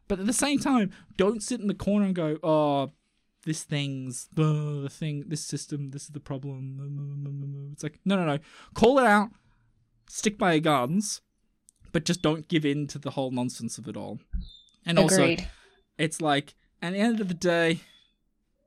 But 0.09 0.20
at 0.20 0.26
the 0.26 0.32
same 0.32 0.59
time 0.59 0.90
don't 1.16 1.42
sit 1.42 1.61
in 1.61 1.68
the 1.68 1.74
corner 1.74 2.07
and 2.07 2.14
go 2.14 2.38
oh 2.42 2.90
this 3.44 3.64
thing's 3.64 4.28
the 4.34 4.88
thing, 4.90 5.24
this 5.26 5.44
system, 5.44 5.90
this 5.90 6.03
is 6.03 6.11
the 6.11 6.20
problem. 6.20 7.70
It's 7.72 7.82
like, 7.82 7.98
no, 8.05 8.16
no, 8.16 8.24
no. 8.24 8.38
Call 8.74 8.98
it 8.98 9.07
out, 9.07 9.30
stick 10.12 10.36
by 10.38 10.52
your 10.52 10.60
guns, 10.60 11.20
but 11.92 12.04
just 12.04 12.22
don't 12.22 12.48
give 12.48 12.64
in 12.66 12.86
to 12.88 12.98
the 12.98 13.10
whole 13.12 13.30
nonsense 13.30 13.78
of 13.78 13.88
it 13.88 13.96
all. 13.96 14.20
And 14.84 14.98
also, 14.98 15.36
it's 15.98 16.20
like, 16.20 16.54
at 16.82 16.92
the 16.92 16.98
end 16.98 17.20
of 17.20 17.28
the 17.28 17.34
day, 17.34 17.80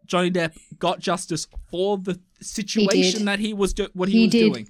Johnny 0.05 0.31
Depp 0.31 0.57
got 0.79 0.99
justice 0.99 1.47
for 1.69 1.97
the 1.97 2.19
situation 2.41 3.25
that 3.25 3.39
he 3.39 3.53
was 3.53 3.73
do- 3.73 3.89
what 3.93 4.09
he, 4.09 4.19
He 4.19 4.25
was 4.25 4.31
did. 4.31 4.53
doing. 4.53 4.69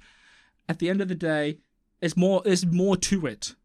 At 0.67 0.79
the 0.79 0.89
end 0.89 1.01
of 1.01 1.07
the 1.07 1.15
day, 1.15 1.59
there's 1.99 2.17
more. 2.17 2.41
There's 2.43 2.65
more 2.65 2.97
to 2.97 3.25
it. 3.27 3.55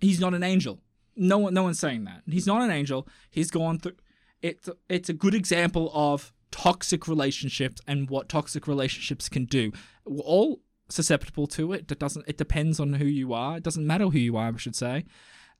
He's 0.00 0.20
not 0.20 0.34
an 0.34 0.42
angel. 0.42 0.80
No 1.16 1.38
one. 1.38 1.54
No 1.54 1.62
one's 1.64 1.78
saying 1.78 2.04
that. 2.04 2.22
He's 2.26 2.46
not 2.46 2.62
an 2.62 2.70
angel. 2.70 3.06
He's 3.30 3.50
gone 3.50 3.78
through. 3.78 3.96
It's 4.42 4.68
it's 4.88 5.08
a 5.08 5.12
good 5.12 5.34
example 5.34 5.90
of 5.94 6.32
toxic 6.50 7.06
relationships 7.06 7.80
and 7.86 8.08
what 8.10 8.28
toxic 8.28 8.66
relationships 8.66 9.28
can 9.28 9.44
do. 9.44 9.70
All 10.04 10.60
susceptible 10.88 11.46
to 11.48 11.72
it. 11.72 11.88
That 11.88 11.98
doesn't. 11.98 12.24
It 12.28 12.38
depends 12.38 12.78
on 12.80 12.94
who 12.94 13.04
you 13.06 13.32
are. 13.32 13.56
It 13.58 13.62
doesn't 13.62 13.86
matter 13.86 14.06
who 14.06 14.18
you 14.18 14.36
are. 14.36 14.52
I 14.54 14.56
should 14.56 14.76
say. 14.76 15.04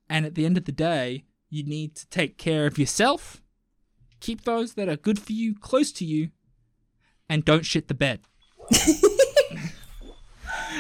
And 0.09 0.25
at 0.27 0.35
the 0.35 0.47
end 0.47 0.57
of 0.57 0.65
the 0.65 0.73
day, 0.73 1.25
you 1.51 1.65
need 1.65 1.95
to 1.97 2.09
take 2.09 2.39
care 2.39 2.67
of 2.67 2.79
yourself. 2.79 3.43
Keep 4.21 4.45
those 4.45 4.75
that 4.75 4.89
are 4.89 4.97
good 4.97 5.19
for 5.21 5.33
you 5.33 5.55
close 5.59 5.93
to 5.93 6.05
you, 6.05 6.31
and 7.29 7.45
don't 7.45 7.65
shit 7.67 7.89
the 7.89 7.95
bed. 7.95 8.21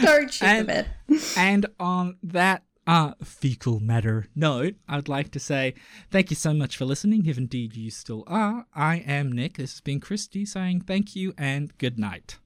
Don't 0.02 0.32
shit 0.32 0.48
And- 0.48 0.68
the 0.68 0.72
bed. 0.72 0.86
And 1.36 1.66
on 1.80 2.16
that 2.22 2.62
uh, 2.86 3.12
fecal 3.22 3.80
matter 3.80 4.26
note, 4.34 4.74
I'd 4.88 5.08
like 5.08 5.30
to 5.32 5.40
say 5.40 5.74
thank 6.10 6.30
you 6.30 6.36
so 6.36 6.52
much 6.54 6.76
for 6.76 6.84
listening, 6.84 7.26
if 7.26 7.36
indeed 7.38 7.76
you 7.76 7.90
still 7.90 8.24
are. 8.26 8.66
I 8.74 8.96
am 8.98 9.32
Nick. 9.32 9.56
This 9.56 9.72
has 9.72 9.80
been 9.80 10.00
Christy 10.00 10.44
saying 10.46 10.82
thank 10.82 11.16
you 11.16 11.32
and 11.36 11.76
good 11.78 11.98
night. 11.98 12.38